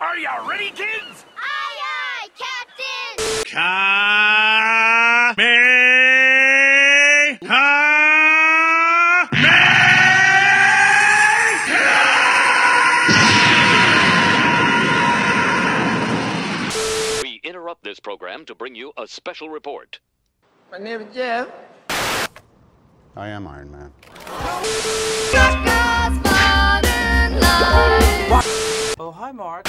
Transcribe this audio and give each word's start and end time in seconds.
Are 0.00 0.16
you 0.18 0.28
ready, 0.48 0.70
kids? 0.70 1.24
Aye, 1.38 1.78
aye, 1.80 2.28
Captain! 2.36 3.44
Kame! 3.44 3.78
We 17.22 17.40
interrupt 17.44 17.84
this 17.84 18.00
program 18.00 18.44
to 18.46 18.54
bring 18.56 18.74
you 18.74 18.92
a 18.96 19.06
special 19.06 19.48
report. 19.48 20.00
My 20.72 20.78
name 20.78 21.02
is 21.02 21.14
Jeff. 21.14 21.48
I 23.16 23.28
am 23.28 23.46
Iron 23.46 23.70
Man. 23.70 23.92
Truckers 28.96 29.00
Modern 29.00 29.00
Life. 29.00 29.00
Oh, 29.00 29.10
hi, 29.10 29.32
Mark. 29.32 29.66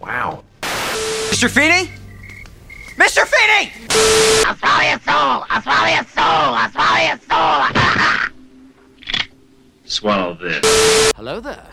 Wow. 0.00 0.44
Mr. 1.30 1.50
Feeney? 1.50 1.90
Mr. 2.96 3.24
Feeney! 3.26 3.72
I'll 4.46 4.56
swallow 4.56 4.82
your 4.82 5.00
soul! 5.00 5.44
I'll 5.48 5.62
swallow 5.62 5.88
your 5.88 6.04
soul! 6.04 6.24
I'll 6.24 6.70
swallow 6.70 7.00
your 7.06 7.18
soul! 7.28 9.22
swallow 9.84 10.34
this. 10.34 11.12
Hello 11.16 11.40
there. 11.40 11.66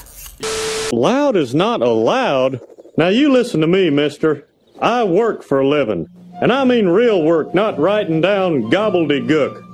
Loud 0.91 1.36
is 1.36 1.53
not 1.53 1.81
allowed. 1.81 2.62
Now 2.98 3.09
you 3.09 3.31
listen 3.31 3.61
to 3.61 3.67
me, 3.67 3.89
mister. 3.89 4.48
I 4.81 5.03
work 5.03 5.44
for 5.44 5.59
a 5.59 5.67
living. 5.67 6.08
And 6.41 6.53
I 6.53 6.64
mean 6.64 6.88
real 6.88 7.22
work, 7.22 7.53
not 7.53 7.77
writing 7.77 8.22
down 8.22 8.72
gobbledygook. 8.72 9.66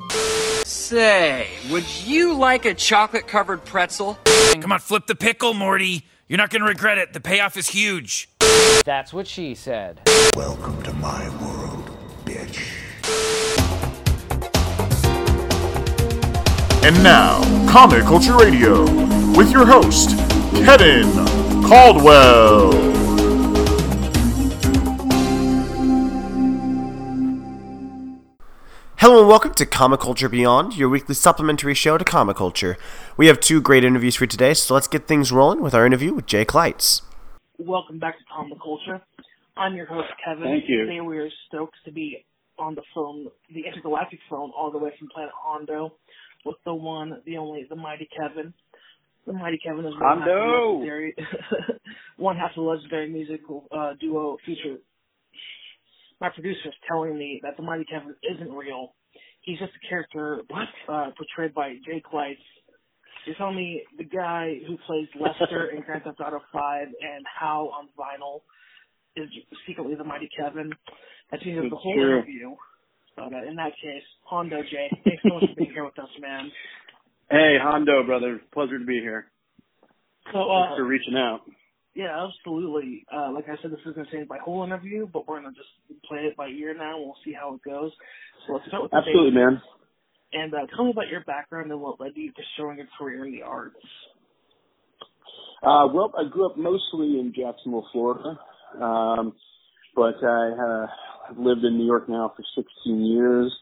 Say, 0.66 1.48
would 1.70 1.86
you 2.06 2.34
like 2.34 2.66
a 2.66 2.74
chocolate 2.74 3.28
covered 3.28 3.64
pretzel? 3.66 4.18
Come 4.60 4.72
on, 4.72 4.80
flip 4.80 5.06
the 5.06 5.16
pickle, 5.16 5.54
Morty. 5.54 6.04
You're 6.28 6.38
not 6.38 6.50
gonna 6.50 6.66
regret 6.66 6.98
it. 6.98 7.14
The 7.14 7.20
payoff 7.20 7.56
is 7.56 7.68
huge. 7.68 8.30
That's 8.84 9.14
what 9.14 9.28
she 9.28 9.54
said. 9.54 10.02
Welcome 10.36 10.82
to 10.82 10.92
my 10.94 11.30
world, 11.40 11.92
bitch. 12.26 12.64
And 16.84 17.04
now, 17.04 17.44
Comic 17.70 18.06
Culture 18.06 18.36
Radio, 18.36 18.86
with 19.38 19.52
your 19.52 19.68
host, 19.68 20.18
Kevin 20.66 21.12
Caldwell. 21.64 22.95
Hello 29.06 29.20
and 29.20 29.28
welcome 29.28 29.54
to 29.54 29.68
Comic 29.68 30.00
Culture 30.00 30.28
Beyond, 30.28 30.76
your 30.76 30.90
weekly 30.90 31.14
supplementary 31.14 31.76
show 31.76 31.96
to 31.96 32.04
comic 32.04 32.38
culture. 32.38 32.76
We 33.18 33.28
have 33.28 33.40
two 33.40 33.62
great 33.62 33.84
interviews 33.84 34.16
for 34.16 34.26
today, 34.26 34.56
so 34.56 34.74
let's 34.74 34.88
get 34.88 35.08
things 35.08 35.32
rolling 35.32 35.62
with 35.62 35.76
our 35.76 35.86
interview 35.86 36.12
with 36.16 36.26
Jay 36.26 36.44
Klaitz. 36.44 37.04
Welcome 37.60 38.00
back 38.00 38.18
to 38.18 38.24
Comic 38.36 38.58
Culture. 38.60 39.00
I'm 39.56 39.76
your 39.76 39.86
host, 39.86 40.08
Kevin. 40.26 40.46
Thank 40.46 40.64
you. 40.68 40.88
Today 40.88 41.02
we 41.02 41.20
are 41.20 41.30
stoked 41.48 41.76
to 41.86 41.92
be 41.92 42.26
on 42.58 42.74
the 42.74 42.82
phone, 42.96 43.28
the 43.54 43.68
intergalactic 43.68 44.18
phone, 44.28 44.52
all 44.58 44.72
the 44.72 44.80
way 44.80 44.92
from 44.98 45.08
planet 45.10 45.30
Hondo, 45.40 45.94
with 46.44 46.58
the 46.66 46.74
one, 46.74 47.22
the 47.28 47.38
only, 47.38 47.68
the 47.70 47.76
mighty 47.76 48.10
Kevin. 48.18 48.56
The 49.28 49.34
mighty 49.34 49.60
Kevin 49.60 49.86
is 49.86 49.94
one 49.94 50.02
half 50.02 50.18
of 50.18 50.24
the 50.26 50.32
Hondo! 50.32 50.72
legendary, 50.80 51.16
one 52.18 52.38
half 52.38 52.50
of 52.50 52.56
the 52.56 52.62
legendary 52.62 53.10
musical 53.12 53.68
uh, 53.72 53.94
duo 54.02 54.38
feature. 54.44 54.78
My 56.22 56.30
producer 56.30 56.70
is 56.70 56.74
telling 56.88 57.18
me 57.18 57.40
that 57.44 57.58
the 57.58 57.64
mighty 57.64 57.86
Kevin 57.86 58.16
isn't 58.24 58.52
real. 58.52 58.94
He's 59.42 59.60
just 59.60 59.72
a 59.72 59.88
character 59.88 60.42
uh, 60.88 61.12
portrayed 61.18 61.54
by 61.54 61.76
Jay 61.86 62.02
Klaitz. 62.02 62.38
You're 63.26 63.36
telling 63.36 63.56
me 63.56 63.82
the 63.98 64.04
guy 64.04 64.56
who 64.68 64.78
plays 64.86 65.08
Lester 65.20 65.68
in 65.76 65.82
Grand 65.82 66.04
Theft 66.04 66.20
Auto 66.20 66.40
5 66.54 66.88
and 66.88 67.26
How 67.40 67.72
on 67.74 67.90
vinyl 67.98 68.42
is 69.16 69.30
secretly 69.68 69.96
the 69.96 70.04
mighty 70.04 70.30
Kevin. 70.38 70.72
That 71.32 71.42
changes 71.42 71.64
the 71.64 71.76
It's 71.76 71.84
whole 71.84 71.94
true. 71.94 72.18
interview. 72.18 72.56
But 73.16 73.34
uh, 73.34 73.50
in 73.50 73.56
that 73.56 73.72
case, 73.82 74.04
Hondo 74.26 74.62
Jay, 74.64 74.90
thanks 75.04 75.24
so 75.24 75.36
much 75.36 75.44
for 75.50 75.56
being 75.58 75.72
here 75.72 75.86
with 75.86 75.98
us, 75.98 76.10
man. 76.22 76.52
Hey, 77.32 77.58
Hondo, 77.62 78.04
brother. 78.06 78.42
Pleasure 78.54 78.78
to 78.78 78.86
be 78.86 79.00
here. 79.00 79.26
So, 80.34 80.40
Thanks 80.46 80.74
uh, 80.74 80.76
for 80.78 80.84
reaching 80.86 81.16
out. 81.16 81.42
Yeah, 81.96 82.28
absolutely. 82.28 83.06
Uh, 83.12 83.32
like 83.32 83.46
I 83.46 83.56
said, 83.62 83.72
this 83.72 83.80
is 83.86 83.96
going 83.96 84.06
to 84.06 84.12
change 84.12 84.28
my 84.30 84.38
whole 84.38 84.64
interview, 84.64 85.08
but 85.12 85.28
we're 85.28 85.40
going 85.40 85.54
to 85.54 85.58
just 85.58 86.04
play 86.08 86.20
it 86.20 86.36
by 86.36 86.48
ear 86.48 86.76
now, 86.78 86.98
and 86.98 87.06
we'll 87.06 87.16
see 87.24 87.34
how 87.34 87.56
it 87.56 87.64
goes. 87.64 87.92
So 88.46 88.54
let's 88.54 88.68
start 88.68 88.84
with 88.84 88.94
Absolutely, 88.94 89.32
man. 89.32 89.62
And 90.34 90.54
uh, 90.54 90.68
tell 90.76 90.84
me 90.84 90.92
about 90.92 91.08
your 91.10 91.24
background 91.24 91.72
and 91.72 91.80
what 91.80 92.02
led 92.02 92.12
you 92.16 92.32
to 92.32 92.42
showing 92.58 92.82
a 92.82 92.86
career 92.98 93.26
in 93.26 93.32
the 93.32 93.44
arts. 93.44 93.78
Uh, 95.64 95.88
well, 95.94 96.14
I 96.20 96.30
grew 96.30 96.46
up 96.48 96.58
mostly 96.58 97.18
in 97.18 97.34
Jacksonville, 97.34 97.88
Florida, 97.94 98.38
um, 98.82 99.34
but 99.96 100.16
I 100.22 100.52
uh, 100.52 100.88
have 101.30 101.38
lived 101.38 101.64
in 101.64 101.78
New 101.78 101.86
York 101.86 102.10
now 102.10 102.34
for 102.36 102.44
16 102.84 103.06
years. 103.06 103.56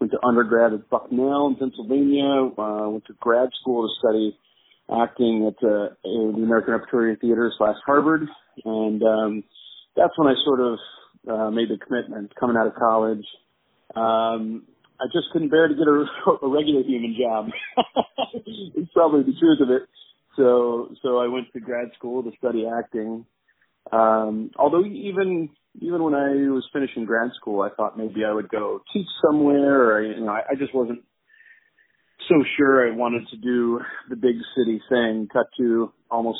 Went 0.00 0.10
to 0.10 0.18
undergrad 0.26 0.72
at 0.72 0.90
Bucknell 0.90 1.46
in 1.46 1.54
Pennsylvania. 1.54 2.50
Uh, 2.58 2.90
went 2.90 3.04
to 3.06 3.14
grad 3.20 3.48
school 3.60 3.88
to 3.88 3.94
study 4.00 4.36
acting 4.90 5.46
at 5.46 5.66
uh, 5.66 5.94
the 6.02 6.42
American 6.42 6.72
Repertory 6.72 7.16
Theater 7.16 7.52
slash 7.56 7.76
Harvard, 7.84 8.28
and 8.64 9.02
um, 9.02 9.44
that's 9.96 10.12
when 10.16 10.28
I 10.28 10.34
sort 10.44 10.60
of 10.60 10.78
uh, 11.28 11.50
made 11.50 11.68
the 11.68 11.78
commitment 11.78 12.34
coming 12.38 12.56
out 12.56 12.66
of 12.66 12.74
college. 12.74 13.24
Um, 13.94 14.64
I 15.00 15.06
just 15.12 15.28
couldn't 15.32 15.50
bear 15.50 15.68
to 15.68 15.74
get 15.74 15.86
a, 15.86 16.06
a 16.46 16.48
regular 16.48 16.82
human 16.82 17.16
job. 17.18 17.48
it's 18.46 18.92
probably 18.92 19.22
the 19.22 19.38
truth 19.38 19.60
of 19.60 19.70
it. 19.70 19.82
So, 20.36 20.94
so 21.02 21.18
I 21.18 21.28
went 21.28 21.52
to 21.52 21.60
grad 21.60 21.88
school 21.98 22.22
to 22.22 22.30
study 22.38 22.66
acting. 22.66 23.24
Um, 23.90 24.50
although 24.58 24.84
even 24.84 25.50
even 25.80 26.02
when 26.02 26.14
I 26.14 26.30
was 26.50 26.66
finishing 26.72 27.04
grad 27.04 27.30
school, 27.36 27.62
I 27.62 27.68
thought 27.74 27.98
maybe 27.98 28.24
I 28.24 28.32
would 28.32 28.48
go 28.48 28.80
teach 28.92 29.06
somewhere, 29.24 29.90
or 29.90 30.02
you 30.02 30.24
know, 30.24 30.32
I, 30.32 30.42
I 30.50 30.54
just 30.58 30.74
wasn't 30.74 31.00
so 32.28 32.44
sure 32.56 32.86
I 32.86 32.94
wanted 32.94 33.28
to 33.28 33.36
do 33.36 33.80
the 34.08 34.16
big 34.16 34.36
city 34.56 34.80
thing. 34.88 35.28
Cut 35.32 35.46
to 35.58 35.92
almost 36.10 36.38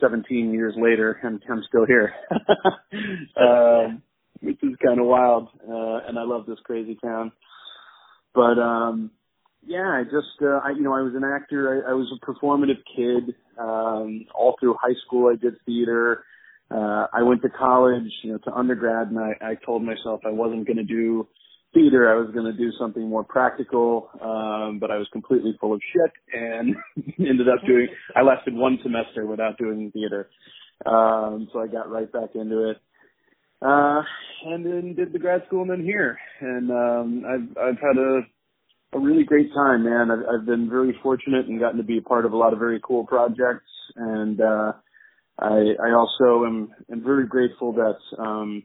17 0.00 0.52
years 0.52 0.74
later, 0.76 1.18
and 1.22 1.42
I'm 1.50 1.62
still 1.68 1.86
here, 1.86 2.14
um, 3.40 4.02
which 4.40 4.58
is 4.62 4.76
kind 4.84 5.00
of 5.00 5.06
wild. 5.06 5.48
Uh, 5.62 6.08
and 6.08 6.18
I 6.18 6.24
love 6.24 6.46
this 6.46 6.58
crazy 6.64 6.98
town. 7.02 7.32
But 8.34 8.58
um, 8.58 9.10
yeah, 9.66 9.88
I 9.88 10.04
just 10.04 10.42
uh, 10.42 10.60
I, 10.64 10.70
you 10.70 10.82
know 10.82 10.94
I 10.94 11.02
was 11.02 11.14
an 11.14 11.24
actor. 11.24 11.84
I, 11.86 11.90
I 11.90 11.94
was 11.94 12.12
a 12.14 12.24
performative 12.24 12.82
kid. 12.96 13.34
Um, 13.58 14.26
all 14.34 14.56
through 14.58 14.76
high 14.80 14.94
school, 15.06 15.30
I 15.30 15.36
did 15.36 15.54
theater. 15.66 16.24
Uh, 16.70 17.06
I 17.12 17.22
went 17.22 17.42
to 17.42 17.48
college, 17.48 18.10
you 18.22 18.32
know, 18.32 18.38
to 18.38 18.52
undergrad, 18.52 19.08
and 19.08 19.18
I, 19.18 19.32
I 19.42 19.54
told 19.66 19.82
myself 19.82 20.20
I 20.24 20.30
wasn't 20.30 20.66
going 20.66 20.76
to 20.76 20.84
do 20.84 21.26
theater. 21.74 22.10
I 22.10 22.20
was 22.20 22.30
going 22.32 22.46
to 22.46 22.56
do 22.56 22.70
something 22.78 23.08
more 23.08 23.24
practical. 23.24 24.10
Um, 24.20 24.78
but 24.78 24.90
I 24.90 24.96
was 24.96 25.08
completely 25.12 25.56
full 25.60 25.74
of 25.74 25.80
shit 25.92 26.12
and 26.32 26.76
ended 27.18 27.48
up 27.48 27.64
doing. 27.66 27.88
I 28.16 28.22
lasted 28.22 28.54
one 28.54 28.78
semester 28.82 29.26
without 29.26 29.58
doing 29.58 29.90
theater, 29.92 30.28
um, 30.86 31.48
so 31.52 31.60
I 31.60 31.66
got 31.66 31.90
right 31.90 32.10
back 32.10 32.30
into 32.34 32.70
it. 32.70 32.76
Uh, 33.62 34.02
and 34.46 34.64
then 34.64 34.94
did 34.96 35.12
the 35.12 35.18
grad 35.18 35.42
school 35.46 35.62
and 35.62 35.70
then 35.70 35.84
here, 35.84 36.18
and 36.40 36.70
um, 36.70 37.24
I've 37.26 37.58
I've 37.62 37.78
had 37.78 37.98
a 37.98 38.20
a 38.92 38.98
really 38.98 39.24
great 39.24 39.52
time, 39.54 39.84
man. 39.84 40.10
I've, 40.10 40.40
I've 40.40 40.46
been 40.46 40.68
very 40.68 40.96
fortunate 41.02 41.46
and 41.46 41.60
gotten 41.60 41.78
to 41.78 41.84
be 41.84 41.98
a 41.98 42.02
part 42.02 42.24
of 42.24 42.32
a 42.32 42.36
lot 42.36 42.52
of 42.52 42.58
very 42.58 42.80
cool 42.82 43.06
projects, 43.06 43.70
and 43.96 44.40
uh, 44.40 44.72
I, 45.38 45.74
I 45.82 45.92
also 45.92 46.44
am, 46.44 46.70
am 46.90 47.02
very 47.04 47.26
grateful 47.26 47.72
that 47.74 47.98
um, 48.18 48.64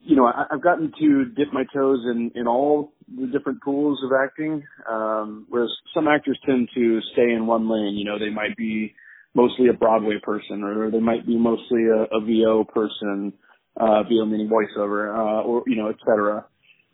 you 0.00 0.16
know 0.16 0.26
I, 0.26 0.44
I've 0.50 0.62
gotten 0.62 0.92
to 0.98 1.24
dip 1.26 1.52
my 1.52 1.64
toes 1.72 2.00
in 2.10 2.32
in 2.34 2.46
all 2.46 2.92
the 3.16 3.26
different 3.26 3.62
pools 3.62 3.98
of 4.04 4.10
acting, 4.12 4.64
um, 4.90 5.46
whereas 5.48 5.70
some 5.94 6.08
actors 6.08 6.38
tend 6.44 6.68
to 6.74 7.00
stay 7.12 7.32
in 7.32 7.46
one 7.46 7.68
lane. 7.68 7.94
You 7.96 8.04
know, 8.04 8.18
they 8.18 8.30
might 8.30 8.56
be 8.56 8.94
mostly 9.34 9.68
a 9.68 9.72
Broadway 9.72 10.18
person, 10.22 10.62
or 10.62 10.90
they 10.90 11.00
might 11.00 11.26
be 11.26 11.36
mostly 11.36 11.84
a, 11.84 12.16
a 12.16 12.20
VO 12.20 12.64
person, 12.64 13.32
uh, 13.76 14.02
VO 14.02 14.24
meaning 14.26 14.48
voiceover, 14.48 15.16
uh, 15.16 15.42
or 15.42 15.62
you 15.66 15.76
know, 15.76 15.88
et 15.88 15.96
cetera. 16.00 16.44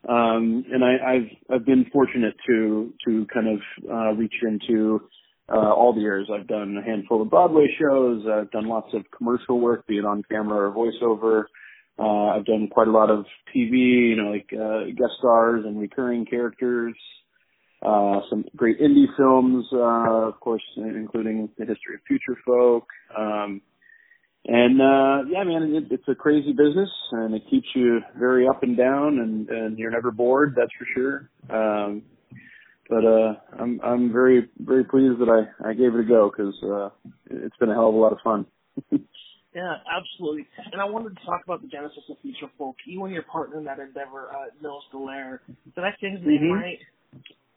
Um, 0.09 0.65
and 0.71 0.85
I, 0.85 1.15
I've 1.15 1.55
I've 1.55 1.67
been 1.67 1.87
fortunate 1.93 2.35
to 2.47 2.93
to 3.07 3.27
kind 3.33 3.49
of 3.49 3.61
uh, 3.91 4.13
reach 4.13 4.35
into 4.43 5.09
uh, 5.49 5.73
all 5.73 5.95
the 5.95 6.01
years. 6.01 6.29
I've 6.33 6.47
done 6.47 6.77
a 6.77 6.85
handful 6.85 7.23
of 7.23 7.31
Broadway 7.31 7.67
shows. 7.81 8.25
I've 8.31 8.51
done 8.51 8.67
lots 8.67 8.93
of 8.95 9.05
commercial 9.17 9.61
work, 9.61 9.87
be 9.87 9.99
it 9.99 10.05
on 10.05 10.23
camera 10.31 10.71
or 10.71 10.75
voiceover. 10.75 11.45
Uh, 11.99 12.37
I've 12.37 12.45
done 12.45 12.69
quite 12.69 12.89
a 12.89 12.93
lot 12.93 13.11
of 13.11 13.25
TV, 13.55 14.11
you 14.11 14.17
know, 14.17 14.31
like 14.31 14.49
uh, 14.53 14.87
guest 14.97 15.13
stars 15.19 15.65
and 15.65 15.81
recurring 15.81 16.27
characters. 16.27 16.95
Uh, 17.85 18.21
some 18.31 18.45
great 18.57 18.81
indie 18.81 19.07
films, 19.17 19.67
uh, 19.73 20.29
of 20.29 20.41
course, 20.41 20.63
including 20.77 21.51
The 21.59 21.67
History 21.67 21.97
of 21.97 22.01
Future 22.07 22.37
Folk. 22.45 22.87
Um, 23.17 23.61
and 24.47 24.81
uh 24.81 25.25
yeah 25.31 25.43
man 25.43 25.75
it, 25.75 25.85
it's 25.91 26.09
a 26.09 26.15
crazy 26.15 26.53
business 26.53 26.91
and 27.13 27.35
it 27.35 27.43
keeps 27.49 27.67
you 27.75 28.01
very 28.19 28.47
up 28.47 28.63
and 28.63 28.77
down 28.77 29.19
and 29.19 29.49
and 29.49 29.79
you're 29.79 29.91
never 29.91 30.11
bored 30.11 30.55
that's 30.57 30.73
for 30.79 30.87
sure 30.95 31.31
um 31.51 32.03
but 32.89 33.05
uh 33.05 33.35
i'm 33.59 33.81
i'm 33.83 34.13
very 34.13 34.49
very 34.59 34.85
pleased 34.85 35.19
that 35.19 35.29
i 35.31 35.69
i 35.69 35.73
gave 35.73 35.95
it 35.95 36.01
a 36.01 36.05
go 36.05 36.31
because 36.31 36.55
uh 36.63 36.91
it's 37.31 37.57
been 37.57 37.71
a 37.71 37.75
hell 37.75 37.89
of 37.89 37.95
a 37.95 37.99
lot 37.99 38.13
of 38.13 38.19
fun 38.23 38.47
Yeah, 39.55 39.77
absolutely. 39.87 40.47
And 40.73 40.81
I 40.83 40.85
wanted 40.85 41.17
to 41.17 41.25
talk 41.25 41.43
about 41.45 41.63
the 41.63 41.69
genesis 41.69 42.03
of 42.11 42.17
Future 42.23 42.51
Folk. 42.59 42.75
You 42.87 43.05
and 43.05 43.15
your 43.15 43.23
partner 43.23 43.59
in 43.59 43.65
that 43.65 43.79
endeavor, 43.79 44.29
uh, 44.35 44.51
Nils 44.61 44.83
d'Aulaire. 44.91 45.43
Did 45.75 45.85
I 45.85 45.91
say 46.01 46.11
his 46.11 46.21
name 46.27 46.43
Mhm. 46.43 46.61
right? 46.61 46.79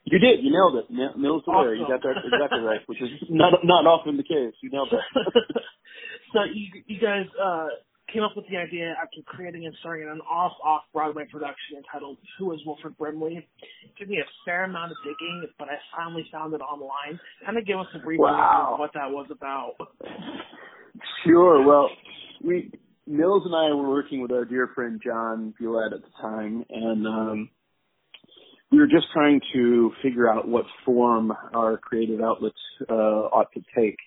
You 0.06 0.20
did. 0.20 0.44
You 0.44 0.52
nailed 0.52 0.76
it. 0.78 0.86
N- 0.92 1.20
Nils 1.22 1.44
d'Aulaire. 1.44 1.74
You 1.74 1.88
got 1.88 2.02
that 2.04 2.22
exactly 2.24 2.62
right, 2.62 2.82
which 2.88 3.02
is 3.02 3.10
not 3.30 3.64
not 3.66 3.86
often 3.88 4.16
the 4.16 4.24
case. 4.24 4.54
You 4.62 4.70
nailed 4.70 4.94
it. 4.94 5.02
so 6.34 6.44
you 6.44 6.84
you 6.86 7.00
guys 7.00 7.26
uh, 7.42 7.68
came 8.14 8.24
up 8.24 8.32
with 8.38 8.48
the 8.48 8.56
idea 8.56 8.96
after 9.02 9.20
creating 9.26 9.66
and 9.66 9.76
starring 9.82 10.08
an 10.08 10.22
off 10.22 10.54
off 10.64 10.84
Broadway 10.94 11.26
production 11.30 11.78
entitled 11.78 12.18
"Who 12.38 12.54
Is 12.54 12.60
Wilford 12.66 12.96
Brimley." 12.98 13.36
It 13.84 13.92
took 14.00 14.08
me 14.08 14.20
a 14.20 14.28
fair 14.46 14.64
amount 14.66 14.92
of 14.92 14.98
digging, 15.04 15.48
but 15.60 15.68
I 15.68 15.76
finally 15.94 16.26
found 16.32 16.54
it 16.54 16.62
online. 16.62 17.20
Kind 17.44 17.58
of 17.58 17.66
give 17.66 17.80
us 17.80 17.88
a 17.96 18.00
brief 18.00 18.20
Wow. 18.22 18.70
of 18.74 18.80
what 18.80 18.94
that 18.94 19.10
was 19.12 19.28
about. 19.32 19.76
Sure. 21.26 21.66
Well, 21.66 21.90
we 22.44 22.72
Nils 23.06 23.44
and 23.46 23.56
I 23.56 23.74
were 23.74 23.90
working 23.90 24.22
with 24.22 24.32
our 24.32 24.46
dear 24.46 24.70
friend 24.76 25.02
John 25.04 25.54
Bulett 25.60 25.94
at 25.94 26.02
the 26.02 26.22
time, 26.22 26.66
and 26.70 27.08
um, 27.08 27.50
we 28.72 28.80
were 28.80 28.88
just 28.88 29.08
trying 29.14 29.40
to 29.54 29.92
figure 30.04 30.30
out 30.30 30.48
what 30.48 30.66
form 30.86 31.32
our 31.54 31.78
creative 31.78 32.22
outlets 32.22 32.58
uh, 32.90 32.94
ought 32.94 33.52
to 33.54 33.62
take. 33.76 33.98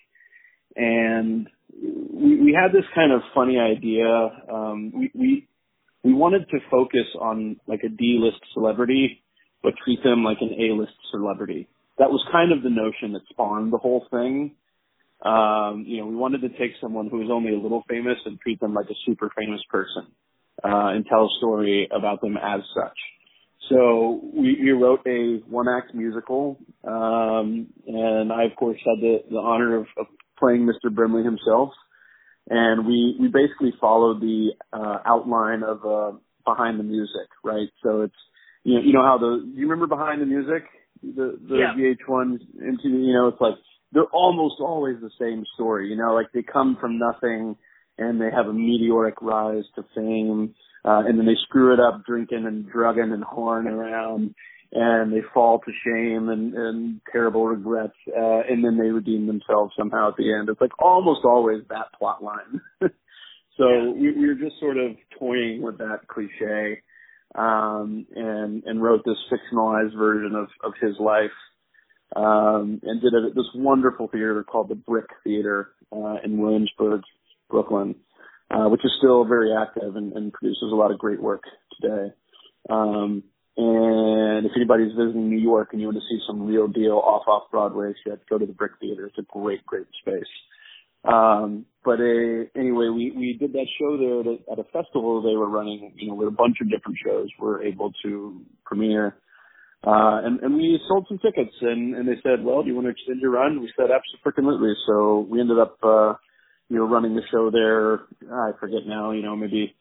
And 0.75 1.47
we, 1.73 2.39
we 2.39 2.57
had 2.59 2.71
this 2.71 2.85
kind 2.93 3.11
of 3.11 3.21
funny 3.33 3.57
idea. 3.57 4.05
Um, 4.51 4.91
we, 4.95 5.11
we 5.15 5.47
we 6.03 6.13
wanted 6.13 6.49
to 6.49 6.59
focus 6.69 7.07
on 7.19 7.57
like 7.67 7.81
a 7.83 7.89
D-list 7.89 8.41
celebrity, 8.53 9.23
but 9.61 9.73
treat 9.83 10.03
them 10.03 10.23
like 10.23 10.37
an 10.41 10.53
A-list 10.59 10.93
celebrity. 11.11 11.67
That 11.97 12.09
was 12.09 12.25
kind 12.31 12.51
of 12.51 12.63
the 12.63 12.69
notion 12.69 13.13
that 13.13 13.21
spawned 13.29 13.71
the 13.71 13.77
whole 13.77 14.05
thing. 14.09 14.55
Um, 15.21 15.85
you 15.87 15.99
know, 15.99 16.07
we 16.07 16.15
wanted 16.15 16.41
to 16.41 16.49
take 16.49 16.71
someone 16.81 17.07
who 17.09 17.19
was 17.19 17.29
only 17.31 17.53
a 17.53 17.59
little 17.59 17.83
famous 17.87 18.17
and 18.25 18.39
treat 18.39 18.59
them 18.59 18.73
like 18.73 18.89
a 18.89 18.95
super 19.05 19.31
famous 19.37 19.61
person, 19.69 20.07
uh, 20.63 20.95
and 20.95 21.05
tell 21.05 21.25
a 21.25 21.29
story 21.37 21.87
about 21.95 22.21
them 22.21 22.37
as 22.37 22.61
such. 22.73 22.97
So 23.69 24.19
we, 24.33 24.57
we 24.61 24.71
wrote 24.71 25.01
a 25.05 25.41
one 25.47 25.67
act 25.69 25.93
musical, 25.93 26.57
um, 26.83 27.67
and 27.87 28.33
I 28.33 28.45
of 28.45 28.55
course 28.57 28.77
had 28.83 29.01
the, 29.01 29.19
the 29.29 29.37
honor 29.37 29.77
of, 29.77 29.85
of 29.97 30.07
playing 30.39 30.67
Mr. 30.67 30.93
Brimley 30.93 31.23
himself. 31.23 31.69
And 32.49 32.87
we, 32.87 33.15
we 33.19 33.27
basically 33.27 33.73
followed 33.79 34.19
the, 34.19 34.53
uh, 34.73 34.97
outline 35.05 35.61
of, 35.63 35.85
uh, 35.85 36.17
behind 36.43 36.79
the 36.79 36.83
music, 36.83 37.29
right? 37.43 37.69
So 37.83 38.01
it's, 38.01 38.15
you 38.63 38.73
know, 38.73 38.81
you 38.81 38.93
know 38.93 39.03
how 39.03 39.19
the, 39.19 39.51
you 39.53 39.69
remember 39.69 39.87
behind 39.87 40.21
the 40.21 40.25
music? 40.25 40.63
The, 41.03 41.39
the 41.47 41.55
Yeah. 41.55 41.73
VH1 41.77 42.39
into, 42.59 42.89
you 42.89 43.13
know, 43.13 43.27
it's 43.27 43.39
like, 43.39 43.55
they're 43.91 44.03
almost 44.05 44.55
always 44.59 44.97
the 45.01 45.11
same 45.19 45.43
story, 45.55 45.89
you 45.89 45.95
know, 45.95 46.13
like 46.13 46.31
they 46.33 46.43
come 46.43 46.77
from 46.79 46.99
nothing 46.99 47.55
and 47.97 48.19
they 48.19 48.29
have 48.35 48.47
a 48.47 48.53
meteoric 48.53 49.21
rise 49.21 49.65
to 49.75 49.83
fame, 49.95 50.55
uh, 50.85 51.03
and 51.05 51.19
then 51.19 51.25
they 51.25 51.37
screw 51.43 51.73
it 51.73 51.79
up 51.79 52.05
drinking 52.05 52.45
and 52.47 52.69
drugging 52.69 53.11
and 53.11 53.23
whoring 53.23 53.67
around 53.67 54.33
and 54.73 55.11
they 55.11 55.21
fall 55.33 55.59
to 55.59 55.71
shame 55.85 56.29
and, 56.29 56.53
and 56.53 57.01
terrible 57.11 57.45
regrets, 57.45 57.95
uh, 58.07 58.41
and 58.49 58.63
then 58.63 58.77
they 58.77 58.89
redeem 58.89 59.27
themselves 59.27 59.73
somehow 59.77 60.09
at 60.09 60.15
the 60.17 60.33
end. 60.33 60.47
It's 60.49 60.61
like 60.61 60.81
almost 60.81 61.21
always 61.25 61.61
that 61.69 61.87
plot 61.97 62.23
line. 62.23 62.61
so 63.57 63.91
we, 63.91 64.13
we 64.13 64.27
were 64.27 64.35
just 64.35 64.59
sort 64.59 64.77
of 64.77 64.91
toying 65.19 65.61
with 65.61 65.77
that 65.79 66.07
cliche, 66.07 66.81
um, 67.35 68.05
and, 68.15 68.63
and 68.65 68.81
wrote 68.81 69.03
this 69.05 69.17
fictionalized 69.31 69.97
version 69.97 70.35
of, 70.35 70.47
of 70.63 70.73
his 70.81 70.95
life 70.99 71.31
um, 72.15 72.81
and 72.83 73.01
did 73.01 73.13
at 73.13 73.35
this 73.35 73.45
wonderful 73.55 74.07
theater 74.07 74.43
called 74.43 74.69
the 74.69 74.75
Brick 74.75 75.07
Theater 75.23 75.71
uh, 75.91 76.15
in 76.23 76.37
Williamsburg, 76.37 77.01
Brooklyn, 77.49 77.95
uh, 78.49 78.67
which 78.69 78.83
is 78.83 78.91
still 78.97 79.25
very 79.25 79.51
active 79.55 79.95
and, 79.95 80.13
and 80.13 80.33
produces 80.33 80.71
a 80.71 80.75
lot 80.75 80.91
of 80.91 80.99
great 80.99 81.21
work 81.21 81.43
today. 81.79 82.13
Um, 82.69 83.23
and 83.57 84.45
if 84.45 84.51
anybody's 84.55 84.93
visiting 84.95 85.29
New 85.29 85.39
York 85.39 85.69
and 85.71 85.81
you 85.81 85.87
want 85.87 85.97
to 85.97 86.07
see 86.09 86.19
some 86.25 86.45
real 86.47 86.67
deal 86.67 86.97
off 86.97 87.27
off 87.27 87.51
Broadway 87.51 87.93
shit, 88.03 88.21
go 88.29 88.37
to 88.37 88.45
the 88.45 88.53
Brick 88.53 88.73
Theater. 88.79 89.07
It's 89.07 89.17
a 89.17 89.39
great, 89.39 89.65
great 89.65 89.87
space. 90.01 90.23
Um, 91.03 91.65
but 91.83 91.99
uh, 91.99 92.45
anyway, 92.55 92.89
we 92.89 93.11
we 93.11 93.37
did 93.39 93.53
that 93.53 93.67
show 93.79 93.97
there 93.97 94.19
at 94.21 94.27
a, 94.27 94.51
at 94.51 94.59
a 94.59 94.69
festival 94.71 95.21
they 95.21 95.35
were 95.35 95.49
running. 95.49 95.93
You 95.97 96.09
know, 96.09 96.15
with 96.15 96.27
a 96.27 96.31
bunch 96.31 96.57
of 96.61 96.69
different 96.69 96.97
shows, 97.03 97.27
we're 97.39 97.63
able 97.63 97.91
to 98.03 98.41
premiere. 98.63 99.15
Uh, 99.83 100.21
and, 100.23 100.39
and 100.41 100.55
we 100.55 100.79
sold 100.87 101.05
some 101.09 101.17
tickets 101.17 101.55
and, 101.61 101.95
and 101.95 102.07
they 102.07 102.21
said, 102.21 102.43
well, 102.43 102.61
do 102.61 102.69
you 102.69 102.75
want 102.75 102.85
to 102.85 102.91
extend 102.91 103.19
your 103.19 103.31
run? 103.31 103.61
We 103.61 103.71
said, 103.75 103.87
absolutely. 103.89 104.73
So 104.85 105.25
we 105.27 105.41
ended 105.41 105.57
up, 105.57 105.77
uh, 105.81 106.13
you 106.69 106.77
know, 106.77 106.87
running 106.87 107.15
the 107.15 107.23
show 107.31 107.49
there. 107.49 108.01
I 108.31 108.51
forget 108.59 108.81
now, 108.85 109.11
you 109.11 109.23
know, 109.23 109.35
maybe 109.35 109.73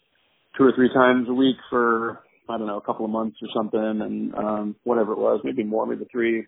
two 0.57 0.65
or 0.65 0.73
three 0.75 0.89
times 0.93 1.29
a 1.29 1.35
week 1.35 1.57
for, 1.69 2.21
I 2.49 2.57
don't 2.57 2.67
know, 2.67 2.79
a 2.79 2.83
couple 2.83 3.05
of 3.05 3.11
months 3.11 3.37
or 3.43 3.49
something 3.55 3.79
and, 3.79 4.35
um, 4.35 4.77
whatever 4.85 5.13
it 5.13 5.19
was, 5.19 5.43
maybe 5.45 5.65
more, 5.65 5.87
maybe 5.87 6.07
three. 6.11 6.47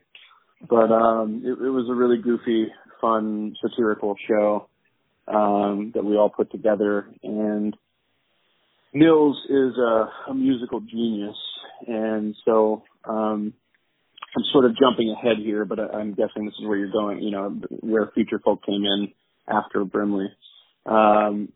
But, 0.69 0.90
um, 0.90 1.43
it, 1.44 1.50
it 1.50 1.70
was 1.70 1.88
a 1.90 1.94
really 1.94 2.22
goofy, 2.22 2.69
fun, 3.02 3.54
satirical 3.60 4.16
show, 4.26 4.69
um, 5.28 5.93
that 5.94 6.04
we 6.04 6.16
all 6.16 6.31
put 6.31 6.50
together 6.50 7.06
and 7.22 7.76
Nils 8.94 9.37
is 9.49 9.76
a, 9.78 10.31
a 10.31 10.34
musical 10.34 10.81
genius 10.81 11.37
and 11.87 12.34
so, 12.44 12.82
um, 13.04 13.52
I'm 14.34 14.44
sort 14.52 14.64
of 14.64 14.76
jumping 14.76 15.10
ahead 15.10 15.38
here, 15.38 15.64
but 15.64 15.78
I, 15.78 15.99
I'm 15.99 16.14
guessing 16.14 16.46
this 16.46 16.54
is 16.58 16.66
where 16.66 16.78
you're 16.78 16.93
going, 16.93 17.22
you 17.22 17.31
know, 17.31 17.60
where 17.81 18.10
Future 18.14 18.40
Folk 18.43 18.64
came 18.64 18.84
in 18.84 19.12
after 19.49 19.84
Brimley. 19.84 20.28
Um, 20.87 21.52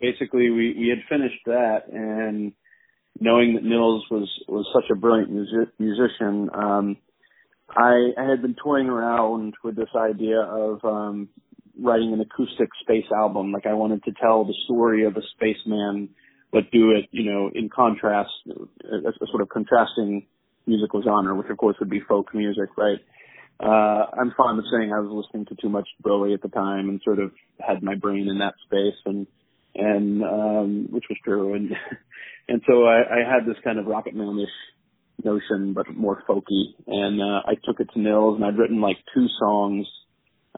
basically, 0.00 0.50
we, 0.50 0.74
we 0.78 0.88
had 0.88 0.98
finished 1.08 1.44
that, 1.46 1.88
and 1.92 2.52
knowing 3.20 3.54
that 3.54 3.64
Nils 3.64 4.04
was, 4.10 4.28
was 4.48 4.66
such 4.74 4.90
a 4.90 4.98
brilliant 4.98 5.30
music, 5.30 5.68
musician, 5.78 6.50
um, 6.52 6.96
I, 7.70 8.12
I 8.18 8.28
had 8.30 8.42
been 8.42 8.56
toying 8.62 8.88
around 8.88 9.54
with 9.62 9.76
this 9.76 9.90
idea 9.94 10.40
of 10.40 10.84
um, 10.84 11.28
writing 11.78 12.12
an 12.12 12.20
acoustic 12.20 12.68
space 12.80 13.04
album. 13.14 13.52
Like 13.52 13.66
I 13.66 13.74
wanted 13.74 14.02
to 14.04 14.12
tell 14.20 14.44
the 14.44 14.54
story 14.64 15.04
of 15.04 15.16
a 15.16 15.22
spaceman, 15.34 16.10
but 16.50 16.70
do 16.72 16.92
it, 16.92 17.08
you 17.10 17.30
know, 17.30 17.50
in 17.54 17.68
contrast, 17.68 18.30
a, 18.48 19.08
a 19.08 19.26
sort 19.30 19.42
of 19.42 19.48
contrasting 19.50 20.26
musical 20.68 21.02
genre, 21.02 21.34
which 21.34 21.48
of 21.50 21.56
course 21.56 21.76
would 21.80 21.90
be 21.90 22.00
folk 22.06 22.34
music, 22.34 22.68
right? 22.76 22.98
Uh, 23.60 24.06
I'm 24.20 24.32
fond 24.36 24.58
of 24.58 24.64
saying 24.70 24.92
I 24.92 25.00
was 25.00 25.10
listening 25.10 25.46
to 25.46 25.56
too 25.60 25.68
much 25.68 25.88
Bowie 26.00 26.34
at 26.34 26.42
the 26.42 26.48
time 26.48 26.88
and 26.88 27.00
sort 27.04 27.18
of 27.18 27.32
had 27.58 27.82
my 27.82 27.96
brain 27.96 28.28
in 28.28 28.38
that 28.38 28.54
space 28.66 29.00
and, 29.04 29.26
and, 29.74 30.22
um, 30.22 30.88
which 30.90 31.04
was 31.10 31.18
true. 31.24 31.54
And, 31.54 31.70
and 32.48 32.62
so 32.68 32.84
I, 32.84 32.98
I 32.98 33.18
had 33.28 33.46
this 33.46 33.60
kind 33.64 33.80
of 33.80 33.86
Rocket 33.86 34.14
Man-ish 34.14 35.24
notion, 35.24 35.72
but 35.72 35.92
more 35.92 36.22
folky. 36.28 36.74
And, 36.86 37.20
uh, 37.20 37.42
I 37.46 37.54
took 37.64 37.80
it 37.80 37.88
to 37.94 38.00
Nils 38.00 38.36
and 38.36 38.44
I'd 38.44 38.58
written 38.58 38.80
like 38.80 38.98
two 39.12 39.26
songs, 39.40 39.88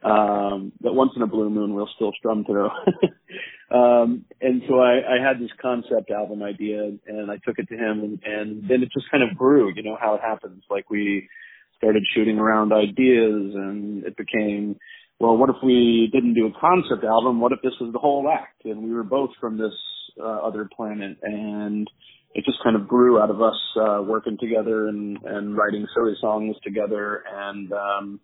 um, 0.02 0.72
that 0.80 0.92
once 0.92 1.12
in 1.16 1.22
a 1.22 1.26
blue 1.26 1.50
moon 1.50 1.74
we'll 1.74 1.88
still 1.94 2.12
strum 2.18 2.44
through. 2.44 2.68
um, 3.70 4.24
and 4.40 4.62
so 4.68 4.80
I, 4.80 5.16
I 5.18 5.26
had 5.26 5.40
this 5.40 5.50
concept 5.60 6.10
album 6.10 6.42
idea 6.42 6.90
and 7.06 7.30
I 7.30 7.36
took 7.44 7.58
it 7.58 7.68
to 7.68 7.74
him 7.74 8.00
and, 8.00 8.20
and 8.24 8.62
then 8.68 8.82
it 8.82 8.90
just 8.92 9.10
kind 9.10 9.22
of 9.22 9.36
grew, 9.36 9.72
you 9.74 9.82
know, 9.82 9.96
how 10.00 10.14
it 10.14 10.22
happens. 10.22 10.62
Like 10.70 10.88
we 10.88 11.28
started 11.76 12.02
shooting 12.14 12.38
around 12.38 12.72
ideas 12.72 13.54
and 13.54 14.04
it 14.04 14.16
became, 14.16 14.76
well, 15.18 15.36
what 15.36 15.50
if 15.50 15.56
we 15.62 16.08
didn't 16.12 16.34
do 16.34 16.46
a 16.46 16.60
concept 16.60 17.04
album? 17.04 17.40
What 17.40 17.52
if 17.52 17.60
this 17.62 17.74
was 17.80 17.92
the 17.92 17.98
whole 17.98 18.26
act? 18.32 18.64
And 18.64 18.82
we 18.82 18.94
were 18.94 19.04
both 19.04 19.30
from 19.38 19.58
this 19.58 19.74
uh, 20.18 20.24
other 20.24 20.68
planet 20.74 21.18
and 21.22 21.88
it 22.34 22.44
just 22.44 22.58
kind 22.62 22.76
of 22.76 22.86
grew 22.88 23.20
out 23.20 23.30
of 23.30 23.42
us 23.42 23.56
uh, 23.76 24.02
working 24.02 24.38
together 24.40 24.88
and, 24.88 25.18
and 25.24 25.56
writing 25.56 25.86
silly 25.94 26.14
songs 26.20 26.56
together 26.62 27.24
and 27.30 27.72
um, 27.72 28.20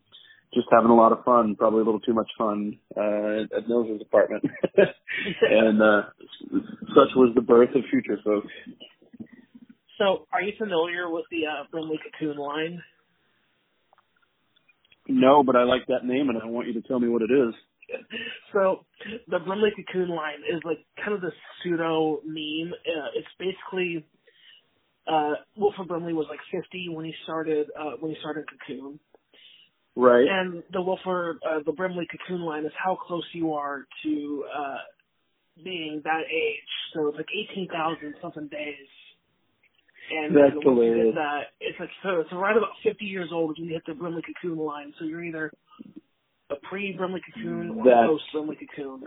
just 0.55 0.69
having 0.71 0.91
a 0.91 0.95
lot 0.95 1.13
of 1.13 1.25
fun, 1.25 1.57
probably 1.57 1.81
a 1.81 1.85
little 1.85 2.01
too 2.01 2.15
much 2.15 2.31
fun 2.39 2.79
uh, 2.97 3.57
at 3.57 3.69
Nils' 3.69 4.01
apartment. 4.01 4.45
and 5.43 5.83
uh, 5.83 6.03
such 6.89 7.15
was 7.17 7.33
the 7.35 7.43
birth 7.43 7.71
of 7.75 7.83
Future 7.91 8.19
Folks. 8.25 8.53
So, 9.99 10.27
are 10.33 10.43
you 10.43 10.53
familiar 10.59 11.11
with 11.11 11.25
the 11.31 11.47
uh, 11.47 11.65
Brimley 11.71 11.99
Cocoon 12.05 12.37
line? 12.37 12.83
No, 15.09 15.43
but 15.43 15.57
I 15.57 15.63
like 15.63 15.87
that 15.89 16.05
name, 16.05 16.29
and 16.29 16.39
I 16.43 16.47
want 16.47 16.67
you 16.67 16.75
to 16.75 16.83
tell 16.87 16.99
me 16.99 17.09
what 17.09 17.23
it 17.23 17.31
is. 17.31 17.55
So, 18.53 18.85
the 19.29 19.39
Brimley 19.39 19.71
Cocoon 19.77 20.09
line 20.09 20.41
is 20.51 20.61
like 20.65 20.79
kind 20.97 21.13
of 21.13 21.21
the 21.21 21.31
pseudo 21.63 22.21
meme. 22.25 22.73
Uh, 22.73 23.09
it's 23.15 23.29
basically 23.39 24.05
uh, 25.07 25.35
Wilford 25.57 25.89
Brimley 25.89 26.13
was 26.13 26.27
like 26.29 26.41
50 26.51 26.89
when 26.91 27.05
he 27.05 27.15
started 27.25 27.69
uh, 27.79 27.93
when 28.01 28.13
he 28.13 28.19
started 28.21 28.45
Cocoon. 28.49 28.99
Right. 29.97 30.27
And 30.29 30.63
the 30.73 30.83
Wilford, 30.83 31.39
uh, 31.43 31.61
the 31.65 31.73
Brimley 31.73 32.07
Cocoon 32.11 32.43
line 32.43 32.67
is 32.67 32.73
how 32.83 32.97
close 32.97 33.25
you 33.33 33.55
are 33.55 33.87
to 34.05 34.45
uh, 34.55 34.77
being 35.65 36.03
that 36.05 36.23
age. 36.31 36.69
So 36.93 37.09
it's 37.09 37.17
like 37.17 37.27
18,000 37.51 38.15
something 38.21 38.49
days. 38.49 38.89
And 40.11 40.37
That's 40.37 40.55
uh, 40.55 40.61
hilarious. 40.61 41.15
that, 41.15 41.41
it's 41.61 41.81
like 41.81 41.89
so, 42.03 42.25
so 42.31 42.37
right 42.37 42.57
about 42.57 42.77
50 42.85 43.05
years 43.07 43.31
old 43.33 43.57
when 43.59 43.67
you 43.67 43.73
hit 43.73 43.83
the 43.87 43.95
Brimley 43.95 44.23
Cocoon 44.23 44.59
line. 44.59 44.93
So 44.99 45.07
you're 45.07 45.25
either 45.25 45.51
a 46.51 46.57
pre 46.69 46.93
Brimley 46.93 47.23
Cocoon 47.35 47.71
or 47.71 48.07
post 48.07 48.25
Brimley 48.33 48.57
Cocoon. 48.57 49.03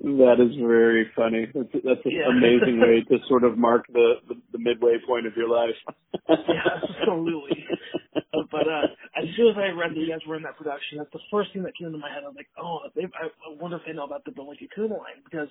That 0.00 0.38
is 0.38 0.54
very 0.62 1.10
funny. 1.16 1.46
That's 1.52 1.72
that's 1.72 2.04
an 2.06 2.12
Yeah. 2.12 2.30
amazing 2.30 2.78
way 2.80 3.02
to 3.10 3.18
sort 3.26 3.42
of 3.42 3.58
mark 3.58 3.86
the, 3.92 4.14
the 4.28 4.34
the 4.52 4.58
midway 4.58 4.98
point 5.04 5.26
of 5.26 5.36
your 5.36 5.48
life. 5.48 5.74
yeah, 6.28 6.62
absolutely. 6.82 7.66
But 8.14 8.68
uh, 8.68 8.86
as 9.16 9.26
soon 9.36 9.48
as 9.50 9.56
I 9.58 9.74
read 9.74 9.90
that 9.90 9.98
you 9.98 10.08
guys 10.08 10.24
were 10.26 10.36
in 10.36 10.42
that 10.44 10.56
production, 10.56 10.98
that's 10.98 11.10
the 11.12 11.20
first 11.30 11.52
thing 11.52 11.64
that 11.64 11.72
came 11.76 11.88
into 11.88 11.98
my 11.98 12.08
head. 12.08 12.22
I 12.22 12.28
was 12.28 12.36
like, 12.36 12.48
oh, 12.56 12.80
they, 12.94 13.02
I, 13.02 13.26
I 13.26 13.60
wonder 13.60 13.76
if 13.76 13.82
they 13.86 13.92
know 13.92 14.04
about 14.04 14.24
the 14.24 14.30
Billy 14.30 14.56
Cocoon 14.56 14.90
line 14.90 15.18
because 15.24 15.48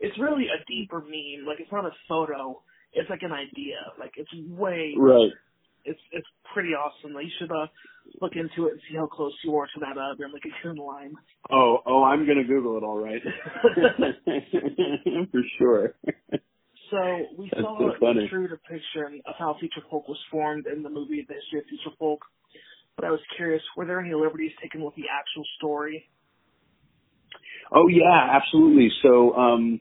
it's 0.00 0.18
really 0.18 0.46
a 0.50 0.58
deeper 0.66 0.98
meme. 1.00 1.46
Like 1.46 1.60
it's 1.60 1.70
not 1.70 1.86
a 1.86 1.94
photo; 2.08 2.60
it's 2.92 3.08
like 3.08 3.22
an 3.22 3.32
idea. 3.32 3.78
Like 3.98 4.14
it's 4.16 4.30
way 4.50 4.94
right. 4.98 5.30
It's 5.84 6.00
it's 6.10 6.26
pretty 6.52 6.70
awesome. 6.74 7.14
Like, 7.14 7.26
you 7.26 7.32
should 7.38 7.52
uh 7.52 7.66
look 8.20 8.36
into 8.36 8.68
it 8.68 8.72
and 8.72 8.80
see 8.88 8.96
how 8.96 9.06
close 9.06 9.32
you 9.44 9.56
are 9.56 9.66
to 9.66 9.80
that 9.80 9.98
uh 9.98 10.14
Billy 10.16 10.40
Cocoon 10.40 10.76
line. 10.76 11.14
Oh, 11.50 11.78
oh, 11.86 12.04
I'm 12.04 12.26
gonna 12.26 12.44
Google 12.44 12.76
it 12.76 12.82
all 12.82 13.02
right. 13.02 13.22
For 15.30 15.40
sure. 15.58 15.94
So 16.90 17.26
we 17.38 17.48
That's 17.50 17.62
saw 17.62 17.78
so 17.98 18.06
a 18.06 18.28
true 18.28 18.48
depiction 18.48 19.22
of 19.26 19.34
how 19.38 19.56
Future 19.58 19.80
Folk 19.90 20.08
was 20.08 20.18
formed 20.30 20.66
in 20.66 20.82
the 20.82 20.90
movie 20.90 21.24
The 21.26 21.34
History 21.34 21.60
of 21.60 21.66
Future 21.66 21.96
Folk. 21.98 22.20
But 22.96 23.06
I 23.06 23.10
was 23.10 23.20
curious, 23.36 23.62
were 23.76 23.86
there 23.86 24.00
any 24.00 24.14
liberties 24.14 24.52
taken 24.60 24.82
with 24.82 24.94
the 24.94 25.04
actual 25.10 25.44
story? 25.56 26.10
Oh 27.74 27.88
yeah, 27.88 28.36
absolutely. 28.36 28.90
So, 29.02 29.34
um, 29.34 29.80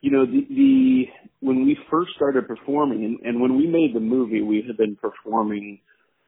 you 0.00 0.10
know, 0.10 0.26
the, 0.26 0.46
the 0.50 1.04
when 1.40 1.64
we 1.64 1.78
first 1.90 2.10
started 2.16 2.48
performing, 2.48 3.04
and, 3.04 3.18
and 3.22 3.40
when 3.40 3.56
we 3.56 3.66
made 3.66 3.94
the 3.94 4.00
movie, 4.00 4.42
we 4.42 4.64
had 4.66 4.76
been 4.76 4.96
performing 4.96 5.80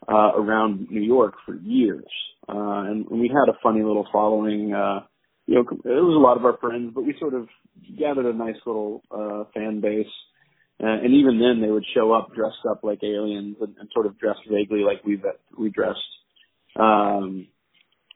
uh, 0.08 0.32
around 0.36 0.88
New 0.90 1.02
York 1.02 1.34
for 1.46 1.54
years, 1.54 2.04
uh, 2.48 2.84
and, 2.88 3.06
and 3.06 3.20
we 3.20 3.28
had 3.28 3.52
a 3.52 3.58
funny 3.62 3.82
little 3.82 4.06
following. 4.12 4.72
Uh, 4.72 5.00
you 5.46 5.56
know, 5.56 5.60
it 5.60 6.02
was 6.02 6.16
a 6.16 6.20
lot 6.20 6.36
of 6.36 6.44
our 6.44 6.56
friends, 6.58 6.92
but 6.94 7.04
we 7.04 7.14
sort 7.18 7.34
of 7.34 7.48
gathered 7.98 8.26
a 8.26 8.36
nice 8.36 8.56
little 8.64 9.02
uh, 9.10 9.44
fan 9.54 9.80
base. 9.80 10.06
Uh, 10.82 10.86
and 10.86 11.14
even 11.14 11.38
then, 11.38 11.60
they 11.60 11.70
would 11.70 11.84
show 11.94 12.12
up 12.12 12.34
dressed 12.34 12.64
up 12.68 12.80
like 12.82 13.02
aliens 13.04 13.56
and, 13.60 13.76
and 13.78 13.88
sort 13.92 14.06
of 14.06 14.18
dressed 14.18 14.40
vaguely 14.50 14.80
like 14.80 15.04
we 15.04 15.20
we 15.58 15.70
dressed. 15.70 15.98
Um, 16.76 17.46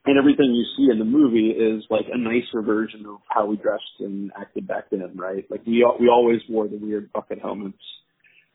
and 0.07 0.19
everything 0.19 0.55
you 0.55 0.65
see 0.77 0.91
in 0.91 0.99
the 0.99 1.05
movie 1.05 1.51
is 1.51 1.85
like 1.91 2.07
a 2.13 2.19
nicer 2.19 2.63
version 2.63 3.05
of 3.07 3.19
how 3.29 3.47
we 3.47 3.57
dressed 3.57 3.83
and 4.01 4.31
acted 4.39 4.67
back 4.67 4.91
then, 4.91 5.17
right? 5.17 5.45
Like 5.51 5.67
we 5.67 5.87
we 6.01 6.09
always 6.09 6.41
wore 6.49 6.69
the 6.69 6.79
weird 6.79 7.13
bucket 7.13 7.41
helmets, 7.41 7.83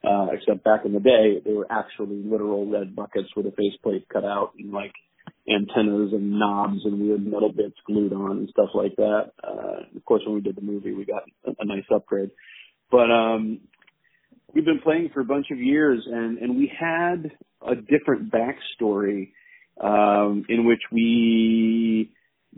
uh, 0.04 0.28
except 0.32 0.64
back 0.64 0.84
in 0.84 0.92
the 0.92 1.00
day 1.00 1.40
they 1.44 1.52
were 1.52 1.66
actually 1.70 2.22
literal 2.24 2.66
red 2.66 2.94
buckets 2.94 3.28
with 3.36 3.46
a 3.46 3.52
faceplate 3.52 4.08
cut 4.08 4.24
out 4.24 4.52
and 4.58 4.72
like 4.72 4.92
antennas 5.48 6.12
and 6.12 6.38
knobs 6.38 6.80
and 6.84 7.00
weird 7.00 7.24
metal 7.24 7.52
bits 7.52 7.74
glued 7.86 8.12
on 8.12 8.38
and 8.38 8.48
stuff 8.48 8.68
like 8.74 8.94
that. 8.96 9.32
Uh, 9.42 9.96
of 9.96 10.04
course, 10.04 10.22
when 10.24 10.34
we 10.34 10.40
did 10.40 10.56
the 10.56 10.62
movie, 10.62 10.92
we 10.92 11.04
got 11.04 11.22
a, 11.46 11.50
a 11.60 11.64
nice 11.64 11.84
upgrade, 11.94 12.30
but 12.90 13.10
um, 13.10 13.60
we've 14.54 14.64
been 14.64 14.80
playing 14.80 15.10
for 15.12 15.20
a 15.20 15.24
bunch 15.24 15.46
of 15.50 15.58
years 15.58 16.02
and 16.06 16.38
and 16.38 16.56
we 16.56 16.70
had 16.78 17.30
a 17.66 17.74
different 17.74 18.32
backstory 18.32 19.30
um, 19.80 20.44
in 20.48 20.66
which 20.66 20.82
we 20.90 22.12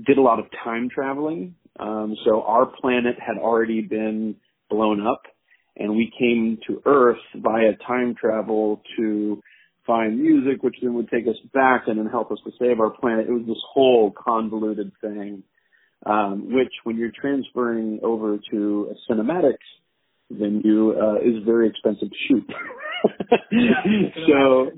did 0.04 0.18
a 0.18 0.22
lot 0.22 0.38
of 0.38 0.46
time 0.64 0.88
traveling. 0.92 1.54
Um, 1.78 2.16
so 2.24 2.42
our 2.42 2.66
planet 2.66 3.16
had 3.18 3.36
already 3.38 3.80
been 3.80 4.36
blown 4.70 5.06
up, 5.06 5.22
and 5.76 5.90
we 5.90 6.12
came 6.18 6.58
to 6.66 6.82
Earth 6.86 7.18
via 7.36 7.72
time 7.86 8.14
travel 8.14 8.82
to 8.96 9.42
find 9.86 10.18
music, 10.20 10.62
which 10.62 10.76
then 10.82 10.94
would 10.94 11.10
take 11.10 11.26
us 11.26 11.36
back 11.52 11.84
and 11.86 11.98
then 11.98 12.06
help 12.06 12.30
us 12.30 12.38
to 12.44 12.52
save 12.58 12.80
our 12.80 12.90
planet. 12.90 13.26
It 13.28 13.32
was 13.32 13.46
this 13.46 13.62
whole 13.72 14.12
convoluted 14.12 14.92
thing, 15.00 15.42
um, 16.06 16.54
which 16.54 16.72
when 16.84 16.96
you're 16.96 17.12
transferring 17.18 18.00
over 18.02 18.38
to 18.50 18.92
a 18.92 19.12
cinematics 19.12 19.56
venue 20.30 20.98
uh, 20.98 21.16
is 21.16 21.44
very 21.44 21.68
expensive 21.68 22.08
to 22.10 22.16
shoot. 22.28 22.50
so 24.26 24.70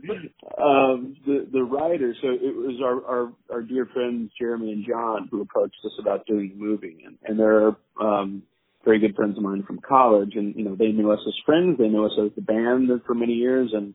um, 0.60 1.16
the 1.24 1.46
the 1.52 1.62
writer, 1.62 2.12
so 2.20 2.28
it 2.28 2.56
was 2.56 2.80
our, 2.82 3.04
our 3.06 3.32
our 3.52 3.62
dear 3.62 3.86
friends 3.86 4.32
Jeremy 4.38 4.72
and 4.72 4.84
John 4.84 5.28
who 5.30 5.42
approached 5.42 5.76
us 5.84 5.92
about 6.00 6.26
doing 6.26 6.48
the 6.48 6.64
movie, 6.64 7.04
and, 7.06 7.18
and 7.24 7.38
they're 7.38 7.76
um, 8.00 8.42
very 8.86 9.00
good 9.00 9.16
friends 9.16 9.36
of 9.36 9.42
mine 9.42 9.64
from 9.66 9.80
college, 9.86 10.32
and 10.36 10.54
you 10.56 10.64
know 10.64 10.76
they 10.76 10.92
knew 10.92 11.10
us 11.10 11.18
as 11.26 11.34
friends, 11.44 11.76
they 11.76 11.88
knew 11.88 12.06
us 12.06 12.18
as 12.18 12.30
the 12.36 12.40
band 12.40 12.88
for 13.06 13.14
many 13.14 13.34
years, 13.34 13.70
and 13.74 13.92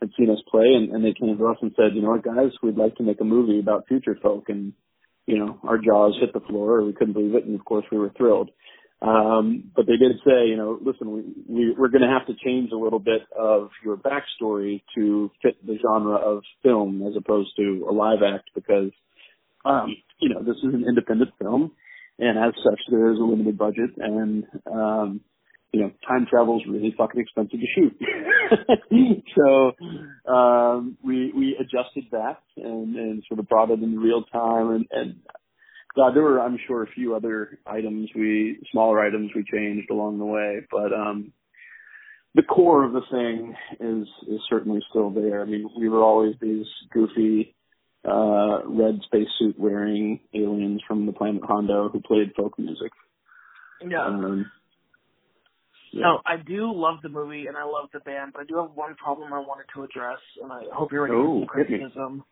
had 0.00 0.10
seen 0.18 0.30
us 0.30 0.42
play, 0.50 0.72
and, 0.74 0.90
and 0.92 1.04
they 1.04 1.12
came 1.12 1.36
to 1.36 1.46
us 1.46 1.58
and 1.60 1.72
said, 1.76 1.94
you 1.94 2.00
know 2.00 2.10
what, 2.10 2.24
guys, 2.24 2.50
we'd 2.62 2.78
like 2.78 2.96
to 2.96 3.02
make 3.02 3.20
a 3.20 3.24
movie 3.24 3.60
about 3.60 3.86
future 3.86 4.16
folk, 4.20 4.48
and 4.48 4.72
you 5.26 5.38
know 5.38 5.60
our 5.62 5.78
jaws 5.78 6.16
hit 6.18 6.32
the 6.32 6.40
floor, 6.40 6.82
we 6.82 6.94
couldn't 6.94 7.12
believe 7.12 7.34
it, 7.34 7.44
and 7.44 7.54
of 7.54 7.64
course 7.64 7.84
we 7.92 7.98
were 7.98 8.12
thrilled. 8.16 8.50
Um, 9.02 9.70
but 9.74 9.86
they 9.86 9.96
did 9.96 10.12
say, 10.26 10.46
you 10.46 10.56
know, 10.56 10.78
listen, 10.82 11.10
we, 11.10 11.22
we 11.48 11.74
we're 11.76 11.88
going 11.88 12.02
to 12.02 12.08
have 12.08 12.26
to 12.26 12.34
change 12.44 12.70
a 12.70 12.76
little 12.76 12.98
bit 12.98 13.22
of 13.38 13.70
your 13.82 13.96
backstory 13.96 14.82
to 14.94 15.30
fit 15.42 15.54
the 15.66 15.78
genre 15.80 16.16
of 16.16 16.42
film 16.62 17.06
as 17.06 17.14
opposed 17.16 17.50
to 17.56 17.86
a 17.88 17.92
live 17.92 18.18
act 18.22 18.50
because, 18.54 18.90
um, 19.64 19.96
you 20.18 20.28
know, 20.28 20.42
this 20.42 20.56
is 20.56 20.74
an 20.74 20.84
independent 20.86 21.30
film, 21.40 21.72
and 22.20 22.38
as 22.38 22.54
such, 22.62 22.80
there 22.90 23.12
is 23.12 23.18
a 23.18 23.22
limited 23.22 23.58
budget, 23.58 23.90
and 23.96 24.44
um, 24.70 25.20
you 25.72 25.80
know, 25.80 25.90
time 26.06 26.26
travel 26.28 26.56
is 26.58 26.62
really 26.68 26.94
fucking 26.96 27.20
expensive 27.20 27.60
to 27.60 27.66
shoot. 27.74 29.24
so 29.36 30.32
um, 30.32 30.96
we 31.02 31.32
we 31.32 31.56
adjusted 31.58 32.04
that 32.12 32.38
and, 32.56 32.96
and 32.96 33.22
sort 33.28 33.40
of 33.40 33.48
brought 33.48 33.70
it 33.70 33.80
in 33.80 33.98
real 33.98 34.24
time, 34.24 34.70
and, 34.70 34.86
and 34.90 35.14
God, 35.96 36.14
there 36.14 36.22
were, 36.22 36.40
I'm 36.40 36.58
sure, 36.66 36.84
a 36.84 36.90
few 36.92 37.16
other 37.16 37.58
items 37.66 38.10
we, 38.14 38.58
smaller 38.70 39.00
items 39.00 39.32
we 39.34 39.44
changed 39.50 39.90
along 39.90 40.18
the 40.18 40.24
way, 40.24 40.60
but 40.70 40.92
um, 40.92 41.32
the 42.34 42.42
core 42.42 42.84
of 42.84 42.92
the 42.92 43.00
thing 43.10 43.54
is 43.80 44.06
is 44.28 44.40
certainly 44.48 44.80
still 44.90 45.10
there. 45.10 45.42
I 45.42 45.46
mean, 45.46 45.68
we 45.78 45.88
were 45.88 46.02
always 46.02 46.34
these 46.40 46.66
goofy, 46.92 47.56
uh, 48.08 48.60
red 48.66 49.00
spacesuit 49.04 49.58
wearing 49.58 50.20
aliens 50.34 50.82
from 50.86 51.06
the 51.06 51.12
planet 51.12 51.42
Hondo 51.44 51.88
who 51.88 52.00
played 52.00 52.32
folk 52.36 52.58
music. 52.58 52.92
Yeah. 53.86 54.06
Um, 54.06 54.50
yeah. 55.92 56.02
No, 56.02 56.20
I 56.24 56.36
do 56.36 56.72
love 56.72 56.98
the 57.02 57.08
movie 57.08 57.46
and 57.46 57.56
I 57.56 57.64
love 57.64 57.88
the 57.92 58.00
band, 58.00 58.32
but 58.32 58.42
I 58.42 58.44
do 58.44 58.56
have 58.56 58.70
one 58.74 58.94
problem 58.94 59.32
I 59.32 59.40
wanted 59.40 59.66
to 59.74 59.82
address, 59.82 60.18
and 60.42 60.52
I 60.52 60.62
hope 60.72 60.92
you're 60.92 61.02
ready 61.02 61.14
Oh, 61.16 61.40
for 61.40 61.46
criticism. 61.46 62.24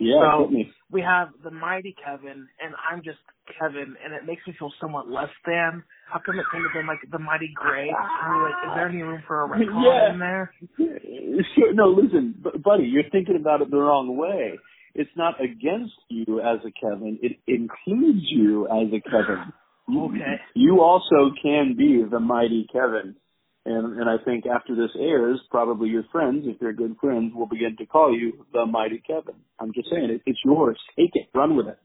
Yeah, 0.00 0.30
so 0.32 0.48
me. 0.48 0.70
we 0.90 1.00
have 1.00 1.28
the 1.42 1.50
mighty 1.50 1.94
Kevin, 2.04 2.46
and 2.62 2.74
I'm 2.90 3.02
just 3.02 3.18
Kevin, 3.58 3.96
and 4.04 4.14
it 4.14 4.26
makes 4.26 4.46
me 4.46 4.54
feel 4.58 4.72
somewhat 4.80 5.08
less 5.08 5.30
than. 5.46 5.82
How 6.10 6.20
come 6.24 6.38
it 6.38 6.44
could 6.50 6.60
have 6.62 6.72
been 6.74 6.86
like 6.86 6.98
the 7.10 7.18
mighty 7.18 7.50
Gray? 7.54 7.86
We 7.86 8.42
like, 8.42 8.54
is 8.66 8.70
there 8.76 8.88
any 8.88 9.02
room 9.02 9.22
for 9.26 9.44
a 9.44 9.48
retcon 9.58 9.84
Yeah. 9.84 10.12
in 10.12 10.18
there? 10.18 10.52
Sure, 11.54 11.72
no, 11.72 11.86
listen, 11.88 12.34
bu- 12.42 12.58
buddy, 12.58 12.84
you're 12.84 13.08
thinking 13.10 13.36
about 13.36 13.62
it 13.62 13.70
the 13.70 13.76
wrong 13.78 14.16
way. 14.16 14.58
It's 14.94 15.10
not 15.16 15.40
against 15.42 15.94
you 16.08 16.40
as 16.40 16.60
a 16.66 16.72
Kevin. 16.72 17.18
It 17.22 17.38
includes 17.46 18.24
you 18.30 18.66
as 18.66 18.92
a 18.92 19.00
Kevin. 19.00 19.52
Okay. 19.90 20.36
You 20.54 20.80
also 20.80 21.32
can 21.42 21.74
be 21.76 22.02
the 22.08 22.20
mighty 22.20 22.66
Kevin. 22.72 23.16
And, 23.64 24.00
and 24.00 24.08
I 24.08 24.16
think 24.24 24.44
after 24.46 24.74
this 24.74 24.90
airs, 24.98 25.40
probably 25.50 25.90
your 25.90 26.04
friends, 26.10 26.44
if 26.46 26.58
they're 26.58 26.72
good 26.72 26.96
friends, 27.00 27.32
will 27.34 27.46
begin 27.46 27.76
to 27.78 27.86
call 27.86 28.16
you 28.16 28.46
the 28.52 28.64
mighty 28.64 29.02
Kevin. 29.06 29.34
I'm 29.58 29.72
just 29.74 29.90
saying, 29.90 30.10
it, 30.10 30.22
it's 30.24 30.38
yours. 30.44 30.78
Take 30.96 31.10
it. 31.14 31.28
Run 31.34 31.56
with 31.56 31.66
it. 31.66 31.78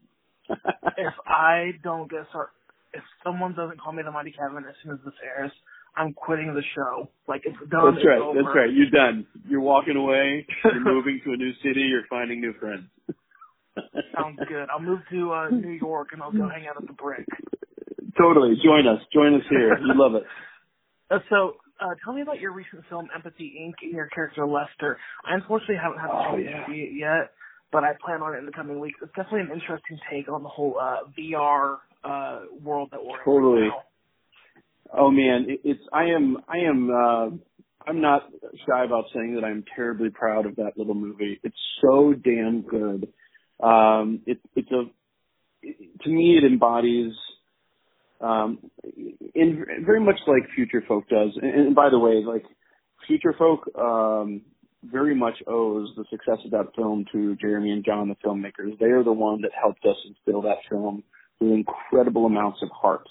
if 0.48 1.14
I 1.26 1.72
don't 1.82 2.10
get 2.10 2.26
start, 2.30 2.50
if 2.92 3.02
someone 3.22 3.54
doesn't 3.54 3.80
call 3.80 3.92
me 3.92 4.02
the 4.02 4.12
mighty 4.12 4.32
Kevin 4.32 4.64
as 4.68 4.74
soon 4.82 4.92
as 4.92 4.98
this 5.04 5.14
airs, 5.22 5.52
I'm 5.96 6.12
quitting 6.12 6.52
the 6.54 6.62
show. 6.74 7.08
Like 7.28 7.42
it's 7.44 7.56
done. 7.70 7.94
That's 7.94 8.04
right. 8.06 8.20
over. 8.20 8.42
That's 8.42 8.54
right. 8.54 8.70
You're 8.72 8.90
done. 8.90 9.26
You're 9.48 9.60
walking 9.60 9.96
away. 9.96 10.46
You're 10.64 10.80
moving 10.84 11.20
to 11.24 11.32
a 11.32 11.36
new 11.36 11.52
city. 11.62 11.82
You're 11.82 12.06
finding 12.10 12.40
new 12.40 12.52
friends. 12.54 12.84
Sounds 14.16 14.38
good. 14.48 14.68
I'll 14.72 14.80
move 14.82 15.00
to 15.10 15.32
uh, 15.32 15.48
New 15.50 15.70
York 15.72 16.08
and 16.12 16.22
I'll 16.22 16.32
go 16.32 16.48
hang 16.48 16.66
out 16.68 16.76
at 16.80 16.86
the 16.86 16.92
Brick. 16.94 17.26
Totally. 18.18 18.54
Join 18.64 18.86
us. 18.86 19.00
Join 19.12 19.34
us 19.34 19.42
here. 19.50 19.76
You 19.78 19.92
love 19.94 20.14
it. 20.14 20.22
Uh, 21.10 21.18
so, 21.28 21.54
uh, 21.80 21.94
tell 22.04 22.14
me 22.14 22.22
about 22.22 22.38
your 22.40 22.52
recent 22.52 22.82
film 22.88 23.08
Empathy 23.14 23.52
Inc. 23.60 23.74
and 23.82 23.92
your 23.92 24.06
character 24.08 24.46
Lester. 24.46 24.96
I 25.24 25.34
unfortunately 25.34 25.76
haven't 25.82 25.98
had 25.98 26.08
the 26.10 26.14
Oh, 26.14 26.36
chance 26.36 26.66
to 26.66 26.72
see 26.72 26.78
it 26.80 26.92
yet, 26.98 27.32
but 27.72 27.82
I 27.84 27.92
plan 28.04 28.22
on 28.22 28.34
it 28.34 28.38
in 28.38 28.46
the 28.46 28.52
coming 28.52 28.78
weeks. 28.78 28.98
It's 29.02 29.10
definitely 29.16 29.40
an 29.40 29.50
interesting 29.52 29.98
take 30.10 30.28
on 30.28 30.42
the 30.44 30.48
whole 30.48 30.76
uh, 30.80 30.98
VR 31.18 31.78
uh, 32.04 32.40
world 32.62 32.90
that 32.92 33.02
we're 33.04 33.18
in 33.18 33.24
Totally. 33.24 33.62
right 33.62 33.68
now. 33.68 33.82
Oh 34.96 35.10
man, 35.10 35.46
it, 35.48 35.60
it's 35.64 35.82
I 35.92 36.04
am 36.06 36.38
I 36.48 36.58
am 36.58 36.90
uh 36.90 37.36
I'm 37.86 38.00
not 38.00 38.22
shy 38.66 38.84
about 38.84 39.04
saying 39.14 39.34
that 39.34 39.44
I'm 39.44 39.64
terribly 39.74 40.10
proud 40.10 40.46
of 40.46 40.56
that 40.56 40.72
little 40.76 40.94
movie. 40.94 41.40
It's 41.42 41.56
so 41.82 42.12
damn 42.12 42.62
good. 42.62 43.08
Um 43.62 44.20
it 44.26 44.38
it's 44.54 44.70
a 44.70 44.84
to 46.04 46.10
me 46.10 46.38
it 46.38 46.46
embodies 46.46 47.12
um 48.20 48.58
in 49.34 49.64
very 49.84 50.00
much 50.00 50.18
like 50.26 50.48
Future 50.54 50.82
Folk 50.86 51.08
does. 51.08 51.30
And, 51.40 51.54
and 51.54 51.74
by 51.74 51.90
the 51.90 51.98
way, 51.98 52.22
like 52.24 52.44
Future 53.06 53.34
Folk 53.36 53.68
um 53.76 54.42
very 54.84 55.14
much 55.14 55.34
owes 55.46 55.88
the 55.96 56.04
success 56.10 56.38
of 56.44 56.50
that 56.50 56.74
film 56.76 57.06
to 57.10 57.34
Jeremy 57.36 57.70
and 57.70 57.84
John 57.84 58.08
the 58.08 58.16
filmmakers. 58.24 58.78
They 58.78 58.86
are 58.86 59.02
the 59.02 59.12
one 59.12 59.40
that 59.42 59.50
helped 59.60 59.84
us 59.84 59.96
instill 60.06 60.42
that 60.42 60.58
film 60.70 61.02
with 61.40 61.52
incredible 61.52 62.26
amounts 62.26 62.58
of 62.62 62.68
heart. 62.70 63.06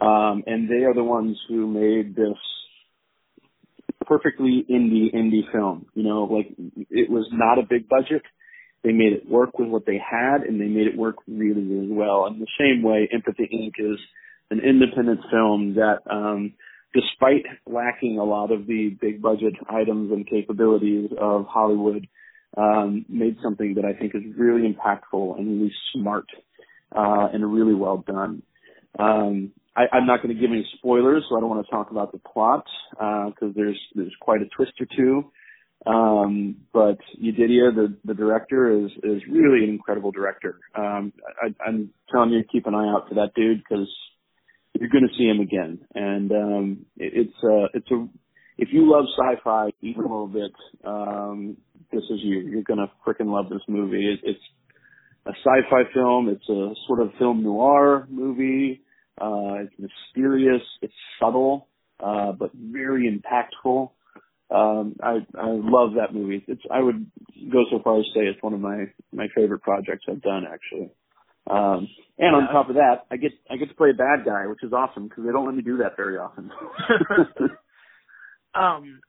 Um, 0.00 0.44
and 0.46 0.68
they 0.68 0.84
are 0.84 0.94
the 0.94 1.04
ones 1.04 1.36
who 1.48 1.66
made 1.66 2.14
this 2.14 2.36
perfectly 4.06 4.64
indie 4.70 5.14
indie 5.14 5.50
film. 5.52 5.86
You 5.94 6.04
know, 6.04 6.24
like 6.24 6.54
it 6.90 7.10
was 7.10 7.28
not 7.32 7.58
a 7.58 7.66
big 7.68 7.88
budget. 7.88 8.22
They 8.84 8.92
made 8.92 9.12
it 9.12 9.28
work 9.28 9.58
with 9.58 9.68
what 9.68 9.86
they 9.86 9.98
had, 9.98 10.42
and 10.42 10.60
they 10.60 10.66
made 10.66 10.86
it 10.86 10.96
work 10.96 11.16
really, 11.26 11.62
really 11.62 11.90
well. 11.92 12.26
And 12.26 12.40
the 12.40 12.46
same 12.58 12.82
way, 12.82 13.08
Empathy 13.12 13.48
Inc. 13.52 13.92
is 13.92 13.98
an 14.50 14.60
independent 14.60 15.20
film 15.30 15.74
that, 15.74 15.98
um, 16.08 16.54
despite 16.94 17.44
lacking 17.66 18.18
a 18.18 18.24
lot 18.24 18.52
of 18.52 18.66
the 18.66 18.96
big 19.00 19.20
budget 19.20 19.54
items 19.68 20.12
and 20.12 20.28
capabilities 20.28 21.10
of 21.20 21.46
Hollywood, 21.46 22.06
um, 22.56 23.04
made 23.08 23.36
something 23.42 23.74
that 23.74 23.84
I 23.84 23.98
think 23.98 24.14
is 24.14 24.22
really 24.36 24.72
impactful 24.72 25.38
and 25.38 25.60
really 25.60 25.72
smart 25.92 26.26
uh, 26.94 27.28
and 27.32 27.52
really 27.52 27.74
well 27.74 28.02
done. 28.06 28.42
Um, 28.98 29.52
I, 29.78 29.96
I'm 29.96 30.06
not 30.06 30.22
going 30.22 30.34
to 30.34 30.40
give 30.40 30.50
any 30.50 30.66
spoilers, 30.76 31.24
so 31.28 31.36
I 31.36 31.40
don't 31.40 31.50
want 31.50 31.64
to 31.64 31.70
talk 31.70 31.92
about 31.92 32.10
the 32.10 32.18
plot 32.18 32.64
because 32.90 33.32
uh, 33.50 33.52
there's 33.54 33.78
there's 33.94 34.14
quite 34.20 34.42
a 34.42 34.46
twist 34.46 34.72
or 34.80 34.86
two. 34.96 35.30
Um, 35.86 36.56
but 36.72 36.98
Yedidya, 37.22 37.74
the 37.74 37.96
the 38.04 38.14
director, 38.14 38.84
is 38.84 38.90
is 39.04 39.22
really 39.30 39.62
an 39.62 39.70
incredible 39.70 40.10
director. 40.10 40.58
Um, 40.74 41.12
I, 41.40 41.54
I'm 41.64 41.90
telling 42.10 42.30
you, 42.30 42.42
keep 42.50 42.66
an 42.66 42.74
eye 42.74 42.88
out 42.88 43.08
for 43.08 43.14
that 43.14 43.34
dude 43.36 43.58
because 43.58 43.88
you're 44.74 44.88
going 44.88 45.08
to 45.08 45.16
see 45.16 45.24
him 45.24 45.40
again. 45.40 45.78
And 45.94 46.32
um, 46.32 46.86
it, 46.96 47.12
it's 47.14 47.44
uh, 47.44 47.68
it's 47.74 47.90
a 47.92 48.08
if 48.58 48.70
you 48.72 48.90
love 48.90 49.04
sci-fi 49.16 49.70
even 49.80 50.00
a 50.00 50.08
little 50.08 50.26
bit, 50.26 50.52
um, 50.84 51.56
this 51.92 52.02
is 52.10 52.18
you. 52.22 52.40
You're 52.40 52.64
going 52.64 52.80
to 52.80 52.90
freaking 53.06 53.32
love 53.32 53.48
this 53.48 53.62
movie. 53.68 54.12
It, 54.12 54.20
it's 54.24 54.40
a 55.26 55.30
sci-fi 55.30 55.82
film. 55.94 56.28
It's 56.28 56.48
a 56.48 56.74
sort 56.88 57.00
of 57.00 57.12
film 57.20 57.44
noir 57.44 58.08
movie. 58.10 58.82
Uh, 59.20 59.64
it's 59.64 59.74
mysterious. 59.78 60.62
It's 60.82 60.94
subtle, 61.20 61.68
uh, 62.00 62.32
but 62.32 62.50
very 62.54 63.10
impactful. 63.10 63.90
Um, 64.50 64.96
I 65.02 65.18
I 65.38 65.46
love 65.46 65.94
that 65.96 66.14
movie. 66.14 66.42
It's 66.48 66.62
I 66.70 66.80
would 66.80 67.10
go 67.52 67.64
so 67.70 67.80
far 67.82 67.98
as 67.98 68.06
to 68.06 68.10
say 68.14 68.26
it's 68.26 68.42
one 68.42 68.54
of 68.54 68.60
my 68.60 68.86
my 69.12 69.26
favorite 69.34 69.60
projects 69.60 70.06
I've 70.08 70.22
done 70.22 70.44
actually. 70.50 70.90
Um, 71.50 71.88
and 72.18 72.34
on 72.34 72.48
top 72.52 72.68
of 72.68 72.76
that, 72.76 73.06
I 73.10 73.16
get 73.16 73.32
I 73.50 73.56
get 73.56 73.68
to 73.68 73.74
play 73.74 73.90
a 73.90 73.94
bad 73.94 74.24
guy, 74.24 74.46
which 74.46 74.62
is 74.62 74.72
awesome 74.72 75.08
because 75.08 75.24
they 75.24 75.32
don't 75.32 75.46
let 75.46 75.54
me 75.54 75.62
do 75.62 75.78
that 75.78 75.96
very 75.96 76.16
often. 76.16 76.50
um, 78.54 79.00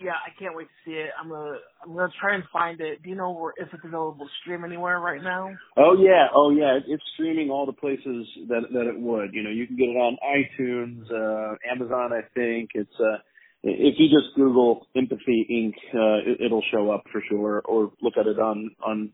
yeah, 0.00 0.12
I 0.12 0.30
can't 0.38 0.54
wait 0.54 0.68
to 0.68 0.90
see 0.90 0.96
it. 0.96 1.10
I'm 1.20 1.28
gonna 1.28 1.58
I'm 1.82 1.94
gonna 1.94 2.12
try 2.20 2.34
and 2.34 2.44
find 2.52 2.80
it. 2.80 3.02
Do 3.02 3.08
you 3.10 3.16
know 3.16 3.32
where, 3.32 3.52
if 3.56 3.68
it's 3.72 3.84
available 3.84 4.26
to 4.26 4.30
stream 4.42 4.64
anywhere 4.64 5.00
right 5.00 5.22
now? 5.22 5.50
Oh 5.76 5.96
yeah, 5.98 6.28
oh 6.34 6.50
yeah, 6.50 6.78
it's 6.86 7.02
streaming 7.14 7.50
all 7.50 7.66
the 7.66 7.72
places 7.72 8.26
that 8.48 8.62
that 8.72 8.86
it 8.86 8.98
would. 8.98 9.34
You 9.34 9.42
know, 9.42 9.50
you 9.50 9.66
can 9.66 9.76
get 9.76 9.88
it 9.88 9.98
on 9.98 10.16
iTunes, 10.22 11.02
uh, 11.10 11.56
Amazon, 11.70 12.12
I 12.12 12.22
think. 12.32 12.70
It's 12.74 12.94
uh, 13.00 13.18
if 13.64 13.94
you 13.98 14.06
just 14.06 14.36
Google 14.36 14.86
Empathy 14.94 15.46
Inc., 15.50 15.74
uh, 15.92 16.30
it, 16.30 16.46
it'll 16.46 16.64
show 16.72 16.90
up 16.90 17.02
for 17.10 17.20
sure, 17.28 17.62
or 17.64 17.90
look 18.00 18.14
at 18.16 18.28
it 18.28 18.38
on 18.38 18.70
on 18.86 19.10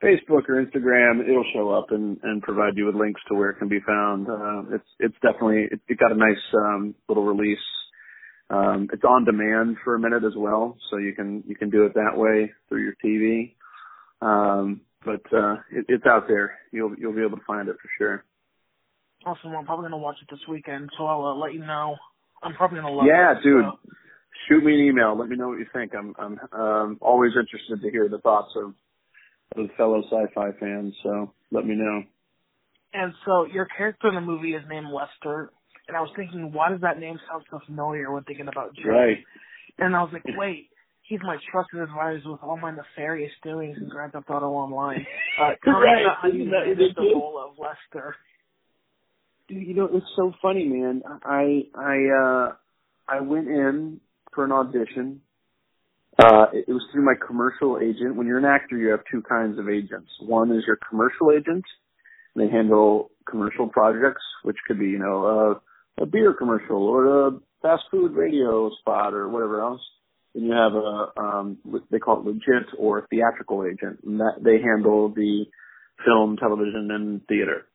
Facebook 0.00 0.48
or 0.48 0.64
Instagram. 0.64 1.28
It'll 1.28 1.50
show 1.52 1.70
up 1.70 1.90
and 1.90 2.18
and 2.22 2.40
provide 2.40 2.76
you 2.76 2.86
with 2.86 2.94
links 2.94 3.20
to 3.28 3.34
where 3.34 3.50
it 3.50 3.58
can 3.58 3.68
be 3.68 3.80
found. 3.84 4.28
Uh, 4.28 4.76
it's 4.76 4.88
it's 5.00 5.16
definitely 5.22 5.66
it, 5.72 5.80
it 5.88 5.98
got 5.98 6.12
a 6.12 6.16
nice 6.16 6.44
um, 6.54 6.94
little 7.08 7.24
release 7.24 7.58
um, 8.50 8.88
it's 8.92 9.04
on 9.04 9.24
demand 9.24 9.76
for 9.84 9.94
a 9.94 9.98
minute 9.98 10.24
as 10.24 10.34
well, 10.36 10.76
so 10.90 10.98
you 10.98 11.14
can 11.14 11.42
you 11.46 11.56
can 11.56 11.70
do 11.70 11.84
it 11.84 11.94
that 11.94 12.16
way 12.16 12.52
through 12.68 12.82
your 12.82 12.94
TV. 13.04 13.54
Um, 14.20 14.82
but 15.04 15.22
uh, 15.32 15.54
it, 15.70 15.86
it's 15.88 16.06
out 16.06 16.28
there. 16.28 16.58
You'll 16.72 16.94
you'll 16.98 17.14
be 17.14 17.22
able 17.22 17.38
to 17.38 17.44
find 17.46 17.68
it 17.68 17.76
for 17.80 17.88
sure. 17.98 18.24
Awesome. 19.24 19.56
I'm 19.56 19.64
probably 19.64 19.84
gonna 19.84 19.98
watch 19.98 20.16
it 20.22 20.28
this 20.30 20.46
weekend, 20.48 20.90
so 20.98 21.06
I'll 21.06 21.24
uh, 21.24 21.34
let 21.34 21.54
you 21.54 21.60
know. 21.60 21.96
I'm 22.42 22.54
probably 22.54 22.80
gonna 22.80 22.92
love 22.92 23.06
yeah, 23.06 23.32
it. 23.32 23.36
Yeah, 23.36 23.42
dude. 23.42 23.64
So. 23.64 23.90
Shoot 24.48 24.64
me 24.64 24.74
an 24.74 24.86
email. 24.86 25.18
Let 25.18 25.28
me 25.28 25.36
know 25.36 25.48
what 25.48 25.58
you 25.58 25.66
think. 25.72 25.92
I'm 25.94 26.14
I'm 26.18 26.38
um, 26.52 26.98
always 27.00 27.32
interested 27.38 27.80
to 27.80 27.90
hear 27.90 28.08
the 28.08 28.18
thoughts 28.18 28.52
of 28.56 28.74
of 29.56 29.70
fellow 29.76 30.02
sci-fi 30.02 30.50
fans. 30.60 30.94
So 31.02 31.32
let 31.50 31.64
me 31.64 31.76
know. 31.76 32.02
And 32.92 33.12
so 33.24 33.46
your 33.46 33.66
character 33.66 34.08
in 34.08 34.14
the 34.14 34.20
movie 34.20 34.54
is 34.54 34.62
named 34.68 34.86
Lester 34.92 35.50
and 35.88 35.96
I 35.96 36.00
was 36.00 36.10
thinking, 36.16 36.52
why 36.52 36.70
does 36.70 36.80
that 36.80 36.98
name 36.98 37.18
sound 37.28 37.44
so 37.50 37.60
familiar 37.66 38.10
when 38.10 38.24
thinking 38.24 38.48
about 38.48 38.74
Jay? 38.74 38.88
Right. 38.88 39.18
And 39.78 39.94
I 39.94 40.02
was 40.02 40.10
like, 40.12 40.24
wait, 40.36 40.68
he's 41.02 41.20
my 41.22 41.36
trusted 41.50 41.80
advisor 41.80 42.32
with 42.32 42.42
all 42.42 42.56
my 42.56 42.72
nefarious 42.72 43.32
doings 43.42 43.76
in 43.80 43.88
Grand 43.88 44.12
Theft 44.12 44.30
Auto 44.30 44.46
Online. 44.46 45.06
Uh, 45.40 45.42
right. 45.70 46.06
how 46.20 46.28
you 46.28 46.44
managed 46.44 46.96
the 46.96 47.02
role 47.02 47.42
of 47.44 47.58
Lester. 47.58 48.16
Dude, 49.48 49.66
you 49.66 49.74
know, 49.74 49.88
it's 49.92 50.06
so 50.16 50.32
funny, 50.40 50.64
man. 50.64 51.02
I 51.22 51.64
I 51.74 51.96
uh 52.16 52.52
I 53.06 53.20
went 53.20 53.48
in 53.48 54.00
for 54.34 54.44
an 54.44 54.52
audition. 54.52 55.20
Uh 56.18 56.46
it, 56.54 56.64
it 56.68 56.72
was 56.72 56.82
through 56.92 57.04
my 57.04 57.14
commercial 57.26 57.78
agent. 57.78 58.16
When 58.16 58.26
you're 58.26 58.38
an 58.38 58.46
actor, 58.46 58.78
you 58.78 58.88
have 58.88 59.00
two 59.10 59.22
kinds 59.22 59.58
of 59.58 59.68
agents. 59.68 60.08
One 60.20 60.50
is 60.50 60.64
your 60.66 60.78
commercial 60.88 61.30
agent. 61.30 61.64
They 62.34 62.48
handle 62.48 63.10
commercial 63.28 63.68
projects, 63.68 64.22
which 64.44 64.56
could 64.66 64.78
be, 64.78 64.86
you 64.86 64.98
know, 64.98 65.26
uh 65.26 65.58
a 66.00 66.06
beer 66.06 66.34
commercial 66.34 66.82
or 66.82 67.28
a 67.28 67.30
fast 67.62 67.84
food 67.90 68.12
radio 68.12 68.70
spot 68.80 69.14
or 69.14 69.28
whatever 69.28 69.60
else. 69.60 69.80
Then 70.34 70.44
you 70.44 70.52
have 70.52 70.72
a 70.74 71.20
um, 71.20 71.58
they 71.90 71.98
call 71.98 72.20
it 72.20 72.26
legit 72.26 72.68
or 72.78 73.06
theatrical 73.08 73.64
agent, 73.64 74.00
and 74.04 74.20
that 74.20 74.42
they 74.42 74.60
handle 74.60 75.08
the 75.08 75.44
film, 76.04 76.36
television, 76.36 76.90
and 76.90 77.26
theater. 77.26 77.66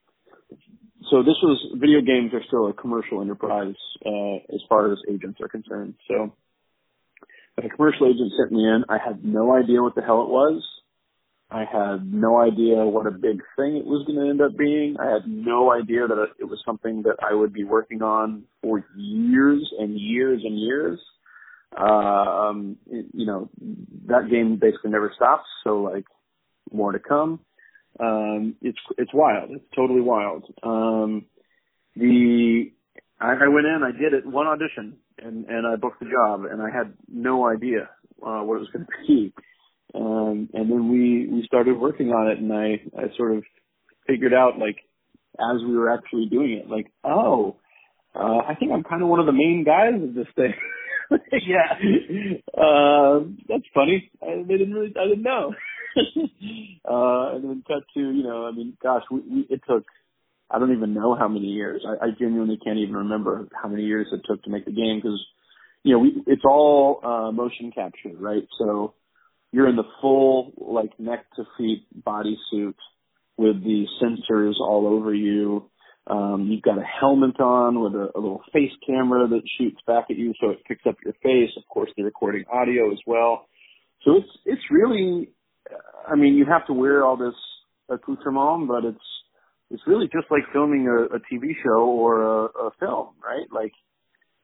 So 1.10 1.24
this 1.24 1.38
was 1.42 1.58
video 1.76 2.02
games 2.02 2.34
are 2.34 2.44
still 2.48 2.68
a 2.68 2.74
commercial 2.74 3.22
enterprise 3.22 3.76
uh, 4.06 4.36
as 4.54 4.62
far 4.68 4.92
as 4.92 5.00
agents 5.10 5.40
are 5.42 5.48
concerned. 5.48 5.96
So 6.08 6.34
a 7.58 7.70
commercial 7.70 8.08
agent 8.08 8.32
sent 8.38 8.52
me 8.52 8.64
in. 8.64 8.84
I 8.90 8.98
had 9.04 9.24
no 9.24 9.56
idea 9.56 9.82
what 9.82 9.96
the 9.96 10.02
hell 10.02 10.24
it 10.24 10.30
was. 10.30 10.62
I 11.52 11.62
had 11.62 12.14
no 12.14 12.40
idea 12.40 12.86
what 12.86 13.08
a 13.08 13.12
big 13.12 13.42
thing 13.56 13.78
it 13.78 13.86
was 13.86 14.06
going 14.06 14.20
to 14.20 14.30
end 14.30 14.42
up 14.42 14.56
being. 14.56 14.98
I 15.00 15.12
had 15.12 15.28
no 15.28 15.72
idea 15.72 16.06
that 16.08 16.28
it 16.40 16.44
was 16.46 16.62
something 16.64 17.04
that 17.04 17.16
I 17.28 17.34
would 17.34 17.54
be 17.54 17.64
working 17.64 18.04
on 18.04 18.44
for 18.62 18.86
years 18.96 19.68
and 19.80 20.00
years 20.00 20.42
and 20.44 20.60
years. 20.60 21.00
Uh, 21.76 21.84
um, 21.84 22.78
you 22.88 23.26
know, 23.26 23.50
that 24.08 24.30
game 24.30 24.58
basically 24.62 24.92
never 24.92 25.12
stops. 25.16 25.48
So 25.64 25.82
like 25.82 26.06
more 26.72 26.92
to 26.92 27.00
come. 27.00 27.40
Um, 28.00 28.56
it's, 28.62 28.78
it's 29.00 29.14
wild. 29.14 29.50
It's 29.50 29.66
totally 29.76 30.02
wild. 30.02 30.46
Um, 30.62 31.26
the, 31.96 32.72
I, 33.20 33.32
I 33.32 33.48
went 33.48 33.66
in, 33.66 33.82
I 33.84 33.92
did 33.92 34.14
it, 34.14 34.26
one 34.26 34.46
audition 34.46 34.98
and, 35.18 35.46
and 35.46 35.66
I 35.66 35.78
booked 35.78 36.00
the 36.00 36.06
job 36.06 36.46
and 36.46 36.62
I 36.62 36.70
had 36.70 36.94
no 37.12 37.48
idea, 37.48 37.90
uh, 38.22 38.42
what 38.42 38.58
it 38.58 38.60
was 38.60 38.70
going 38.72 38.86
to 38.86 38.92
be. 39.08 39.34
Um, 39.94 40.50
and 40.54 40.72
then 40.72 40.92
we, 40.92 41.28
we 41.28 41.44
started 41.46 41.78
working 41.78 42.10
on 42.10 42.32
it 42.32 42.38
and 42.38 42.54
I, 42.54 42.82
I 42.98 43.16
sort 43.18 43.36
of 43.36 43.44
figured 44.08 44.34
out 44.34 44.60
like 44.60 44.78
as 45.40 45.62
we 45.66 45.78
were 45.78 45.92
actually 45.92 46.28
doing 46.30 46.54
it, 46.54 46.70
like, 46.70 46.92
oh, 47.04 47.58
uh, 48.16 48.40
I 48.48 48.56
think 48.60 48.72
I'm 48.72 48.84
kind 48.84 49.02
of 49.02 49.08
one 49.08 49.20
of 49.20 49.26
the 49.26 49.32
main 49.32 49.64
guys 49.66 50.02
of 50.02 50.14
this 50.14 50.28
thing. 50.36 50.54
yeah. 51.32 51.74
Uh, 52.58 53.22
that's 53.48 53.64
funny. 53.74 54.12
I, 54.22 54.44
they 54.48 54.58
didn't 54.58 54.74
really, 54.74 54.94
I 55.00 55.08
didn't 55.08 55.24
know. 55.24 55.54
uh, 56.90 57.36
and 57.36 57.44
then 57.44 57.64
cut 57.68 57.84
to, 57.94 58.00
you 58.00 58.24
know, 58.24 58.46
I 58.46 58.52
mean, 58.52 58.78
gosh, 58.82 59.04
we, 59.12 59.20
we, 59.22 59.48
it 59.50 59.62
took, 59.68 59.86
I 60.52 60.60
don't 60.60 60.76
even 60.76 60.94
know 60.94 61.16
how 61.16 61.28
many 61.28 61.48
years. 61.48 61.86
I, 61.88 62.06
I 62.06 62.10
genuinely 62.20 62.60
can't 62.64 62.80
even 62.80 62.96
remember 62.96 63.48
how 63.62 63.70
many 63.70 63.84
years 63.84 64.08
it 64.12 64.22
took 64.28 64.44
to 64.44 64.50
make 64.50 64.66
the 64.66 64.72
game 64.72 65.00
because, 65.02 65.24
you 65.84 65.94
know, 65.94 66.00
we, 66.00 66.24
it's 66.28 66.44
all, 66.46 67.00
uh, 67.04 67.32
motion 67.32 67.72
capture, 67.72 68.16
right? 68.18 68.48
So, 68.58 68.94
you're 69.52 69.68
in 69.68 69.76
the 69.76 69.88
full 70.02 70.54
like 70.58 71.00
neck 71.00 71.26
to 71.36 71.44
feet 71.58 71.86
bodysuit 72.06 72.76
with 73.38 73.64
the 73.64 73.86
sensors 74.02 74.60
all 74.60 74.88
over 74.88 75.14
you. 75.14 75.70
Um, 76.08 76.48
you've 76.50 76.64
got 76.64 76.78
a 76.78 76.84
helmet 76.84 77.40
on 77.40 77.82
with 77.82 77.94
a, 77.94 78.10
a 78.16 78.20
little 78.20 78.42
face 78.52 78.72
camera 78.86 79.28
that 79.28 79.42
shoots 79.58 79.78
back 79.86 80.06
at 80.10 80.18
you, 80.18 80.34
so 80.42 80.50
it 80.50 80.66
picks 80.68 80.86
up 80.88 80.96
your 81.04 81.14
face. 81.22 81.52
Of 81.56 81.64
course, 81.68 81.92
they're 81.96 82.06
recording 82.06 82.46
audio 82.52 82.92
as 82.92 83.00
well. 83.06 83.48
So 84.04 84.18
it's 84.18 84.30
it's 84.46 84.62
really, 84.72 85.30
I 86.08 86.16
mean, 86.16 86.36
you 86.36 86.46
have 86.46 86.66
to 86.68 86.74
wear 86.74 87.06
all 87.06 87.18
this 87.18 87.36
accoutrement, 87.90 88.68
but 88.68 88.86
it's 88.86 88.98
it's 89.72 89.84
really 89.86 90.08
just 90.08 90.32
like 90.32 90.44
filming 90.52 90.88
a, 90.88 91.16
a 91.16 91.20
TV 91.20 91.54
show 91.64 91.86
or 91.86 92.24
a, 92.24 92.46
a 92.46 92.72
film, 92.80 93.10
right? 93.24 93.46
Like 93.52 93.74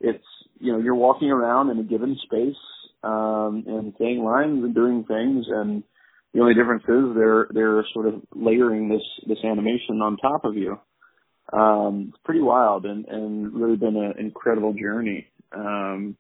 it's 0.05 0.23
you 0.59 0.71
know 0.71 0.79
you're 0.79 0.95
walking 0.95 1.31
around 1.31 1.69
in 1.69 1.79
a 1.79 1.83
given 1.83 2.17
space 2.23 2.55
um, 3.03 3.63
and 3.67 3.93
saying 3.99 4.23
lines 4.23 4.63
and 4.63 4.73
doing 4.73 5.03
things. 5.07 5.45
And 5.49 5.83
the 6.33 6.41
only 6.41 6.53
difference 6.53 6.83
is 6.83 7.15
they're 7.15 7.47
they're 7.51 7.85
sort 7.93 8.07
of 8.07 8.21
layering 8.33 8.89
this 8.89 9.03
this 9.27 9.43
animation 9.43 10.01
on 10.01 10.17
top 10.17 10.45
of 10.45 10.55
you. 10.55 10.79
Um, 11.53 12.07
it's 12.09 12.23
pretty 12.23 12.41
wild 12.41 12.85
and 12.85 13.05
and 13.07 13.53
really 13.53 13.77
been 13.77 13.95
an 13.95 14.13
incredible 14.19 14.73
journey. 14.73 15.27
Um, 15.51 16.17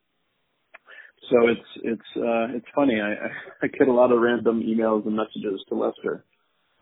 so 1.29 1.47
it's 1.47 1.69
it's 1.83 2.17
uh, 2.17 2.55
it's 2.55 2.67
funny. 2.75 3.01
I 3.01 3.13
I 3.63 3.67
get 3.67 3.87
a 3.87 3.93
lot 3.93 4.11
of 4.11 4.19
random 4.19 4.61
emails 4.61 5.05
and 5.05 5.15
messages 5.15 5.61
to 5.69 5.75
Lester. 5.75 6.23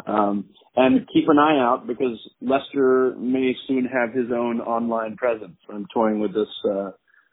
Um, 0.05 0.45
and 0.75 1.07
keep 1.13 1.25
an 1.29 1.37
eye 1.37 1.59
out 1.59 1.85
because 1.87 2.17
Lester 2.41 3.15
may 3.17 3.53
soon 3.67 3.85
have 3.85 4.13
his 4.13 4.31
own 4.33 4.59
online 4.59 5.15
presence. 5.15 5.57
I'm 5.71 5.85
toying 5.93 6.19
with 6.19 6.33
this 6.33 6.47
uh, 6.69 6.91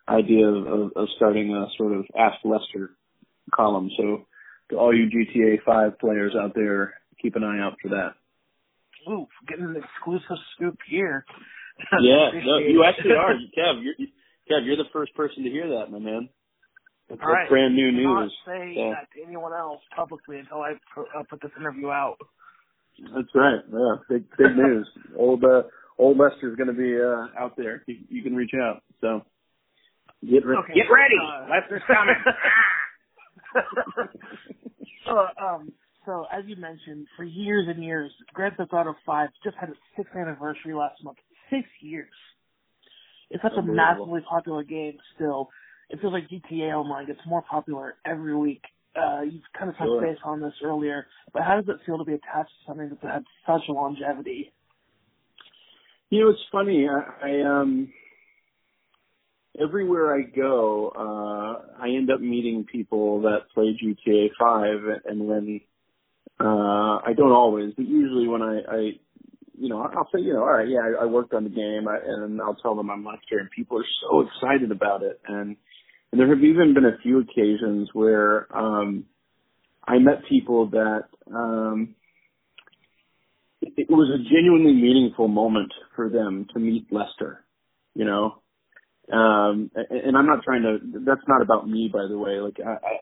idea 0.09 0.47
of, 0.47 0.67
of, 0.67 0.93
of 0.97 1.09
starting 1.17 1.55
a 1.55 1.67
sort 1.77 1.93
of 1.93 2.05
Ask 2.19 2.37
Lester 2.45 2.91
column. 3.55 3.91
So 3.97 4.27
to 4.71 4.77
all 4.77 4.95
you 4.95 5.07
GTA 5.07 5.63
5 5.65 5.99
players 5.99 6.35
out 6.41 6.53
there, 6.55 6.95
keep 7.21 7.35
an 7.37 7.43
eye 7.45 7.61
out 7.61 7.75
for 7.83 7.89
that. 7.89 8.15
Ooh, 9.11 9.27
getting 9.49 9.65
an 9.65 9.77
exclusive 9.77 10.37
scoop 10.57 10.79
here. 10.89 11.25
Yeah, 12.03 12.29
no, 12.45 12.59
you 12.59 12.85
actually 12.89 13.13
are. 13.13 13.33
Kev, 13.57 13.83
you're, 13.83 13.95
Kev, 14.51 14.67
you're 14.67 14.77
the 14.77 14.91
first 14.93 15.15
person 15.15 15.45
to 15.45 15.49
hear 15.51 15.67
that, 15.79 15.91
my 15.91 15.99
man. 15.99 16.29
That's, 17.09 17.19
All 17.23 17.29
that's 17.29 17.49
right. 17.49 17.49
brand 17.49 17.75
new 17.75 17.91
Do 17.91 18.03
not 18.03 18.21
news. 18.25 18.35
say 18.47 18.75
Yeah. 18.77 18.91
that 19.01 19.09
to 19.17 19.27
anyone 19.27 19.55
else 19.55 19.81
publicly 19.97 20.39
until 20.41 20.59
I 20.61 20.75
put 21.31 21.41
this 21.41 21.53
interview 21.59 21.89
out. 21.89 22.19
That's 23.03 23.29
right. 23.35 23.61
Yeah, 23.73 23.97
big 24.09 24.25
big 24.37 24.57
news. 24.57 24.89
old 25.17 25.45
uh, 25.45 25.63
old 25.99 26.19
Lester's 26.19 26.57
going 26.57 26.69
to 26.69 26.75
be 26.75 26.97
uh, 27.01 27.43
out 27.43 27.57
there. 27.57 27.83
You, 27.87 27.97
you 28.09 28.23
can 28.23 28.35
reach 28.35 28.53
out. 28.61 28.83
So 29.01 29.23
get 30.23 30.45
re- 30.45 30.59
Okay, 30.59 30.75
get 30.75 30.91
ready. 30.93 31.17
uh, 31.21 31.47
Lester's 31.51 31.83
coming. 31.87 32.15
so, 35.07 35.27
um, 35.43 35.73
so 36.05 36.27
as 36.33 36.45
you 36.47 36.57
mentioned, 36.57 37.07
for 37.17 37.25
years 37.25 37.67
and 37.69 37.83
years, 37.83 38.11
Grand 38.33 38.57
Theft 38.57 38.73
Auto 38.73 38.95
5 39.05 39.29
just 39.45 39.57
had 39.57 39.71
its 39.71 39.79
sixth 39.97 40.15
anniversary 40.15 40.75
last 40.75 41.03
month. 41.03 41.19
Six 41.51 41.67
years. 41.81 42.13
It's 43.31 43.43
such 43.43 43.57
a 43.57 43.63
massively 43.63 44.21
popular 44.29 44.65
game 44.65 44.99
still. 45.15 45.51
It 45.89 46.01
feels 46.01 46.13
like 46.13 46.29
GTA 46.29 46.75
Online 46.75 47.07
gets 47.07 47.21
more 47.27 47.43
popular 47.43 47.95
every 48.05 48.37
week. 48.37 48.63
Uh, 48.97 49.23
you've 49.23 49.43
kind 49.57 49.71
of 49.71 49.77
touched 49.77 49.89
Sure. 49.89 50.01
base 50.01 50.19
on 50.25 50.41
this 50.41 50.53
earlier, 50.65 51.07
but 51.33 51.43
how 51.43 51.61
does 51.61 51.69
it 51.69 51.81
feel 51.87 51.99
to 51.99 52.05
be 52.05 52.15
attached 52.15 52.51
to 52.51 52.67
something 52.67 52.89
that's 52.89 53.03
had 53.03 53.25
such 53.47 53.63
longevity? 53.69 54.53
You 56.11 56.25
know, 56.25 56.31
it's 56.31 56.41
funny. 56.51 56.89
I, 56.89 57.29
I 57.29 57.61
um 57.61 57.93
everywhere 59.61 60.15
I 60.15 60.23
go, 60.23 60.89
uh 60.97 61.81
I 61.81 61.89
end 61.91 62.11
up 62.11 62.21
meeting 62.21 62.65
people 62.71 63.23
that 63.23 63.51
play 63.55 63.77
GTA 63.81 64.31
Five 64.39 64.81
and 65.05 65.29
when 65.29 65.61
uh 66.41 66.99
I 67.07 67.13
don't 67.17 67.33
always, 67.33 67.73
but 67.77 67.87
usually 67.87 68.27
when 68.27 68.43
I, 68.43 68.61
I 68.69 68.91
you 69.57 69.69
know, 69.69 69.83
I'll 69.83 70.09
say, 70.13 70.21
you 70.21 70.33
know, 70.33 70.41
all 70.41 70.53
right, 70.53 70.69
yeah, 70.69 70.81
I, 70.81 71.03
I 71.03 71.07
worked 71.07 71.33
on 71.35 71.45
the 71.45 71.51
game 71.51 71.87
I, 71.87 71.99
and 72.05 72.41
I'll 72.41 72.57
tell 72.57 72.75
them 72.75 72.91
I'm 72.91 73.05
Lester 73.05 73.39
and 73.39 73.51
people 73.51 73.79
are 73.79 73.85
so 74.03 74.23
excited 74.23 74.73
about 74.73 75.05
it 75.05 75.21
and 75.29 75.57
and 76.13 76.21
there 76.21 76.29
have 76.29 76.45
even 76.45 76.75
been 76.75 76.85
a 76.85 76.99
few 77.03 77.21
occasions 77.21 77.91
where 77.93 78.47
um 78.57 79.05
I 79.87 79.99
met 79.99 80.25
people 80.29 80.71
that 80.71 81.05
um 81.35 81.95
it, 83.63 83.73
it 83.77 83.91
was 83.91 84.11
a 84.11 84.23
genuinely 84.33 84.73
meaningful 84.73 85.29
moment 85.29 85.73
for 85.97 86.09
them 86.09 86.47
to 86.55 86.59
meet 86.61 86.87
Lester, 86.93 87.45
you 87.95 88.05
know. 88.05 88.43
Um, 89.13 89.71
and, 89.75 90.01
and 90.07 90.17
I'm 90.17 90.27
not 90.27 90.45
trying 90.45 90.63
to. 90.63 90.79
That's 91.05 91.27
not 91.29 91.43
about 91.43 91.69
me, 91.69 91.91
by 91.93 92.07
the 92.09 92.17
way. 92.17 92.39
Like, 92.41 92.59
I, 92.65 92.71
I, 92.73 92.99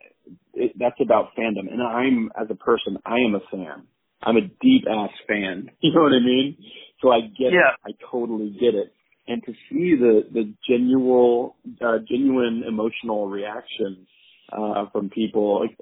it, 0.55 0.73
that's 0.79 0.97
about 1.03 1.37
fandom. 1.38 1.71
And 1.71 1.83
I'm, 1.83 2.31
as 2.40 2.49
a 2.51 2.55
person, 2.55 2.97
I 3.05 3.16
am 3.18 3.35
a 3.35 3.40
fan. 3.51 3.85
I'm 4.23 4.37
a 4.37 4.40
deep 4.42 4.85
ass 4.90 5.11
fan. 5.27 5.71
You 5.81 5.94
know 5.94 6.03
what 6.03 6.12
I 6.12 6.21
mean? 6.21 6.57
So 7.03 7.11
I 7.11 7.21
get 7.21 7.53
Yeah. 7.53 7.75
it. 7.85 7.92
I 7.94 8.11
totally 8.11 8.51
get 8.51 8.75
it. 8.75 8.94
And 9.29 9.43
to 9.45 9.53
see 9.69 9.95
the 9.95 10.23
the 10.33 10.55
genuine, 10.69 11.51
uh, 11.81 11.99
genuine 12.09 12.64
emotional 12.67 13.29
reaction 13.29 14.07
uh, 14.51 14.87
from 14.91 15.11
people, 15.11 15.61
like, 15.61 15.77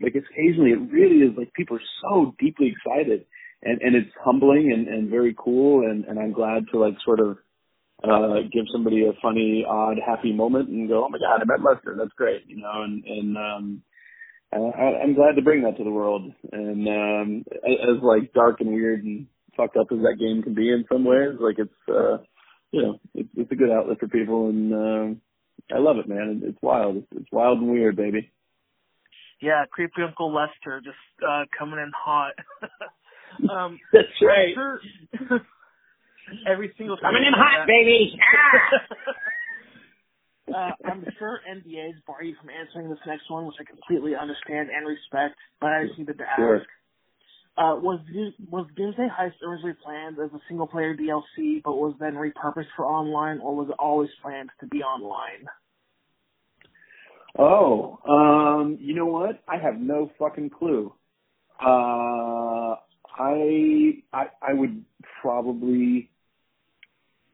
like, 0.00 0.14
occasionally, 0.14 0.70
it 0.70 0.92
really 0.92 1.16
is 1.26 1.36
like 1.36 1.52
people 1.54 1.76
are 1.76 1.90
so 2.02 2.34
deeply 2.38 2.72
excited 2.72 3.26
and 3.64 3.80
and 3.80 3.96
it's 3.96 4.10
humbling 4.22 4.72
and 4.72 4.86
and 4.88 5.10
very 5.10 5.34
cool 5.36 5.86
and 5.88 6.04
and 6.04 6.18
I'm 6.18 6.32
glad 6.32 6.64
to 6.72 6.78
like 6.78 6.94
sort 7.04 7.20
of 7.20 7.38
uh 8.04 8.42
give 8.52 8.66
somebody 8.72 9.06
a 9.06 9.12
funny 9.22 9.64
odd 9.68 9.96
happy 10.04 10.32
moment 10.32 10.68
and 10.68 10.88
go 10.88 11.04
oh 11.04 11.08
my 11.08 11.18
god 11.18 11.40
I 11.40 11.44
met 11.44 11.64
Lester. 11.64 11.96
That's 11.98 12.12
great 12.16 12.42
you 12.46 12.58
know 12.58 12.82
and 12.82 13.04
and 13.04 13.36
um 13.36 13.82
I, 14.52 15.02
I'm 15.02 15.14
glad 15.14 15.34
to 15.34 15.42
bring 15.42 15.62
that 15.62 15.76
to 15.78 15.84
the 15.84 15.90
world. 15.90 16.32
And 16.52 16.88
um 16.88 17.44
as, 17.48 17.96
as 17.96 18.02
like 18.02 18.32
dark 18.34 18.60
and 18.60 18.72
weird 18.74 19.04
and 19.04 19.26
fucked 19.56 19.76
up 19.76 19.88
as 19.90 19.98
that 19.98 20.18
game 20.18 20.42
can 20.42 20.54
be 20.54 20.70
in 20.70 20.84
some 20.92 21.04
ways 21.04 21.36
like 21.40 21.56
it's 21.58 21.88
uh 21.88 22.18
you 22.74 22.82
know 22.82 23.00
it's 23.14 23.28
it's 23.36 23.52
a 23.52 23.54
good 23.54 23.70
outlet 23.70 24.00
for 24.00 24.08
people 24.08 24.48
and 24.48 24.74
um 24.74 25.20
I 25.72 25.78
love 25.78 25.98
it 25.98 26.08
man 26.08 26.42
it's 26.44 26.58
wild 26.60 26.96
it's, 26.96 27.06
it's 27.12 27.30
wild 27.30 27.58
and 27.60 27.70
weird 27.70 27.96
baby 27.96 28.32
Yeah, 29.40 29.64
creepy 29.70 30.02
Uncle 30.02 30.34
Lester 30.34 30.80
just 30.82 30.96
uh 31.22 31.44
coming 31.56 31.78
in 31.78 31.92
hot. 31.94 32.34
um 33.50 33.78
that's 33.92 34.08
right 34.20 34.54
sure 34.54 34.80
every 36.48 36.74
single 36.76 36.96
time. 36.96 37.12
coming 37.12 37.24
in 37.26 37.32
hot 37.32 37.66
baby 37.68 38.18
uh, 40.52 40.70
I'm 40.84 41.04
sure 41.18 41.40
NDAs 41.48 42.04
bar 42.06 42.22
you 42.22 42.34
from 42.40 42.50
answering 42.50 42.90
this 42.90 42.98
next 43.06 43.30
one, 43.30 43.46
which 43.46 43.56
I 43.60 43.64
completely 43.64 44.14
understand 44.14 44.68
and 44.68 44.86
respect, 44.86 45.38
but 45.60 45.68
I 45.70 45.86
just 45.86 45.98
needed 45.98 46.18
to 46.18 46.24
ask. 46.24 46.38
Sure. 46.38 46.62
Uh, 47.56 47.76
was 47.76 48.00
was 48.50 48.66
Doomsday 48.76 49.08
Heist 49.08 49.40
originally 49.46 49.76
planned 49.84 50.18
as 50.18 50.32
a 50.32 50.40
single 50.48 50.66
player 50.66 50.96
DLC, 50.96 51.62
but 51.62 51.76
was 51.76 51.94
then 52.00 52.14
repurposed 52.14 52.66
for 52.74 52.84
online, 52.84 53.38
or 53.38 53.54
was 53.54 53.68
it 53.68 53.76
always 53.78 54.10
planned 54.22 54.50
to 54.58 54.66
be 54.66 54.78
online? 54.78 55.46
Oh, 57.38 57.98
um, 58.08 58.78
you 58.80 58.94
know 58.94 59.06
what? 59.06 59.42
I 59.48 59.58
have 59.58 59.78
no 59.78 60.10
fucking 60.18 60.50
clue. 60.50 60.92
Uh, 61.60 62.76
I, 63.16 64.02
I, 64.12 64.24
I 64.42 64.52
would 64.52 64.84
probably, 65.20 66.10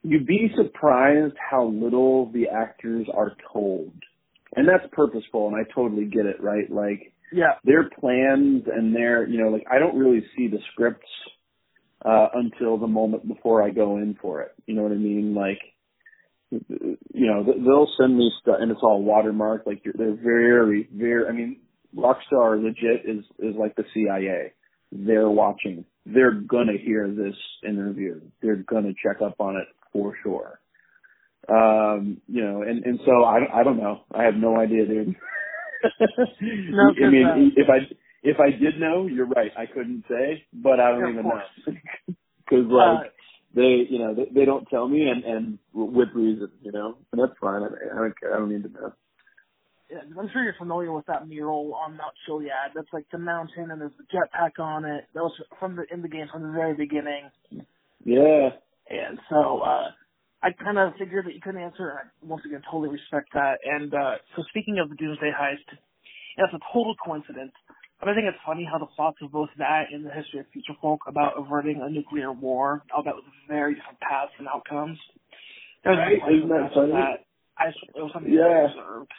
you'd 0.02 0.26
be 0.26 0.50
surprised 0.56 1.34
how 1.38 1.66
little 1.66 2.30
the 2.32 2.48
actors 2.48 3.06
are 3.12 3.32
told. 3.52 3.92
And 4.56 4.66
that's 4.66 4.84
purposeful 4.92 5.48
and 5.48 5.56
I 5.56 5.70
totally 5.74 6.06
get 6.06 6.26
it, 6.26 6.42
right? 6.42 6.70
Like, 6.70 7.12
Yeah. 7.32 7.54
their 7.64 7.88
plans 7.88 8.64
and 8.66 8.94
their, 8.94 9.26
you 9.26 9.42
know, 9.42 9.50
like 9.50 9.66
I 9.70 9.78
don't 9.78 9.96
really 9.96 10.24
see 10.36 10.48
the 10.48 10.58
scripts, 10.72 11.06
uh, 12.04 12.28
until 12.34 12.78
the 12.78 12.86
moment 12.86 13.28
before 13.28 13.62
I 13.62 13.70
go 13.70 13.96
in 13.98 14.16
for 14.20 14.40
it. 14.42 14.52
You 14.66 14.74
know 14.74 14.82
what 14.82 14.92
I 14.92 14.96
mean? 14.96 15.34
Like, 15.34 15.60
you 16.50 17.26
know, 17.26 17.44
they'll 17.44 17.90
send 17.98 18.16
me 18.16 18.30
stuff 18.40 18.56
and 18.60 18.70
it's 18.70 18.80
all 18.82 19.04
watermarked. 19.04 19.66
Like 19.66 19.82
they're 19.84 20.14
very, 20.14 20.88
very, 20.92 21.26
I 21.28 21.32
mean, 21.32 21.60
Rockstar 21.96 22.62
legit 22.62 23.04
is, 23.04 23.24
is 23.38 23.54
like 23.56 23.76
the 23.76 23.84
CIA. 23.94 24.52
They're 24.92 25.28
watching. 25.30 25.84
They're 26.06 26.32
gonna 26.32 26.78
hear 26.82 27.08
this 27.08 27.36
interview. 27.66 28.20
They're 28.42 28.56
gonna 28.56 28.92
check 29.00 29.22
up 29.22 29.40
on 29.40 29.56
it 29.56 29.68
for 29.92 30.14
sure. 30.22 30.60
Um, 31.48 32.20
you 32.28 32.44
know, 32.44 32.62
and, 32.62 32.84
and 32.84 33.00
so 33.04 33.24
I, 33.24 33.60
I 33.60 33.62
don't 33.62 33.78
know. 33.78 34.02
I 34.12 34.24
have 34.24 34.34
no 34.34 34.58
idea, 34.58 34.86
dude. 34.86 35.16
No, 35.82 36.94
I 37.04 37.10
mean, 37.10 37.52
if 37.56 37.68
I, 37.68 37.78
if 38.22 38.36
I 38.40 38.50
did 38.50 38.78
know, 38.78 39.06
you're 39.06 39.26
right. 39.26 39.50
I 39.56 39.66
couldn't 39.66 40.04
say, 40.08 40.44
but 40.52 40.80
I 40.80 40.90
don't 40.92 41.04
of 41.04 41.10
even 41.10 41.22
course. 41.22 41.44
know. 41.66 41.74
Cause 42.50 42.66
like, 42.68 43.06
Uh, 43.06 43.10
they 43.54 43.86
you 43.88 43.98
know 43.98 44.14
they, 44.14 44.26
they 44.32 44.44
don't 44.44 44.66
tell 44.68 44.88
me 44.88 45.08
and 45.08 45.24
and 45.24 45.58
with 45.72 46.08
reason 46.14 46.50
you 46.62 46.72
know 46.72 46.96
and 47.12 47.20
that's 47.20 47.38
fine 47.40 47.62
I, 47.62 47.66
I 47.66 47.96
don't 47.96 48.20
care 48.20 48.34
I 48.34 48.38
don't 48.38 48.52
need 48.52 48.62
to 48.62 48.68
know 48.68 48.92
Yeah, 49.90 49.98
I'm 50.18 50.28
sure 50.32 50.44
you're 50.44 50.54
familiar 50.58 50.92
with 50.92 51.06
that 51.06 51.26
mural 51.26 51.74
on 51.74 51.96
Mount 51.96 52.14
Chiliad. 52.26 52.74
That's 52.74 52.92
like 52.92 53.06
the 53.10 53.18
mountain, 53.18 53.70
and 53.72 53.80
there's 53.80 53.92
the 53.98 54.04
jetpack 54.04 54.62
on 54.62 54.84
it. 54.84 55.04
That 55.14 55.22
was 55.22 55.32
from 55.58 55.76
the 55.76 55.84
in 55.92 56.02
the 56.02 56.08
game 56.08 56.26
from 56.32 56.42
the 56.42 56.52
very 56.52 56.74
beginning. 56.74 57.30
yeah 58.04 58.50
And 58.88 59.18
so 59.28 59.60
uh 59.60 59.90
I 60.42 60.52
kind 60.52 60.78
of 60.78 60.94
figured 60.98 61.26
that 61.26 61.34
you 61.34 61.40
couldn't 61.40 61.60
answer. 61.60 61.92
I 61.92 62.08
once 62.24 62.42
again 62.46 62.62
totally 62.64 62.88
respect 62.88 63.28
that. 63.34 63.60
And 63.64 63.92
uh 63.92 64.16
so 64.36 64.42
speaking 64.48 64.78
of 64.78 64.88
the 64.88 64.96
Doomsday 64.96 65.30
Heist, 65.36 65.68
that's 66.38 66.54
a 66.54 66.60
total 66.72 66.94
coincidence. 66.96 67.52
But 68.00 68.08
I 68.08 68.14
think 68.14 68.24
it's 68.26 68.38
funny 68.46 68.64
how 68.70 68.78
the 68.78 68.86
plots 68.86 69.18
of 69.20 69.30
both 69.30 69.50
that 69.58 69.92
and 69.92 70.06
the 70.06 70.10
history 70.10 70.40
of 70.40 70.46
Future 70.52 70.72
Folk 70.80 71.00
about 71.06 71.34
averting 71.36 71.82
a 71.84 71.90
nuclear 71.90 72.32
war, 72.32 72.82
all 72.96 73.02
that 73.02 73.14
was 73.14 73.24
very 73.46 73.74
different 73.74 74.00
paths 74.00 74.32
and 74.38 74.48
outcomes. 74.48 74.98
There's 75.84 75.98
Right, 75.98 76.16
isn't 76.16 76.48
that 76.48 76.70
funny? 76.74 76.92
That. 76.92 77.28
I 77.58 77.68
it 77.68 78.00
was 78.00 78.10
something 78.14 78.32
Yeah. 78.32 78.64
I 78.64 78.72
deserved. 78.72 79.12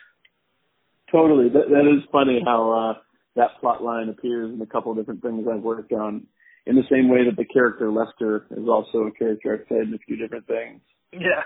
totally 1.12 1.50
that 1.50 1.70
that 1.70 1.86
is 1.86 2.04
funny 2.12 2.42
how 2.44 2.72
uh 2.72 2.94
that 3.36 3.62
plot 3.62 3.84
line 3.84 4.10
appears 4.10 4.52
in 4.52 4.60
a 4.62 4.66
couple 4.66 4.92
of 4.92 4.98
different 4.98 5.22
things 5.22 5.46
I've 5.48 5.62
worked 5.62 5.94
on 5.94 6.26
in 6.66 6.76
the 6.76 6.84
same 6.92 7.10
way 7.10 7.26
that 7.26 7.38
the 7.38 7.46
character 7.46 7.92
Lester 7.92 8.48
is 8.52 8.68
also 8.68 9.06
a 9.06 9.12
character 9.12 9.54
I've 9.54 9.68
played 9.68 9.88
in 9.88 9.94
a 9.94 10.00
few 10.00 10.16
different 10.18 10.48
things 10.48 10.82
Yeah. 11.14 11.44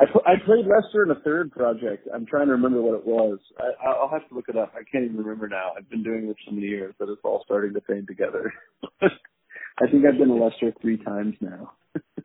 I, 0.00 0.06
pl- 0.10 0.22
I 0.26 0.34
played 0.44 0.66
Lester 0.66 1.04
in 1.04 1.10
a 1.10 1.20
third 1.20 1.52
project. 1.52 2.08
I'm 2.12 2.26
trying 2.26 2.46
to 2.46 2.52
remember 2.52 2.80
what 2.80 2.98
it 2.98 3.06
was. 3.06 3.38
I, 3.58 3.86
I'll 3.88 4.08
have 4.08 4.26
to 4.28 4.34
look 4.34 4.48
it 4.48 4.56
up. 4.56 4.72
I 4.74 4.82
can't 4.90 5.04
even 5.04 5.16
remember 5.18 5.48
now. 5.48 5.72
I've 5.76 5.88
been 5.90 6.02
doing 6.02 6.26
this 6.26 6.36
so 6.46 6.52
many 6.52 6.66
years 6.66 6.94
that 6.98 7.08
it's 7.08 7.20
all 7.24 7.42
starting 7.44 7.74
to 7.74 7.80
fade 7.82 8.06
together. 8.08 8.52
I 9.02 9.86
think 9.90 10.04
I've 10.06 10.18
been 10.18 10.30
a 10.30 10.34
Lester 10.34 10.72
three 10.80 10.96
times 10.96 11.34
now. 11.40 11.72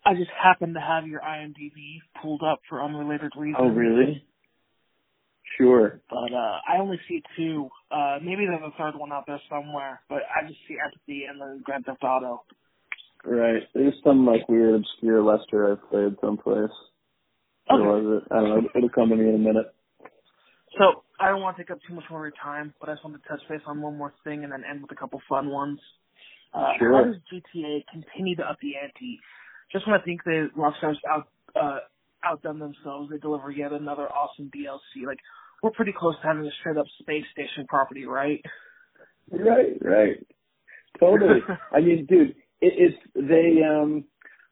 I 0.07 0.15
just 0.15 0.31
happened 0.43 0.75
to 0.75 0.81
have 0.81 1.07
your 1.07 1.21
IMDb 1.21 1.99
pulled 2.23 2.43
up 2.43 2.61
for 2.69 2.83
unrelated 2.83 3.33
reasons. 3.37 3.57
oh, 3.61 3.69
really? 3.69 4.25
Sure. 5.59 6.01
But 6.11 6.33
uh 6.35 6.59
I 6.69 6.79
only 6.81 6.99
see 7.09 7.23
two 7.37 7.71
Uh, 7.91 8.19
maybe 8.23 8.45
there's 8.47 8.61
a 8.63 8.77
third 8.77 8.99
one 8.99 9.13
out 9.13 9.25
there 9.27 9.41
somewhere, 9.49 10.01
but 10.09 10.19
I 10.35 10.47
just 10.49 10.59
see 10.67 10.77
Empathy 10.85 11.25
and 11.31 11.41
then 11.41 11.63
Grand 11.65 11.85
Theft 11.87 12.03
Auto. 12.03 12.43
Right. 13.25 13.63
There's 13.75 13.95
some 14.05 14.27
like 14.27 14.49
weird 14.49 14.75
obscure 14.75 15.23
Lester 15.23 15.73
I 15.73 15.89
played 15.91 16.17
someplace. 16.21 16.71
Where 17.69 17.81
Okay. 17.81 17.87
was 18.07 18.23
it? 18.23 18.33
I 18.33 18.41
don't 18.41 18.49
know. 18.65 18.71
It'll 18.75 18.89
come 18.91 19.09
to 19.11 19.17
me 19.17 19.29
in 19.29 19.35
a 19.37 19.39
minute. 19.39 19.75
So 20.79 21.05
I 21.21 21.29
don't 21.29 21.41
want 21.41 21.57
to 21.57 21.63
take 21.63 21.71
up 21.71 21.79
too 21.89 21.95
much 21.95 22.05
more 22.11 22.27
of 22.27 22.33
your 22.33 22.43
time, 22.43 22.75
but 22.81 22.89
I 22.89 22.95
just 22.95 23.05
want 23.05 23.21
to 23.23 23.29
touch 23.29 23.41
base 23.49 23.61
on 23.67 23.81
one 23.81 23.97
more 23.97 24.13
thing 24.25 24.45
and 24.45 24.53
then 24.53 24.65
end 24.69 24.83
with 24.83 24.91
a 24.93 24.97
couple 24.97 25.21
fun 25.29 25.49
ones. 25.49 25.81
Uh, 26.53 26.73
Sure. 26.79 26.93
How 26.93 27.05
does 27.05 27.17
GTA 27.33 27.85
continue 27.91 28.37
to 28.37 28.43
up 28.43 28.59
the 28.61 28.73
ante? 28.77 29.19
Just 29.73 29.87
when 29.87 29.99
I 29.99 30.03
think 30.05 30.23
the 30.25 30.51
Rockstar's 30.57 30.99
out 31.09 31.29
uh, 31.57 31.79
outdone 32.25 32.59
themselves, 32.59 33.11
they 33.11 33.19
deliver 33.19 33.51
yet 33.51 33.73
another 33.73 34.09
awesome 34.11 34.51
DLC. 34.55 35.07
Like 35.07 35.19
we're 35.63 35.71
pretty 35.71 35.93
close 35.97 36.15
to 36.21 36.27
having 36.27 36.45
a 36.47 36.51
straight 36.61 36.77
up 36.77 36.87
space 37.01 37.25
station 37.33 37.67
property, 37.69 38.05
right? 38.05 38.43
Right, 39.31 39.79
right. 39.81 40.27
Totally. 41.01 41.41
I 41.73 41.81
mean, 41.81 42.07
dude, 42.07 42.35
it, 42.61 42.73
it's 42.77 42.99
they. 43.15 43.63
um 43.65 44.05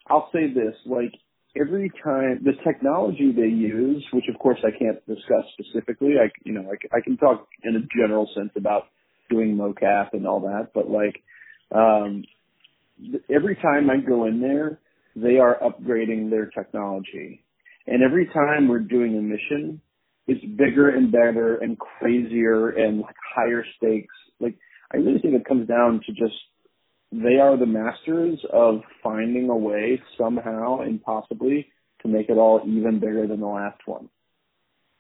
I'll 0.09 0.29
say 0.33 0.53
this: 0.53 0.75
like 0.87 1.13
every 1.59 1.91
time 2.03 2.41
the 2.45 2.53
technology 2.65 3.33
they 3.35 3.49
use, 3.49 4.05
which 4.13 4.25
of 4.33 4.39
course 4.39 4.59
I 4.65 4.77
can't 4.77 5.05
discuss 5.07 5.45
specifically. 5.59 6.15
I, 6.21 6.31
you 6.45 6.53
know, 6.53 6.71
I 6.93 7.01
can 7.01 7.17
talk 7.17 7.47
in 7.63 7.77
a 7.77 7.81
general 7.97 8.29
sense 8.35 8.51
about 8.57 8.85
doing 9.31 9.57
mocap 9.57 10.09
and 10.13 10.27
all 10.27 10.41
that, 10.41 10.69
but 10.75 10.91
like 10.91 11.23
um 11.75 12.25
every 13.31 13.57
time 13.57 13.91
I 13.91 13.97
go 13.97 14.27
in 14.27 14.41
there, 14.41 14.79
they 15.17 15.39
are 15.39 15.59
upgrading 15.61 16.31
their 16.31 16.47
technology, 16.47 17.45
and 17.87 18.03
every 18.03 18.27
time 18.27 18.69
we're 18.69 18.81
doing 18.81 19.17
a 19.17 19.23
mission, 19.23 19.81
it's 20.27 20.45
bigger 20.57 20.91
and 20.91 21.11
better 21.13 21.59
and 21.59 21.79
crazier 21.79 22.71
and 22.71 23.01
like 23.01 23.17
higher 23.35 23.65
stakes. 23.77 24.15
Like 24.41 24.57
I 24.93 24.99
really 24.99 25.21
think 25.21 25.35
it 25.35 25.45
comes 25.45 25.69
down 25.69 26.01
to 26.07 26.13
just 26.13 26.35
they 27.13 27.37
are 27.37 27.57
the 27.59 27.67
masters 27.67 28.39
of 28.53 28.81
finding 29.03 29.51
a 29.51 29.57
way 29.57 30.01
somehow 30.19 30.81
and 30.81 31.03
possibly 31.03 31.69
to 32.03 32.09
make 32.09 32.29
it 32.29 32.39
all 32.39 32.63
even 32.67 32.99
bigger 33.01 33.27
than 33.27 33.41
the 33.41 33.47
last 33.47 33.81
one. 33.87 34.09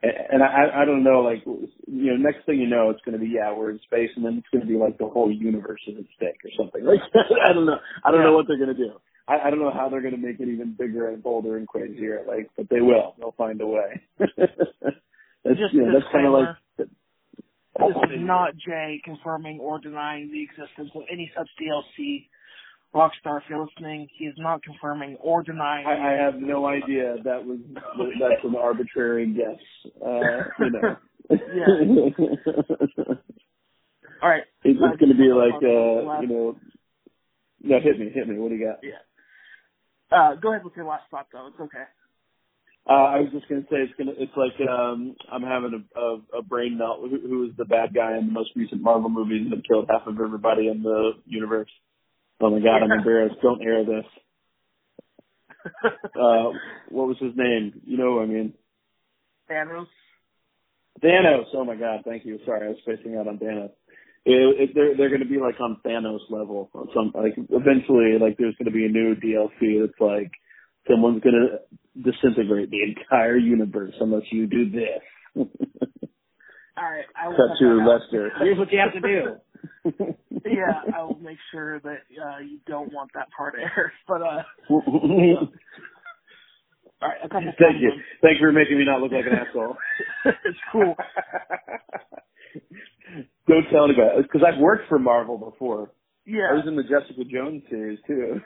A- 0.05 0.33
And 0.33 0.43
I, 0.43 0.83
I 0.83 0.85
don't 0.85 1.05
know, 1.05 1.21
like, 1.21 1.43
you 1.47 2.11
know, 2.13 2.17
next 2.17 2.45
thing 2.45 2.59
you 2.59 2.69
know, 2.69 2.91
it's 2.91 3.01
going 3.05 3.19
to 3.19 3.25
be, 3.25 3.33
yeah, 3.35 3.53
we're 3.57 3.71
in 3.71 3.81
space 3.85 4.11
and 4.17 4.25
then 4.25 4.39
it's 4.39 4.49
going 4.53 4.63
to 4.63 4.71
be 4.71 4.79
like 4.79 4.99
the 4.99 5.07
whole 5.07 5.33
universe 5.33 5.81
is 5.87 5.97
at 5.99 6.05
stake 6.17 6.41
or 6.45 6.51
something. 6.59 6.85
Like, 6.87 7.01
I 7.15 7.53
don't 7.53 7.67
know. 7.67 7.79
I 8.05 8.11
don't 8.11 8.23
know 8.23 8.35
what 8.35 8.47
they're 8.47 8.59
going 8.59 8.77
to 8.77 8.87
do. 8.87 8.93
I, 9.27 9.47
I 9.47 9.51
don't 9.51 9.61
know 9.61 9.71
how 9.73 9.89
they're 9.89 10.03
going 10.03 10.17
to 10.17 10.21
make 10.21 10.41
it 10.41 10.49
even 10.49 10.75
bigger 10.79 11.09
and 11.09 11.23
bolder 11.23 11.57
and 11.57 11.67
crazier, 11.67 12.25
like, 12.27 12.51
but 12.57 12.69
they 12.69 12.81
will. 12.81 13.15
They'll 13.19 13.35
find 13.39 13.61
a 13.61 13.67
way. 13.67 14.03
that's, 14.19 15.59
Just 15.59 15.73
you 15.75 15.87
know, 15.87 15.93
that's 15.95 16.13
kind 16.13 16.27
of 16.27 16.33
like, 16.33 16.49
This 17.79 17.97
is 18.11 18.21
not 18.21 18.55
Jay 18.57 19.01
confirming 19.05 19.59
or 19.59 19.79
denying 19.79 20.31
the 20.31 20.43
existence 20.43 20.91
of 20.95 21.03
any 21.11 21.31
such 21.37 21.49
DLC. 21.61 22.29
Rockstar, 22.95 23.39
if 23.39 23.45
you're 23.49 23.65
listening, 23.65 24.07
he 24.19 24.27
is 24.27 24.35
not 24.37 24.63
confirming 24.63 25.17
or 25.19 25.43
denying. 25.43 25.87
I, 25.87 26.13
I 26.13 26.25
have 26.25 26.35
no 26.35 26.67
idea. 26.67 27.17
That 27.25 27.43
was 27.47 27.59
that's 27.75 28.45
an 28.45 28.55
arbitrary 28.55 29.33
guess. 29.33 29.93
Uh, 30.05 30.21
you 30.59 30.71
know. 30.71 30.97
yeah. 31.31 33.15
All 34.23 34.29
right. 34.29 34.43
It, 34.63 34.77
it's 34.79 35.01
going 35.01 35.11
to 35.11 35.17
be 35.17 35.33
like, 35.33 35.63
uh, 35.63 36.21
you 36.21 36.29
know. 36.29 36.57
No, 37.63 37.81
hit 37.81 37.99
me, 37.99 38.11
hit 38.15 38.29
me. 38.29 38.39
What 38.39 38.51
do 38.51 38.57
you 38.57 38.67
got? 38.67 38.81
Yeah. 38.83 39.01
Uh, 40.17 40.35
go 40.35 40.51
ahead 40.51 40.65
with 40.65 40.77
your 40.77 40.85
last 40.85 41.05
thought, 41.11 41.29
though. 41.33 41.47
It's 41.47 41.61
okay. 41.61 41.85
Uh, 42.89 42.93
I 42.93 43.21
was 43.21 43.31
just 43.33 43.49
going 43.49 43.63
to 43.63 43.69
say 43.69 43.77
it's 43.79 43.95
going 43.97 44.09
to. 44.09 44.21
It's 44.21 44.37
like 44.37 44.59
um, 44.69 45.15
I'm 45.31 45.43
having 45.43 45.87
a, 45.95 46.01
a, 46.01 46.39
a 46.41 46.43
brain 46.43 46.79
melt. 46.79 46.99
Who, 47.01 47.21
who 47.21 47.45
is 47.45 47.57
the 47.57 47.65
bad 47.65 47.95
guy 47.95 48.19
in 48.19 48.27
the 48.27 48.33
most 48.33 48.51
recent 48.57 48.83
Marvel 48.83 49.09
movies 49.09 49.47
that 49.51 49.67
killed 49.67 49.89
half 49.89 50.07
of 50.07 50.19
everybody 50.19 50.67
in 50.67 50.83
the 50.83 51.13
universe? 51.25 51.71
Oh 52.41 52.51
my 52.51 52.59
God, 52.59 52.83
I'm 52.83 52.91
embarrassed. 52.91 53.37
Don't 53.43 53.63
air 53.63 53.85
this. 53.85 54.05
Uh, 55.85 56.51
what 56.89 57.07
was 57.07 57.17
his 57.21 57.33
name? 57.37 57.81
You 57.87 57.97
know 57.97 58.17
what 58.17 58.25
I 58.25 58.27
mean? 58.27 58.53
Thanos. 59.49 59.87
Thanos. 61.01 61.45
Oh 61.55 61.65
my 61.65 61.77
God, 61.77 62.01
thank 62.05 62.25
you. 62.25 62.41
Sorry, 62.45 62.67
I 62.67 62.71
was 62.71 62.79
spacing 62.83 63.17
out 63.17 63.29
on 63.29 63.39
Thanos. 63.39 63.71
It, 64.25 64.61
it, 64.61 64.71
they're 64.75 64.97
they're 64.97 65.09
going 65.09 65.23
to 65.23 65.29
be 65.29 65.39
like 65.39 65.61
on 65.61 65.81
Thanos 65.87 66.21
level. 66.31 66.69
or 66.75 66.87
Some 66.95 67.13
like 67.15 67.35
eventually, 67.37 68.19
like 68.21 68.37
there's 68.39 68.57
going 68.57 68.67
to 68.67 68.73
be 68.73 68.87
a 68.87 68.89
new 68.89 69.15
DLC 69.15 69.81
that's 69.81 70.01
like 70.01 70.33
someone's 70.91 71.23
going 71.23 71.35
to 71.35 71.59
disintegrate 72.03 72.71
the 72.71 72.83
entire 72.83 73.37
universe 73.37 73.95
unless 74.01 74.23
you 74.31 74.47
do 74.47 74.71
this. 74.71 75.03
All 76.77 76.85
right. 76.85 77.05
I 77.15 77.29
will 77.29 77.37
Cut 77.37 77.59
to. 77.59 77.85
Lester. 77.87 78.33
Here's 78.41 78.59
what 78.59 78.73
you 78.73 78.79
have 78.79 78.93
to 78.95 79.01
do. 79.01 79.37
yeah, 80.47 80.83
I 80.97 81.03
will 81.03 81.19
make 81.21 81.39
sure 81.51 81.81
that 81.81 81.99
uh, 82.21 82.39
you 82.39 82.59
don't 82.67 82.93
want 82.93 83.11
that 83.15 83.29
part 83.37 83.55
aired. 83.59 83.93
But 84.09 84.23
uh, 84.23 84.43
all 84.71 84.83
right, 87.09 87.19
Thank 87.21 87.33
fun 87.33 87.45
you. 87.81 87.93
Thank 88.23 88.41
you 88.41 88.47
for 88.47 88.53
making 88.53 88.79
me 88.79 88.85
not 88.85 89.01
look 89.01 89.13
like 89.13 89.27
an 89.27 89.33
asshole. 89.33 89.77
it's 90.25 90.59
cool. 90.71 90.95
Don't 93.49 93.65
tell 93.73 93.85
anybody 93.85 94.23
because 94.23 94.43
I've 94.47 94.61
worked 94.61 94.89
for 94.89 94.99
Marvel 94.99 95.37
before. 95.37 95.91
Yeah. 96.25 96.49
I 96.51 96.55
was 96.55 96.65
in 96.67 96.77
the 96.77 96.85
Jessica 96.85 97.25
Jones 97.25 97.63
series 97.69 97.99
too. 98.07 98.41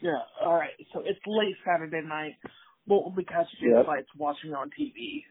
Yeah. 0.00 0.18
All 0.44 0.54
right. 0.54 0.70
So 0.92 1.00
it's 1.00 1.20
late 1.26 1.56
Saturday 1.64 2.02
night. 2.06 2.34
What 2.86 3.04
will 3.04 3.12
we 3.12 3.24
catch 3.24 3.46
you 3.58 3.76
Yep. 3.76 3.86
fights 3.86 4.08
watching 4.16 4.54
on 4.54 4.70
TV? 4.70 5.24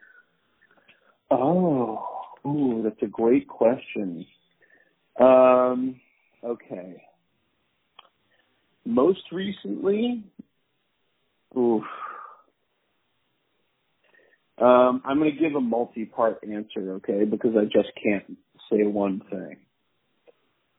Oh, 1.29 2.05
ooh, 2.45 2.81
that's 2.83 3.01
a 3.01 3.07
great 3.07 3.47
question. 3.47 4.25
Um, 5.19 5.99
okay. 6.43 7.03
Most 8.85 9.31
recently, 9.31 10.23
oof. 11.57 11.83
Um, 14.57 15.01
I'm 15.05 15.19
going 15.19 15.33
to 15.33 15.39
give 15.39 15.55
a 15.55 15.61
multi-part 15.61 16.43
answer, 16.43 16.93
okay, 16.95 17.25
because 17.25 17.55
I 17.55 17.65
just 17.65 17.91
can't 18.01 18.37
say 18.69 18.83
one 18.83 19.21
thing. 19.29 19.57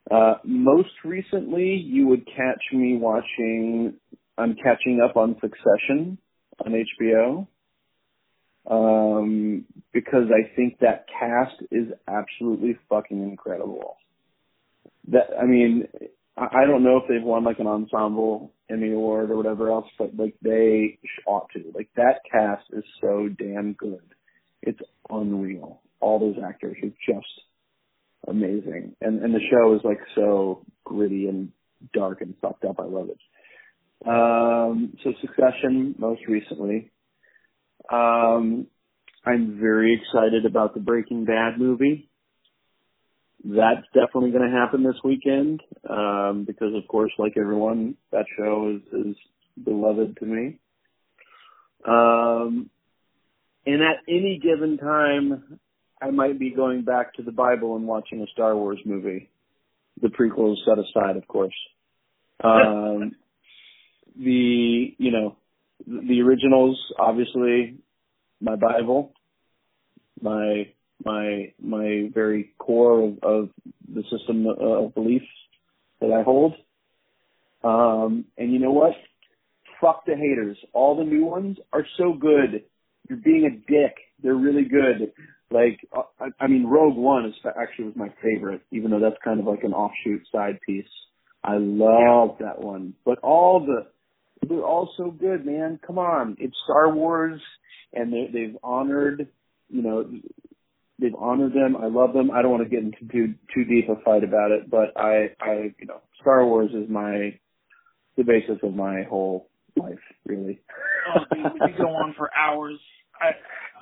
Uh, 0.09 0.35
most 0.43 0.89
recently, 1.03 1.73
you 1.73 2.07
would 2.07 2.25
catch 2.25 2.61
me 2.73 2.97
watching. 2.97 3.95
I'm 4.37 4.55
catching 4.55 5.01
up 5.01 5.15
on 5.15 5.35
Succession 5.41 6.17
on 6.63 6.83
HBO 7.01 7.47
um, 8.69 9.65
because 9.93 10.25
I 10.29 10.53
think 10.55 10.79
that 10.79 11.05
cast 11.07 11.61
is 11.71 11.87
absolutely 12.07 12.77
fucking 12.89 13.21
incredible. 13.21 13.97
That 15.07 15.27
I 15.39 15.45
mean, 15.45 15.87
I 16.37 16.65
don't 16.65 16.83
know 16.83 16.97
if 16.97 17.03
they've 17.07 17.23
won 17.23 17.43
like 17.43 17.59
an 17.59 17.67
ensemble 17.67 18.51
Emmy 18.69 18.91
award 18.91 19.29
or 19.31 19.37
whatever 19.37 19.69
else, 19.69 19.85
but 19.97 20.15
like 20.17 20.35
they 20.41 20.97
ought 21.27 21.49
to. 21.53 21.71
Like 21.73 21.89
that 21.95 22.21
cast 22.29 22.65
is 22.73 22.83
so 23.01 23.29
damn 23.37 23.73
good. 23.73 24.01
It's 24.61 24.81
unreal. 25.09 25.81
All 25.99 26.19
those 26.19 26.43
actors 26.43 26.77
are 26.83 27.13
just 27.13 27.27
amazing, 28.27 28.95
and 29.01 29.21
and 29.21 29.33
the 29.33 29.39
show 29.51 29.75
is 29.75 29.81
like 29.83 29.99
so 30.15 30.65
gritty 30.83 31.27
and 31.27 31.51
dark 31.93 32.21
and 32.21 32.35
fucked 32.41 32.65
up. 32.65 32.79
I 32.79 32.85
love 32.85 33.09
it. 33.09 33.19
Um, 34.05 34.97
so 35.03 35.13
Succession, 35.21 35.95
most 35.97 36.21
recently. 36.27 36.91
Um, 37.91 38.67
I'm 39.25 39.59
very 39.59 39.99
excited 39.99 40.45
about 40.45 40.73
the 40.73 40.79
Breaking 40.79 41.25
Bad 41.25 41.57
movie. 41.57 42.09
That's 43.43 43.85
definitely 43.93 44.31
going 44.31 44.49
to 44.49 44.57
happen 44.57 44.83
this 44.83 44.99
weekend 45.03 45.61
um, 45.89 46.45
because, 46.45 46.73
of 46.75 46.87
course, 46.87 47.11
like 47.17 47.33
everyone, 47.37 47.95
that 48.11 48.25
show 48.37 48.75
is, 48.75 49.05
is 49.07 49.15
beloved 49.63 50.17
to 50.19 50.25
me. 50.25 50.59
Um, 51.87 52.69
and 53.65 53.81
at 53.81 53.97
any 54.07 54.39
given 54.41 54.77
time, 54.77 55.59
I 56.05 56.11
might 56.11 56.37
be 56.37 56.51
going 56.51 56.83
back 56.83 57.15
to 57.15 57.23
the 57.23 57.31
Bible 57.31 57.75
and 57.75 57.87
watching 57.87 58.21
a 58.21 58.27
Star 58.31 58.55
Wars 58.55 58.79
movie. 58.85 59.29
The 60.01 60.09
prequels 60.09 60.57
set 60.65 60.77
aside, 60.77 61.17
of 61.17 61.27
course. 61.27 61.55
Um, 62.43 63.15
the 64.17 64.93
you 64.97 65.11
know 65.11 65.35
the 65.87 66.21
originals, 66.21 66.79
obviously, 66.99 67.77
my 68.39 68.55
Bible, 68.55 69.13
my 70.21 70.67
my 71.03 71.53
my 71.59 72.09
very 72.13 72.53
core 72.59 73.07
of, 73.07 73.17
of 73.23 73.49
the 73.91 74.03
system 74.15 74.45
of 74.47 74.93
beliefs 74.93 75.25
that 76.01 76.11
I 76.11 76.21
hold. 76.21 76.53
Um, 77.63 78.25
and 78.37 78.53
you 78.53 78.59
know 78.59 78.71
what? 78.71 78.93
Fuck 79.81 80.05
the 80.05 80.15
haters. 80.15 80.57
All 80.71 80.97
the 80.97 81.03
new 81.03 81.25
ones 81.25 81.57
are 81.73 81.85
so 81.97 82.13
good. 82.13 82.63
You're 83.09 83.17
being 83.17 83.45
a 83.45 83.71
dick. 83.71 83.95
They're 84.21 84.35
really 84.35 84.65
good. 84.65 85.11
Like, 85.51 85.79
I, 86.19 86.27
I 86.39 86.47
mean, 86.47 86.65
Rogue 86.65 86.97
One 86.97 87.25
is 87.25 87.33
actually 87.45 87.85
was 87.85 87.95
my 87.95 88.09
favorite, 88.21 88.61
even 88.71 88.91
though 88.91 88.99
that's 88.99 89.21
kind 89.23 89.39
of 89.39 89.45
like 89.45 89.63
an 89.63 89.73
offshoot 89.73 90.23
side 90.31 90.59
piece. 90.65 90.85
I 91.43 91.57
love 91.57 92.37
that 92.39 92.59
one. 92.59 92.93
But 93.05 93.19
all 93.19 93.65
the, 93.65 93.85
they're 94.47 94.65
all 94.65 94.91
so 94.97 95.11
good, 95.11 95.45
man. 95.45 95.79
Come 95.85 95.99
on. 95.99 96.37
It's 96.39 96.55
Star 96.65 96.93
Wars 96.93 97.39
and 97.93 98.11
they, 98.11 98.29
they've 98.31 98.57
honored, 98.63 99.27
you 99.69 99.81
know, 99.81 100.09
they've 100.99 101.15
honored 101.15 101.53
them. 101.53 101.75
I 101.77 101.87
love 101.87 102.13
them. 102.13 102.31
I 102.31 102.41
don't 102.41 102.51
want 102.51 102.63
to 102.63 102.69
get 102.69 102.83
into 102.83 102.99
too 103.11 103.33
too 103.53 103.65
deep 103.65 103.89
a 103.89 104.01
fight 104.03 104.23
about 104.23 104.51
it, 104.51 104.69
but 104.69 104.95
I 104.95 105.29
I 105.41 105.73
you 105.79 105.87
know 105.87 106.01
Star 106.21 106.45
Wars 106.45 106.71
is 106.73 106.89
my 106.89 107.37
the 108.17 108.23
basis 108.23 108.59
of 108.63 108.75
my 108.75 109.03
whole 109.09 109.49
life, 109.75 109.99
really. 110.25 110.59
Oh, 111.15 111.21
we, 111.31 111.43
we 111.43 111.59
could 111.59 111.77
go 111.77 111.89
on 111.89 112.13
for 112.17 112.29
hours. 112.35 112.79
I, 113.19 113.31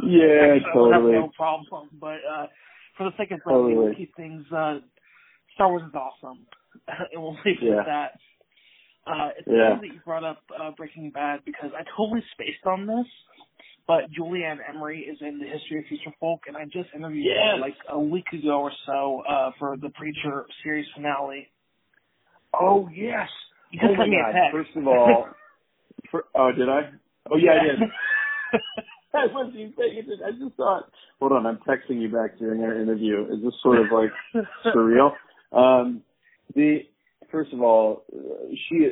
Yeah, 0.02 0.56
I 0.56 0.74
totally. 0.74 1.14
have 1.14 1.22
no 1.24 1.32
problem, 1.36 1.90
but 2.00 2.18
uh, 2.30 2.48
for 2.98 3.06
the 3.06 3.12
sake 3.18 3.32
of 3.32 3.40
brevity, 3.44 3.76
Totally. 3.76 3.96
keep 3.96 4.16
things. 4.16 4.44
Uh, 4.52 4.80
Star 5.56 5.70
Wars 5.70 5.84
is 5.88 5.94
awesome, 5.96 6.40
and 6.88 7.22
we'll 7.22 7.38
leave 7.46 7.62
it 7.62 7.64
Yeah. 7.64 7.80
at 7.80 7.86
that. 7.86 8.12
Uh, 9.06 9.30
it's 9.38 9.48
Yeah. 9.48 9.76
that 9.80 9.88
you 9.88 10.00
brought 10.06 10.24
up 10.24 10.42
uh, 10.58 10.72
Breaking 10.72 11.12
Bad 11.12 11.42
because 11.46 11.72
I 11.78 11.84
totally 11.96 12.24
spaced 12.32 12.66
on 12.66 12.88
this. 12.88 13.06
But 13.86 14.10
Julie 14.12 14.46
Ann 14.46 14.60
Emery 14.68 15.02
is 15.02 15.18
in 15.22 15.40
the 15.40 15.46
History 15.46 15.80
of 15.80 15.86
Future 15.88 16.14
Folk, 16.20 16.44
and 16.48 16.56
I 16.56 16.64
just 16.66 16.90
interviewed 16.96 17.36
her 17.36 17.58
like 17.58 17.76
a 17.90 18.00
week 18.00 18.28
ago 18.32 18.62
or 18.62 18.72
so 18.86 19.24
uh, 19.28 19.52
for 19.60 19.76
the 19.76 19.90
Preacher 19.90 20.46
series 20.64 20.88
finale. 20.96 21.50
Oh 22.54 22.88
yes. 22.94 23.28
You 23.72 23.80
just 23.80 23.92
oh 23.92 23.98
sent 23.98 24.10
me 24.10 24.18
a 24.18 24.32
text. 24.32 24.52
First 24.52 24.78
of 24.78 24.88
all, 24.88 25.28
for, 26.12 26.26
oh 26.34 26.52
did 26.54 26.70
I? 26.70 26.92
Oh 27.30 27.36
yeah, 27.36 27.60
I 27.60 27.64
did. 27.64 27.80
I 29.14 29.28
wasn't 29.32 29.56
even 29.56 29.74
paying 29.74 30.00
attention. 30.00 30.26
I 30.26 30.32
just 30.32 30.56
thought, 30.56 30.90
hold 31.20 31.34
on, 31.34 31.46
I'm 31.46 31.60
texting 31.68 32.02
you 32.02 32.10
back 32.10 32.38
during 32.40 32.64
our 32.64 32.80
interview. 32.80 33.26
Is 33.32 33.44
this 33.44 33.54
sort 33.62 33.80
of 33.80 33.86
like 33.92 34.12
surreal? 34.76 35.12
Um, 35.52 36.02
the 36.56 36.80
first 37.32 37.54
of 37.54 37.62
all, 37.62 38.04
she, 38.70 38.90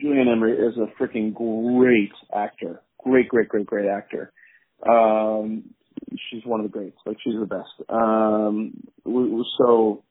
Julie 0.00 0.20
Ann 0.20 0.28
Emery 0.28 0.52
is 0.52 0.74
a 0.76 1.02
freaking 1.02 1.34
great 1.34 2.12
actor. 2.34 2.82
Great, 3.02 3.28
great, 3.28 3.48
great, 3.48 3.66
great 3.66 3.88
actor. 3.88 4.32
Um, 4.88 5.74
she's 6.30 6.44
one 6.44 6.60
of 6.60 6.64
the 6.64 6.72
greats. 6.72 6.98
Like 7.06 7.16
she's 7.22 7.34
the 7.38 7.46
best. 7.46 7.88
Um, 7.88 8.74
we 9.04 9.28
we're 9.28 9.44
so 9.58 10.04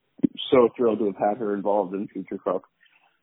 so 0.50 0.68
thrilled 0.76 0.98
to 1.00 1.06
have 1.06 1.16
had 1.16 1.38
her 1.38 1.54
involved 1.54 1.94
in 1.94 2.08
Future 2.08 2.38
Folk. 2.44 2.64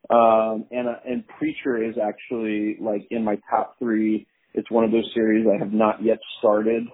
Um, 0.10 0.66
and 0.72 0.88
uh, 0.88 1.00
and 1.06 1.24
Preacher 1.28 1.84
is 1.84 1.96
actually 2.02 2.78
like 2.80 3.08
in 3.12 3.24
my 3.24 3.38
top 3.50 3.78
three. 3.80 4.28
It's 4.54 4.70
one 4.72 4.84
of 4.84 4.92
those 4.92 5.10
series 5.14 5.46
I 5.48 5.58
have 5.58 5.74
not 5.74 6.04
yet 6.04 6.20
started, 6.40 6.88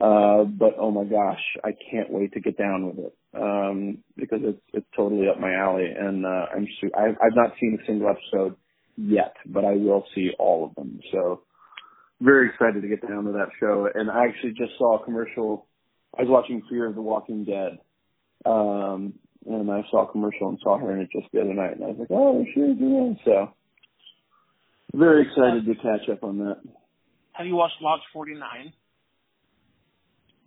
uh, 0.00 0.44
but 0.44 0.76
oh 0.78 0.90
my 0.90 1.04
gosh, 1.04 1.40
I 1.64 1.70
can't 1.90 2.10
wait 2.10 2.32
to 2.34 2.40
get 2.40 2.58
down 2.58 2.86
with 2.86 3.06
it 3.06 3.16
um, 3.34 3.98
because 4.16 4.40
it's 4.42 4.60
it's 4.72 4.86
totally 4.96 5.28
up 5.28 5.40
my 5.40 5.52
alley. 5.54 5.86
And 5.86 6.24
uh, 6.24 6.46
I'm 6.54 6.66
su- 6.80 6.92
I've, 6.96 7.16
I've 7.22 7.36
not 7.36 7.54
seen 7.60 7.78
a 7.80 7.86
single 7.86 8.08
episode 8.08 8.56
yet, 8.96 9.34
but 9.46 9.64
I 9.64 9.72
will 9.72 10.04
see 10.14 10.30
all 10.38 10.66
of 10.66 10.74
them. 10.74 11.00
So 11.12 11.42
very 12.20 12.50
excited 12.50 12.82
to 12.82 12.88
get 12.88 13.06
down 13.06 13.24
to 13.24 13.32
that 13.32 13.48
show. 13.58 13.88
And 13.94 14.10
I 14.10 14.26
actually 14.26 14.52
just 14.52 14.72
saw 14.78 15.00
a 15.00 15.04
commercial. 15.04 15.66
I 16.16 16.22
was 16.22 16.30
watching 16.30 16.62
Fear 16.68 16.88
of 16.88 16.94
the 16.94 17.02
Walking 17.02 17.44
Dead, 17.44 17.78
um, 18.44 19.14
and 19.46 19.70
I 19.70 19.82
saw 19.90 20.08
a 20.08 20.12
commercial 20.12 20.48
and 20.48 20.58
saw 20.62 20.78
her 20.78 20.92
in 20.92 21.00
it 21.00 21.08
just 21.12 21.32
the 21.32 21.40
other 21.40 21.54
night, 21.54 21.76
and 21.76 21.84
I 21.84 21.88
was 21.88 21.96
like, 21.98 22.10
oh, 22.10 22.34
there 22.34 22.46
she 22.52 22.60
is. 22.60 23.16
So 23.24 23.52
very 24.94 25.22
excited 25.22 25.66
to 25.66 25.74
catch 25.76 26.08
up 26.10 26.24
on 26.24 26.38
that. 26.38 26.58
Have 27.40 27.46
you 27.46 27.56
watched 27.56 27.80
Lodge 27.80 28.02
49? 28.12 28.70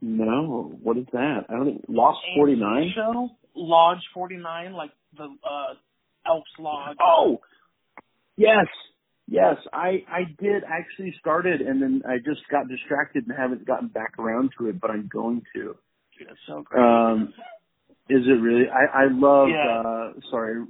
No, 0.04 0.78
what 0.84 0.96
is 0.96 1.08
that? 1.12 1.46
I 1.50 1.54
don't 1.54 1.66
think 1.66 1.86
Lost 1.88 2.20
Forty 2.36 2.56
Nine. 2.56 2.92
Show 2.94 3.30
Lodge 3.56 4.04
49, 4.14 4.74
like 4.74 4.92
the 5.18 5.24
uh, 5.24 5.74
Elks 6.28 6.52
Lodge. 6.60 6.98
Oh, 7.04 7.42
yes, 8.38 8.68
yes. 9.28 9.56
I 9.74 10.04
I 10.08 10.26
did 10.40 10.62
actually 10.70 11.16
started, 11.20 11.62
and 11.62 11.82
then 11.82 12.04
I 12.08 12.18
just 12.18 12.42
got 12.52 12.68
distracted 12.68 13.26
and 13.28 13.36
haven't 13.36 13.66
gotten 13.66 13.88
back 13.88 14.20
around 14.20 14.52
to 14.60 14.68
it, 14.68 14.80
but 14.80 14.92
I'm 14.92 15.10
going 15.12 15.42
to. 15.56 15.76
Dude, 16.20 16.28
it's 16.30 16.40
so 16.46 16.62
great. 16.62 16.80
Um, 16.84 17.34
is 18.08 18.22
it 18.28 18.40
really? 18.40 18.66
I 18.70 19.06
I 19.06 19.08
love. 19.10 19.48
Yeah. 19.50 19.80
uh 19.80 20.14
Sorry, 20.30 20.64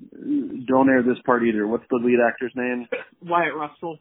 don't 0.67 0.89
air 0.89 1.03
this 1.03 1.21
part 1.25 1.43
either. 1.43 1.67
What's 1.67 1.83
the 1.89 1.97
lead 1.97 2.19
actor's 2.25 2.53
name? 2.55 2.87
Wyatt 3.21 3.55
Russell. 3.55 3.99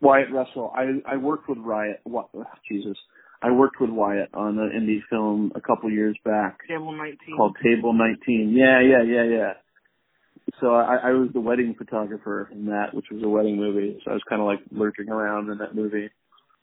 Wyatt 0.00 0.32
Russell. 0.32 0.72
I 0.74 1.14
I 1.14 1.16
worked 1.16 1.48
with 1.48 1.58
Wyatt. 1.58 2.00
What? 2.04 2.30
Jesus. 2.70 2.96
I 3.42 3.50
worked 3.50 3.80
with 3.80 3.90
Wyatt 3.90 4.30
on 4.34 4.58
an 4.58 4.72
indie 4.74 5.00
film 5.10 5.52
a 5.54 5.60
couple 5.60 5.90
years 5.90 6.16
back 6.24 6.58
Table 6.68 6.92
19. 6.92 7.36
called 7.36 7.56
Table 7.62 7.92
19. 7.92 8.54
Yeah, 8.56 8.80
yeah, 8.80 9.02
yeah, 9.02 9.24
yeah. 9.24 9.52
So 10.60 10.74
I, 10.74 10.96
I 10.96 11.10
was 11.10 11.28
the 11.34 11.40
wedding 11.40 11.74
photographer 11.76 12.48
in 12.52 12.66
that, 12.66 12.94
which 12.94 13.06
was 13.10 13.22
a 13.22 13.28
wedding 13.28 13.56
movie. 13.56 14.00
So 14.04 14.10
I 14.12 14.14
was 14.14 14.22
kind 14.28 14.40
of 14.40 14.46
like 14.46 14.60
lurking 14.70 15.08
around 15.10 15.50
in 15.50 15.58
that 15.58 15.74
movie. 15.74 16.08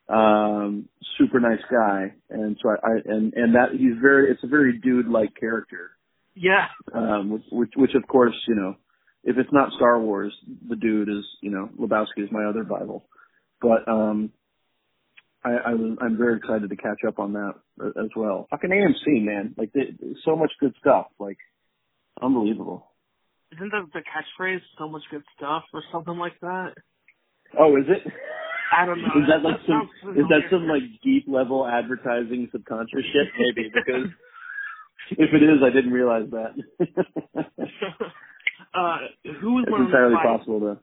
Um, 0.08 0.88
super 1.16 1.40
nice 1.40 1.62
guy, 1.70 2.12
and 2.28 2.58
so 2.62 2.70
I, 2.70 2.74
I 2.74 2.92
and 3.06 3.32
and 3.34 3.54
that 3.54 3.70
he's 3.72 3.96
very. 4.02 4.30
It's 4.30 4.44
a 4.44 4.48
very 4.48 4.78
dude-like 4.78 5.34
character. 5.38 5.92
Yeah. 6.34 6.66
Um, 6.92 7.30
which, 7.30 7.42
which 7.50 7.70
which 7.76 7.94
of 7.94 8.06
course 8.06 8.34
you 8.46 8.54
know, 8.54 8.74
if 9.22 9.38
it's 9.38 9.52
not 9.52 9.72
Star 9.72 9.98
Wars, 10.00 10.34
the 10.68 10.76
dude 10.76 11.08
is 11.08 11.24
you 11.40 11.50
know 11.50 11.70
Lebowski 11.80 12.22
is 12.22 12.28
my 12.30 12.44
other 12.44 12.64
Bible. 12.64 13.06
But 13.64 13.90
um, 13.90 14.30
I, 15.42 15.70
I 15.70 15.74
was 15.74 15.96
I'm 16.02 16.18
very 16.18 16.36
excited 16.36 16.68
to 16.68 16.76
catch 16.76 17.00
up 17.08 17.18
on 17.18 17.32
that 17.32 17.54
as 17.80 18.10
well. 18.14 18.46
Fucking 18.50 18.68
AMC, 18.68 19.24
man, 19.24 19.54
like 19.56 19.72
they, 19.72 19.96
so 20.24 20.36
much 20.36 20.52
good 20.60 20.74
stuff, 20.80 21.06
like 21.18 21.38
unbelievable. 22.20 22.92
Isn't 23.52 23.70
the, 23.70 23.86
the 23.94 24.00
catchphrase 24.00 24.60
so 24.78 24.88
much 24.88 25.02
good 25.10 25.22
stuff 25.36 25.62
or 25.72 25.82
something 25.90 26.18
like 26.18 26.38
that? 26.40 26.74
Oh, 27.58 27.74
is 27.76 27.84
it? 27.88 28.12
I 28.76 28.84
don't 28.84 29.00
know. 29.00 29.08
Is 29.22 29.28
that 29.28 29.42
like 29.42 29.60
some 29.66 29.88
is 30.16 30.24
that 30.28 30.42
some 30.50 30.66
like 30.66 30.82
deep 31.02 31.24
level 31.26 31.66
advertising 31.66 32.48
subconscious 32.52 33.04
shit? 33.12 33.28
Maybe 33.38 33.70
because 33.72 34.10
if 35.12 35.32
it 35.32 35.42
is, 35.42 35.62
I 35.64 35.70
didn't 35.70 35.92
realize 35.92 36.28
that. 36.30 36.52
uh, 38.74 38.98
who 39.40 39.58
is 39.60 39.64
it's 39.64 39.72
one 39.72 39.82
of 39.82 39.90
the 39.90 39.96
entirely 39.96 40.16
possible 40.16 40.60
to. 40.60 40.78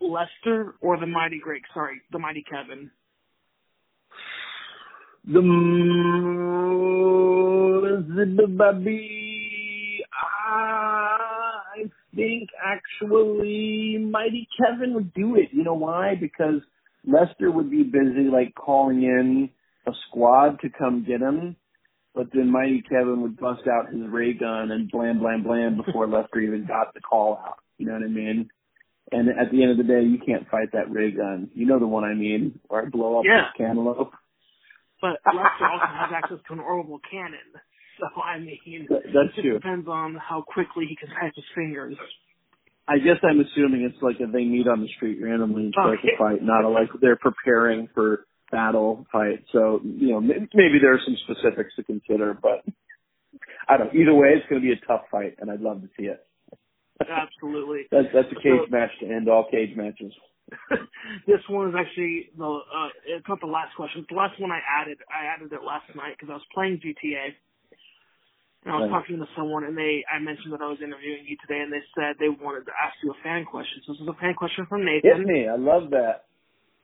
Lester 0.00 0.74
or 0.80 0.98
the 0.98 1.06
Mighty 1.06 1.38
Greg? 1.38 1.62
Sorry, 1.72 2.00
the 2.12 2.18
Mighty 2.18 2.42
Kevin. 2.42 2.90
The 5.26 5.40
the. 8.84 9.26
I 10.48 11.84
think 12.14 12.48
actually 12.64 13.98
Mighty 13.98 14.48
Kevin 14.58 14.94
would 14.94 15.12
do 15.14 15.36
it. 15.36 15.48
You 15.52 15.64
know 15.64 15.74
why? 15.74 16.14
Because 16.20 16.62
Lester 17.04 17.50
would 17.50 17.70
be 17.70 17.82
busy 17.82 18.28
like 18.32 18.54
calling 18.54 19.02
in 19.02 19.50
a 19.86 19.92
squad 20.08 20.60
to 20.60 20.68
come 20.70 21.04
get 21.06 21.20
him, 21.20 21.56
but 22.14 22.26
then 22.32 22.50
Mighty 22.50 22.82
Kevin 22.82 23.22
would 23.22 23.36
bust 23.38 23.62
out 23.68 23.92
his 23.92 24.02
ray 24.08 24.32
gun 24.32 24.70
and 24.70 24.90
blam 24.90 25.18
blam 25.18 25.42
blam 25.42 25.76
before 25.84 26.06
Lester 26.08 26.40
even 26.40 26.66
got 26.66 26.94
the 26.94 27.00
call 27.00 27.40
out. 27.44 27.58
You 27.78 27.86
know 27.86 27.92
what 27.92 28.02
I 28.02 28.08
mean? 28.08 28.48
And 29.12 29.28
at 29.28 29.50
the 29.52 29.62
end 29.62 29.70
of 29.72 29.76
the 29.78 29.84
day, 29.84 30.02
you 30.02 30.18
can't 30.18 30.48
fight 30.50 30.72
that 30.72 30.90
ray 30.90 31.12
gun. 31.12 31.48
You 31.54 31.66
know 31.66 31.78
the 31.78 31.86
one 31.86 32.04
I 32.04 32.14
mean, 32.14 32.58
where 32.68 32.82
I 32.82 32.88
blow 32.88 33.18
up 33.20 33.24
Yeah. 33.24 33.42
this 33.42 33.56
cantaloupe. 33.66 34.12
But 35.00 35.20
Lester 35.26 35.66
also 35.66 35.86
has 35.86 36.10
access 36.12 36.38
to 36.48 36.52
an 36.54 36.60
orbital 36.60 37.00
cannon. 37.10 37.38
So 37.98 38.20
I 38.20 38.38
mean, 38.38 38.86
That- 38.90 39.04
that's 39.04 39.38
it 39.38 39.40
true. 39.40 39.54
depends 39.54 39.88
on 39.88 40.16
how 40.16 40.42
quickly 40.42 40.84
he 40.84 40.96
can 40.96 41.08
type 41.08 41.32
his 41.34 41.46
fingers. 41.54 41.96
I 42.86 42.98
guess 42.98 43.16
I'm 43.22 43.40
assuming 43.40 43.88
it's 43.88 44.02
like 44.02 44.20
if 44.20 44.30
they 44.32 44.44
meet 44.44 44.68
on 44.68 44.82
the 44.82 44.88
street 44.88 45.18
randomly 45.22 45.64
and 45.64 45.72
start 45.72 46.00
to 46.02 46.16
fight, 46.18 46.42
not 46.42 46.64
a, 46.64 46.68
like 46.68 46.90
they're 47.00 47.16
preparing 47.16 47.88
for 47.94 48.26
battle 48.52 49.06
fight. 49.10 49.44
So 49.50 49.80
you 49.82 50.08
know 50.10 50.20
maybe 50.20 50.78
there 50.78 50.92
are 50.92 51.00
some 51.06 51.16
specifics 51.24 51.74
to 51.76 51.84
consider, 51.84 52.34
but 52.34 52.66
I 53.66 53.78
don't. 53.78 53.94
Either 53.94 54.12
way, 54.14 54.34
it's 54.36 54.46
going 54.50 54.60
to 54.60 54.66
be 54.66 54.74
a 54.74 54.86
tough 54.86 55.08
fight, 55.10 55.36
and 55.38 55.50
I'd 55.50 55.62
love 55.62 55.80
to 55.80 55.88
see 55.98 56.04
it. 56.08 56.20
Absolutely. 57.00 57.86
That's 57.90 58.08
that's 58.14 58.28
a 58.32 58.36
cage 58.36 58.64
So- 58.64 58.70
match 58.70 58.90
to 59.00 59.06
end 59.06 59.28
all 59.28 59.48
cage 59.50 59.76
matches. 59.76 60.12
this 61.26 61.42
one 61.50 61.70
is 61.70 61.74
actually 61.74 62.30
the 62.38 62.46
uh 62.46 62.88
it's 63.06 63.26
not 63.28 63.40
the 63.40 63.50
last 63.50 63.74
question. 63.74 64.00
It's 64.02 64.10
the 64.10 64.14
last 64.16 64.38
one 64.40 64.52
I 64.52 64.60
added. 64.62 64.98
I 65.10 65.26
added 65.26 65.52
it 65.52 65.62
last 65.66 65.90
night 65.96 66.14
because 66.14 66.30
I 66.30 66.34
was 66.38 66.46
playing 66.54 66.78
GTA. 66.78 67.34
And 68.64 68.74
I 68.74 68.78
was 68.78 68.90
Right. 68.90 69.02
talking 69.02 69.18
to 69.18 69.26
someone 69.36 69.64
and 69.64 69.76
they 69.76 70.04
I 70.06 70.18
mentioned 70.20 70.52
that 70.54 70.62
I 70.62 70.68
was 70.70 70.78
interviewing 70.80 71.26
you 71.26 71.36
today 71.42 71.60
and 71.60 71.72
they 71.72 71.82
said 71.98 72.16
they 72.18 72.28
wanted 72.30 72.66
to 72.66 72.72
ask 72.78 72.94
you 73.02 73.10
a 73.10 73.18
fan 73.22 73.44
question. 73.44 73.82
So 73.86 73.92
this 73.94 74.02
is 74.02 74.08
a 74.08 74.14
fan 74.22 74.34
question 74.34 74.66
from 74.66 74.84
Nathan. 74.86 75.18
Hit 75.18 75.26
me. 75.26 75.48
I 75.48 75.56
love 75.58 75.90
that. 75.90 76.30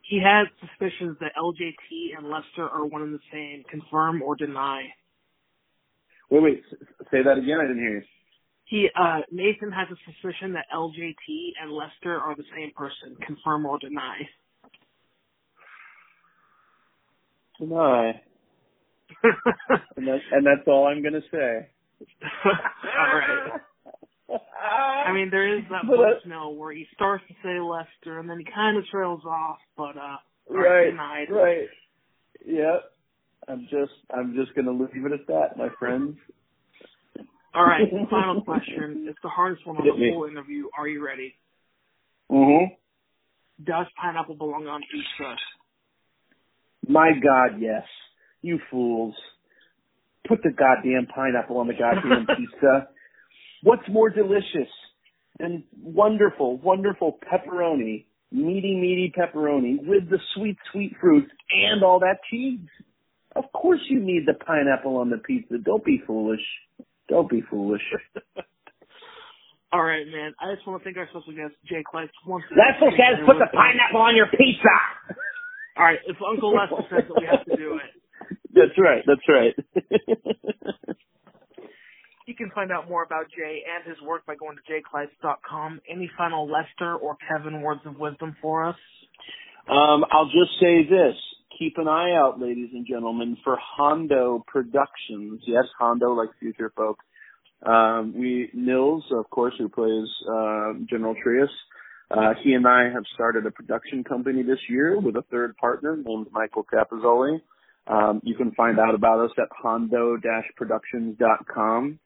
He 0.03 0.19
has 0.19 0.49
suspicions 0.59 1.17
that 1.23 1.31
LJT 1.39 2.19
and 2.19 2.27
Lester 2.29 2.67
are 2.69 2.85
one 2.85 3.03
and 3.03 3.15
the 3.15 3.23
same. 3.33 3.63
Confirm 3.71 4.21
or 4.23 4.35
deny. 4.35 4.91
Wait, 6.31 6.43
wait. 6.43 6.63
Say 7.11 7.23
that 7.23 7.39
again. 7.39 7.59
I 7.63 7.67
didn't 7.71 7.79
hear 7.79 8.03
you. 8.03 8.03
He 8.73 8.89
uh 8.99 9.21
Nathan 9.31 9.71
has 9.71 9.87
a 9.93 9.97
suspicion 10.11 10.55
that 10.55 10.65
LJT 10.75 11.53
and 11.61 11.71
Lester 11.71 12.19
are 12.19 12.35
the 12.35 12.45
same 12.57 12.73
person. 12.75 13.15
Confirm 13.27 13.67
or 13.67 13.79
deny. 13.79 14.17
Deny. 17.61 18.23
and 19.97 20.09
that's 20.09 20.25
and 20.33 20.47
that's 20.47 20.67
all 20.67 20.87
I'm 20.87 21.03
going 21.03 21.13
to 21.13 21.21
say. 21.31 21.69
All 22.25 23.19
right. 23.19 23.61
I 25.07 25.13
mean, 25.13 25.29
there 25.31 25.59
is 25.59 25.65
that 25.69 25.85
uh, 25.85 25.89
voicemail 25.93 26.57
where 26.57 26.73
he 26.73 26.87
starts 26.95 27.25
to 27.29 27.35
say 27.43 27.61
Lester 27.61 28.21
and 28.21 28.31
then 28.31 28.39
he 28.39 28.47
kind 28.55 28.79
of 28.79 28.87
trails 28.87 29.21
off, 29.27 29.59
but 29.77 29.99
uh, 29.99 30.17
Right. 30.49 30.93
denied. 30.93 31.27
Right. 31.31 31.69
Yep. 32.47 32.85
I'm 33.49 33.69
just 33.71 33.93
I'm 34.17 34.35
just 34.35 34.55
gonna 34.57 34.73
leave 34.73 35.05
it 35.05 35.13
at 35.13 35.27
that, 35.27 35.59
my 35.59 35.69
friends. 35.79 36.17
All 37.55 37.65
right, 37.65 37.83
final 38.11 38.43
question. 38.43 39.07
It's 39.09 39.19
the 39.23 39.29
hardest 39.29 39.67
one 39.67 39.77
on 39.77 39.85
the 39.85 40.13
whole 40.13 40.27
interview. 40.27 40.67
Are 40.77 40.89
you 40.89 41.05
ready? 41.05 41.35
Mm-hmm. 42.31 42.75
Does 43.65 43.87
pineapple 44.01 44.37
belong 44.37 44.67
on 44.67 44.81
pizza? 44.91 45.35
My 46.89 47.11
God, 47.13 47.61
yes. 47.61 47.85
You 48.41 48.59
fools. 48.71 49.15
Put 50.27 50.43
the 50.43 50.51
goddamn 50.51 51.07
pineapple 51.15 51.59
on 51.59 51.67
the 51.67 51.75
goddamn 51.75 52.27
pizza. 52.37 52.89
What's 53.63 53.89
more 53.89 54.11
delicious 54.11 54.71
than 55.39 55.65
wonderful, 55.81 56.57
wonderful 56.59 57.19
pepperoni, 57.31 58.07
meaty, 58.33 58.75
meaty 58.75 59.13
pepperoni 59.17 59.87
with 59.87 60.11
the 60.11 60.19
sweet, 60.35 60.57
sweet 60.73 60.95
fruit 61.01 61.29
and 61.51 61.85
all 61.85 62.01
that 62.01 62.19
cheese? 62.31 62.61
Of 63.37 63.45
course 63.53 63.81
you 63.89 64.01
need 64.01 64.27
the 64.27 64.35
pineapple 64.35 64.97
on 64.97 65.11
the 65.11 65.19
pizza. 65.19 65.59
Don't 65.59 65.85
be 65.85 66.03
foolish. 66.07 66.41
Don't 67.13 67.29
be 67.29 67.43
foolish. 67.51 67.83
All 69.73 69.85
right, 69.85 70.07
man. 70.09 70.33
I 70.41 70.55
just 70.55 70.67
want 70.67 70.81
to 70.81 70.85
thank 70.85 70.97
our 70.97 71.05
special 71.13 71.37
guest, 71.37 71.53
Jay 71.69 71.85
Klaitz. 71.85 72.09
Once 72.27 72.43
says 72.49 73.21
put 73.27 73.37
the 73.37 73.53
pineapple 73.53 74.01
on 74.01 74.17
your 74.17 74.29
pizza. 74.29 74.77
All 75.77 75.85
right, 75.85 75.99
if 76.07 76.17
Uncle 76.27 76.57
Lester 76.57 76.89
says 76.89 77.05
that 77.09 77.21
we 77.21 77.27
have 77.29 77.45
to 77.45 77.57
do 77.57 77.77
it. 77.77 77.93
That's 78.55 78.79
right. 78.79 79.05
That's 79.05 79.29
right. 79.29 79.55
You 82.25 82.37
can 82.37 82.51
find 82.55 82.71
out 82.71 82.89
more 82.89 83.03
about 83.03 83.27
Jay 83.37 83.65
and 83.67 83.85
his 83.85 84.01
work 84.01 84.25
by 84.25 84.37
going 84.37 84.57
to 84.57 84.63
jayklaitz.com. 84.73 85.81
Any 85.91 86.09
final 86.17 86.47
Lester 86.49 86.95
or 86.95 87.17
Kevin 87.29 87.61
words 87.63 87.81
of 87.85 87.99
wisdom 87.99 88.37
for 88.41 88.65
us? 88.65 88.77
Um, 89.69 90.05
I'll 90.09 90.27
just 90.27 90.55
say 90.61 90.85
this. 90.85 91.17
Keep 91.63 91.79
an 91.79 91.87
eye 91.87 92.11
out, 92.17 92.41
ladies 92.41 92.71
and 92.73 92.85
gentlemen, 92.85 93.37
for 93.45 93.57
Hondo 93.57 94.45
Productions. 94.49 95.41
Yes, 95.47 95.67
Hondo, 95.79 96.13
like 96.13 96.31
future 96.41 96.73
folk. 96.75 96.99
Um, 97.65 98.15
we, 98.19 98.51
Nils, 98.53 99.05
of 99.13 99.31
course, 99.31 99.55
who 99.59 99.69
plays, 99.69 100.09
uh, 100.29 100.73
General 100.91 101.15
Trius, 101.25 101.51
uh, 102.11 102.35
he 102.43 102.55
and 102.55 102.67
I 102.67 102.91
have 102.93 103.05
started 103.15 103.47
a 103.47 103.53
production 103.53 104.03
company 104.03 104.43
this 104.43 104.59
year 104.69 104.99
with 104.99 105.15
a 105.15 105.23
third 105.31 105.57
partner 105.57 105.97
named 105.97 106.27
Michael 106.33 106.65
Capozzoli. 106.65 107.41
Um, 107.87 108.21
you 108.25 108.35
can 108.35 108.51
find 108.57 108.81
out 108.81 108.97
about 108.97 109.21
us 109.25 109.31
at 109.39 109.47
hondo-productions.com. 109.53 112.01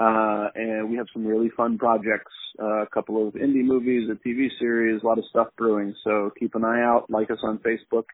Uh, 0.00 0.48
and 0.54 0.88
we 0.88 0.96
have 0.96 1.06
some 1.12 1.26
really 1.26 1.50
fun 1.54 1.76
projects, 1.76 2.32
uh, 2.62 2.84
a 2.84 2.86
couple 2.86 3.28
of 3.28 3.34
indie 3.34 3.62
movies, 3.62 4.08
a 4.10 4.14
TV 4.26 4.48
series, 4.58 5.02
a 5.02 5.06
lot 5.06 5.18
of 5.18 5.24
stuff 5.28 5.48
brewing. 5.58 5.94
So 6.02 6.30
keep 6.40 6.54
an 6.54 6.64
eye 6.64 6.80
out, 6.82 7.10
like 7.10 7.30
us 7.30 7.40
on 7.42 7.58
Facebook, 7.58 8.04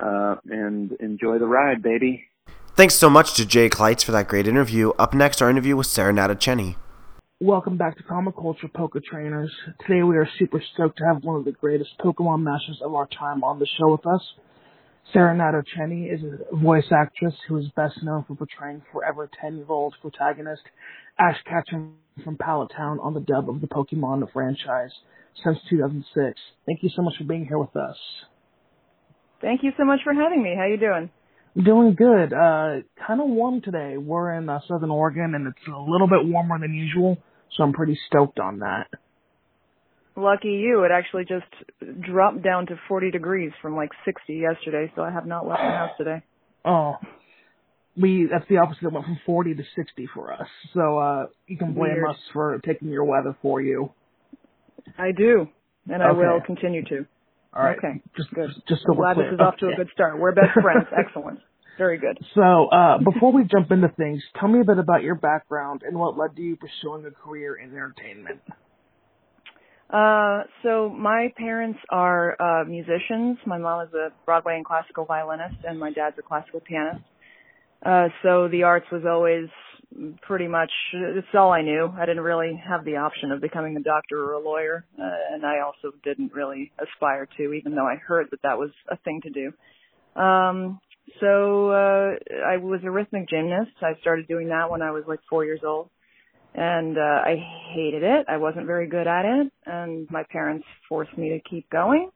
uh, 0.00 0.36
and 0.48 0.92
enjoy 1.00 1.38
the 1.38 1.46
ride, 1.46 1.82
baby. 1.82 2.24
Thanks 2.74 2.94
so 2.94 3.10
much 3.10 3.34
to 3.34 3.44
Jay 3.44 3.68
Klaitz 3.68 4.02
for 4.02 4.12
that 4.12 4.28
great 4.28 4.46
interview. 4.46 4.90
Up 4.98 5.12
next, 5.12 5.42
our 5.42 5.50
interview 5.50 5.76
with 5.76 5.86
Serenata 5.86 6.34
Natochenny. 6.36 6.76
Welcome 7.40 7.76
back 7.76 7.96
to 7.96 8.02
Comic 8.04 8.36
Culture 8.36 8.68
Poker 8.72 9.00
Trainers. 9.04 9.52
Today 9.84 10.02
we 10.04 10.16
are 10.16 10.28
super 10.38 10.62
stoked 10.72 10.98
to 10.98 11.04
have 11.04 11.24
one 11.24 11.36
of 11.36 11.44
the 11.44 11.52
greatest 11.52 11.90
Pokemon 11.98 12.42
masters 12.42 12.80
of 12.84 12.94
our 12.94 13.08
time 13.08 13.42
on 13.42 13.58
the 13.58 13.66
show 13.78 13.90
with 13.90 14.06
us. 14.06 14.22
Serenata 15.12 15.62
Natochenny 15.62 16.14
is 16.14 16.20
a 16.22 16.56
voice 16.56 16.86
actress 16.92 17.34
who 17.48 17.58
is 17.58 17.66
best 17.74 18.02
known 18.02 18.24
for 18.26 18.36
portraying 18.36 18.80
forever 18.92 19.28
10-year-old 19.44 19.94
protagonist 20.00 20.62
Ash 21.18 21.36
Ketchum 21.44 21.96
from 22.22 22.36
Pallet 22.38 22.70
Town 22.74 23.00
on 23.00 23.12
the 23.12 23.20
dub 23.20 23.50
of 23.50 23.60
the 23.60 23.66
Pokemon 23.66 24.32
franchise 24.32 24.92
since 25.44 25.58
2006. 25.68 26.40
Thank 26.64 26.82
you 26.82 26.90
so 26.94 27.02
much 27.02 27.14
for 27.18 27.24
being 27.24 27.44
here 27.44 27.58
with 27.58 27.74
us. 27.76 27.96
Thank 29.42 29.62
you 29.62 29.72
so 29.76 29.84
much 29.84 30.00
for 30.04 30.14
having 30.14 30.42
me. 30.42 30.54
How 30.56 30.66
you 30.66 30.76
doing? 30.78 31.10
Doing 31.62 31.94
good. 31.94 32.32
Uh, 32.32 32.80
kind 33.06 33.20
of 33.20 33.28
warm 33.28 33.60
today. 33.60 33.96
We're 33.98 34.32
in 34.34 34.48
uh, 34.48 34.60
Southern 34.68 34.90
Oregon 34.90 35.34
and 35.34 35.46
it's 35.48 35.66
a 35.66 35.78
little 35.78 36.06
bit 36.08 36.24
warmer 36.24 36.58
than 36.58 36.72
usual, 36.72 37.18
so 37.56 37.64
I'm 37.64 37.72
pretty 37.72 37.98
stoked 38.06 38.38
on 38.38 38.60
that. 38.60 38.86
Lucky 40.16 40.48
you. 40.48 40.84
It 40.84 40.90
actually 40.92 41.24
just 41.24 42.00
dropped 42.00 42.42
down 42.42 42.66
to 42.66 42.76
40 42.88 43.10
degrees 43.10 43.50
from 43.60 43.76
like 43.76 43.90
60 44.04 44.34
yesterday, 44.34 44.90
so 44.94 45.02
I 45.02 45.10
have 45.10 45.26
not 45.26 45.46
left 45.46 45.60
the 45.60 45.70
house 45.70 45.90
today. 45.98 46.22
Oh, 46.64 46.96
we 47.96 48.28
that's 48.30 48.48
the 48.48 48.58
opposite. 48.58 48.84
It 48.84 48.92
went 48.92 49.04
from 49.04 49.18
40 49.26 49.54
to 49.56 49.62
60 49.74 50.08
for 50.14 50.32
us. 50.32 50.46
So 50.74 50.98
uh, 50.98 51.26
you 51.46 51.58
can 51.58 51.74
blame 51.74 51.94
Weird. 51.94 52.10
us 52.10 52.16
for 52.32 52.60
taking 52.64 52.88
your 52.88 53.04
weather 53.04 53.36
for 53.42 53.60
you. 53.60 53.92
I 54.98 55.12
do, 55.12 55.48
and 55.90 56.02
I 56.02 56.10
Okay. 56.10 56.18
will 56.18 56.40
continue 56.46 56.84
to. 56.84 57.06
All 57.54 57.62
right. 57.62 57.78
Okay. 57.78 58.00
Just 58.16 58.32
Good. 58.32 58.50
just 58.68 58.82
so 58.86 58.94
glad 58.94 59.16
this 59.16 59.32
is 59.32 59.40
off 59.40 59.56
to 59.58 59.68
a 59.68 59.76
good 59.76 59.90
start. 59.92 60.18
We're 60.18 60.32
best 60.32 60.52
friends. 60.62 60.86
Excellent. 60.96 61.40
Very 61.78 61.98
good. 61.98 62.18
So, 62.34 62.66
uh, 62.68 62.98
before 62.98 63.32
we 63.32 63.44
jump 63.44 63.70
into 63.70 63.88
things, 63.88 64.22
tell 64.38 64.48
me 64.48 64.60
a 64.60 64.64
bit 64.64 64.78
about 64.78 65.02
your 65.02 65.14
background 65.14 65.82
and 65.86 65.98
what 65.98 66.18
led 66.18 66.36
to 66.36 66.42
you 66.42 66.56
pursuing 66.56 67.04
a 67.06 67.10
career 67.10 67.54
in 67.54 67.70
entertainment. 67.70 68.40
Uh, 69.88 70.44
so 70.62 70.88
my 70.88 71.32
parents 71.36 71.78
are 71.90 72.36
uh, 72.40 72.64
musicians. 72.64 73.38
My 73.46 73.58
mom 73.58 73.86
is 73.86 73.94
a 73.94 74.08
Broadway 74.24 74.56
and 74.56 74.64
classical 74.64 75.04
violinist, 75.04 75.56
and 75.66 75.78
my 75.78 75.92
dad's 75.92 76.16
a 76.18 76.22
classical 76.22 76.60
pianist. 76.60 77.04
Uh, 77.84 78.08
so 78.22 78.48
the 78.48 78.62
arts 78.62 78.86
was 78.90 79.02
always 79.06 79.48
pretty 80.22 80.48
much 80.48 80.70
it's 80.92 81.26
all 81.34 81.52
I 81.52 81.62
knew. 81.62 81.92
I 81.96 82.06
didn't 82.06 82.22
really 82.22 82.60
have 82.68 82.84
the 82.84 82.96
option 82.96 83.32
of 83.32 83.40
becoming 83.40 83.76
a 83.76 83.82
doctor 83.82 84.22
or 84.22 84.32
a 84.32 84.40
lawyer, 84.40 84.84
uh, 84.98 85.34
and 85.34 85.44
I 85.44 85.60
also 85.60 85.96
didn't 86.04 86.32
really 86.32 86.72
aspire 86.78 87.28
to, 87.36 87.52
even 87.52 87.74
though 87.74 87.86
I 87.86 87.96
heard 87.96 88.28
that 88.30 88.42
that 88.42 88.58
was 88.58 88.70
a 88.88 88.96
thing 88.98 89.20
to 89.22 89.30
do. 89.30 89.52
Um, 90.20 90.80
so 91.20 91.70
uh, 91.70 92.14
I 92.46 92.58
was 92.58 92.80
a 92.84 92.90
rhythmic 92.90 93.28
gymnast. 93.28 93.72
I 93.80 94.00
started 94.00 94.28
doing 94.28 94.48
that 94.48 94.70
when 94.70 94.82
I 94.82 94.90
was 94.92 95.04
like 95.06 95.20
four 95.28 95.44
years 95.44 95.60
old 95.66 95.90
and 96.54 96.98
uh, 96.98 97.00
I 97.00 97.36
hated 97.74 98.02
it. 98.02 98.26
I 98.28 98.36
wasn't 98.36 98.66
very 98.66 98.86
good 98.86 99.06
at 99.06 99.24
it, 99.24 99.52
and 99.64 100.06
my 100.10 100.24
parents 100.30 100.66
forced 100.88 101.16
me 101.16 101.30
to 101.30 101.40
keep 101.48 101.68
going. 101.70 102.10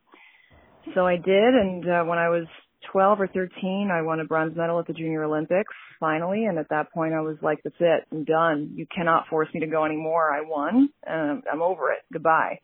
So 0.95 1.07
I 1.07 1.17
did, 1.17 1.55
and 1.55 1.89
uh, 1.89 2.05
when 2.05 2.19
I 2.19 2.29
was 2.29 2.47
12 2.93 3.21
or 3.21 3.27
13, 3.29 3.91
I 3.93 4.03
won 4.03 4.21
a 4.21 4.25
bronze 4.25 4.57
medal 4.57 4.79
at 4.79 4.87
the 4.87 4.93
Junior 4.93 5.25
Olympics 5.25 5.73
finally, 6.01 6.45
and 6.45 6.59
at 6.59 6.69
that 6.71 6.93
point 6.93 7.15
I 7.15 7.21
was 7.21 7.37
like, 7.43 7.59
"That's 7.63 7.77
it, 7.81 8.05
I'm 8.13 8.25
done. 8.25 8.73
You 8.75 8.87
cannot 8.95 9.29
force 9.29 9.49
me 9.55 9.61
to 9.61 9.67
go 9.67 9.85
anymore. 9.85 10.31
I 10.31 10.43
won. 10.43 10.89
Um, 11.07 11.43
I'm 11.51 11.63
over 11.63 11.93
it. 11.93 12.01
Goodbye." 12.13 12.61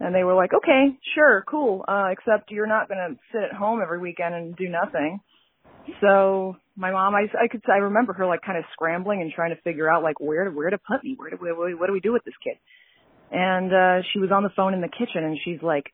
And 0.00 0.14
they 0.14 0.24
were 0.24 0.34
like, 0.34 0.52
"Okay, 0.52 0.98
sure, 1.14 1.44
cool. 1.48 1.84
Uh, 1.86 2.08
except 2.10 2.50
you're 2.50 2.66
not 2.66 2.88
going 2.88 2.98
to 2.98 3.20
sit 3.32 3.50
at 3.50 3.56
home 3.56 3.80
every 3.82 3.98
weekend 3.98 4.34
and 4.34 4.56
do 4.56 4.68
nothing." 4.68 5.20
So 6.00 6.56
my 6.76 6.90
mom, 6.90 7.14
I, 7.14 7.26
I 7.40 7.48
could, 7.48 7.62
I 7.68 7.78
remember 7.78 8.12
her 8.14 8.26
like 8.26 8.42
kind 8.42 8.58
of 8.58 8.64
scrambling 8.72 9.20
and 9.20 9.32
trying 9.32 9.54
to 9.54 9.60
figure 9.62 9.88
out 9.88 10.02
like 10.02 10.18
where 10.18 10.44
to, 10.44 10.50
where 10.50 10.70
to 10.70 10.78
put 10.78 11.04
me, 11.04 11.14
where 11.16 11.30
do 11.30 11.38
we, 11.40 11.74
what 11.74 11.86
do 11.86 11.92
we 11.92 12.00
do 12.00 12.12
with 12.12 12.24
this 12.24 12.34
kid? 12.42 12.56
And, 13.30 13.72
uh, 13.72 14.02
she 14.12 14.18
was 14.18 14.30
on 14.32 14.42
the 14.42 14.50
phone 14.56 14.74
in 14.74 14.80
the 14.80 14.88
kitchen 14.88 15.24
and 15.24 15.38
she's 15.44 15.62
like, 15.62 15.84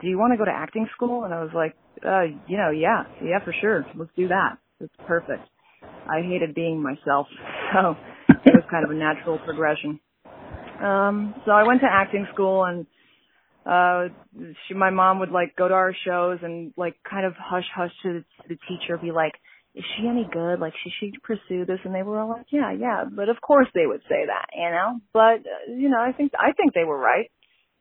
do 0.00 0.06
you 0.06 0.18
want 0.18 0.32
to 0.32 0.38
go 0.38 0.44
to 0.44 0.50
acting 0.50 0.86
school? 0.94 1.24
And 1.24 1.34
I 1.34 1.42
was 1.42 1.50
like, 1.54 1.74
uh, 2.04 2.22
you 2.46 2.56
know, 2.56 2.70
yeah, 2.70 3.04
yeah, 3.22 3.44
for 3.44 3.54
sure. 3.60 3.86
Let's 3.96 4.10
do 4.16 4.28
that. 4.28 4.58
It's 4.80 4.94
perfect. 5.06 5.42
I 5.82 6.22
hated 6.22 6.54
being 6.54 6.82
myself. 6.82 7.26
So 7.74 7.96
it 8.46 8.54
was 8.54 8.64
kind 8.70 8.82
of 8.82 8.90
a 8.90 8.94
natural 8.94 9.38
progression. 9.44 10.00
Um, 10.82 11.34
so 11.44 11.50
I 11.50 11.64
went 11.64 11.82
to 11.82 11.86
acting 11.90 12.26
school 12.32 12.64
and, 12.64 12.86
uh, 13.66 14.08
she, 14.66 14.72
my 14.74 14.88
mom 14.88 15.18
would 15.18 15.30
like 15.30 15.54
go 15.54 15.68
to 15.68 15.74
our 15.74 15.94
shows 16.06 16.38
and 16.42 16.72
like 16.78 16.94
kind 17.08 17.26
of 17.26 17.34
hush 17.36 17.66
hush 17.74 17.90
to 18.04 18.12
the, 18.14 18.20
to 18.20 18.48
the 18.48 18.58
teacher, 18.68 18.96
be 18.96 19.12
like, 19.12 19.32
is 19.74 19.84
she 19.96 20.08
any 20.08 20.26
good? 20.30 20.60
Like, 20.60 20.72
should 20.82 20.92
she 20.98 21.12
pursue 21.22 21.66
this? 21.66 21.78
And 21.84 21.94
they 21.94 22.02
were 22.02 22.18
all 22.18 22.28
like, 22.30 22.46
yeah, 22.50 22.72
yeah. 22.72 23.04
But 23.04 23.28
of 23.28 23.40
course 23.40 23.68
they 23.74 23.86
would 23.86 24.00
say 24.08 24.24
that, 24.26 24.46
you 24.54 24.70
know. 24.70 25.00
But 25.12 25.46
uh, 25.46 25.76
you 25.76 25.90
know, 25.90 26.00
I 26.00 26.12
think 26.12 26.32
I 26.38 26.52
think 26.52 26.72
they 26.74 26.84
were 26.84 26.98
right. 26.98 27.30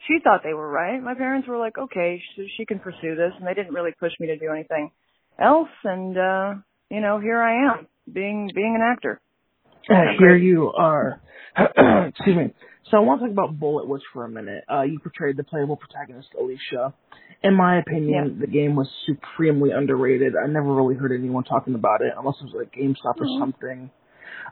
She 0.07 0.19
thought 0.23 0.41
they 0.43 0.53
were 0.53 0.69
right. 0.69 1.01
My 1.01 1.15
parents 1.15 1.47
were 1.47 1.57
like, 1.57 1.77
okay, 1.77 2.21
she, 2.35 2.47
she 2.57 2.65
can 2.65 2.79
pursue 2.79 3.15
this, 3.15 3.33
and 3.37 3.47
they 3.47 3.53
didn't 3.53 3.73
really 3.73 3.93
push 3.99 4.11
me 4.19 4.27
to 4.27 4.37
do 4.37 4.51
anything 4.51 4.91
else. 5.39 5.69
And 5.83 6.17
uh, 6.17 6.53
you 6.89 7.01
know, 7.01 7.19
here 7.19 7.41
I 7.41 7.65
am, 7.65 7.87
being 8.11 8.49
being 8.53 8.75
an 8.75 8.81
actor. 8.81 9.19
Uh, 9.89 10.13
here 10.19 10.35
you 10.35 10.71
are. 10.71 11.21
Excuse 11.57 12.35
me. 12.37 12.53
So 12.91 12.97
I 12.97 12.99
want 13.01 13.19
to 13.21 13.27
talk 13.27 13.33
about 13.33 13.59
Bullet 13.59 13.87
Witch 13.87 14.03
for 14.13 14.23
a 14.23 14.29
minute. 14.29 14.63
Uh, 14.71 14.83
you 14.83 14.99
portrayed 14.99 15.35
the 15.35 15.43
playable 15.43 15.75
protagonist 15.75 16.29
Alicia. 16.39 16.93
In 17.43 17.53
my 17.53 17.79
opinion, 17.79 18.37
the 18.39 18.47
game 18.47 18.75
was 18.75 18.87
supremely 19.05 19.71
underrated. 19.71 20.33
I 20.41 20.47
never 20.47 20.73
really 20.73 20.95
heard 20.95 21.11
anyone 21.11 21.43
talking 21.43 21.75
about 21.75 22.01
it 22.01 22.13
unless 22.17 22.35
it 22.41 22.45
was 22.45 22.53
like 22.55 22.73
GameStop 22.73 23.19
or 23.19 23.25
Mhm. 23.25 23.39
something. 23.39 23.89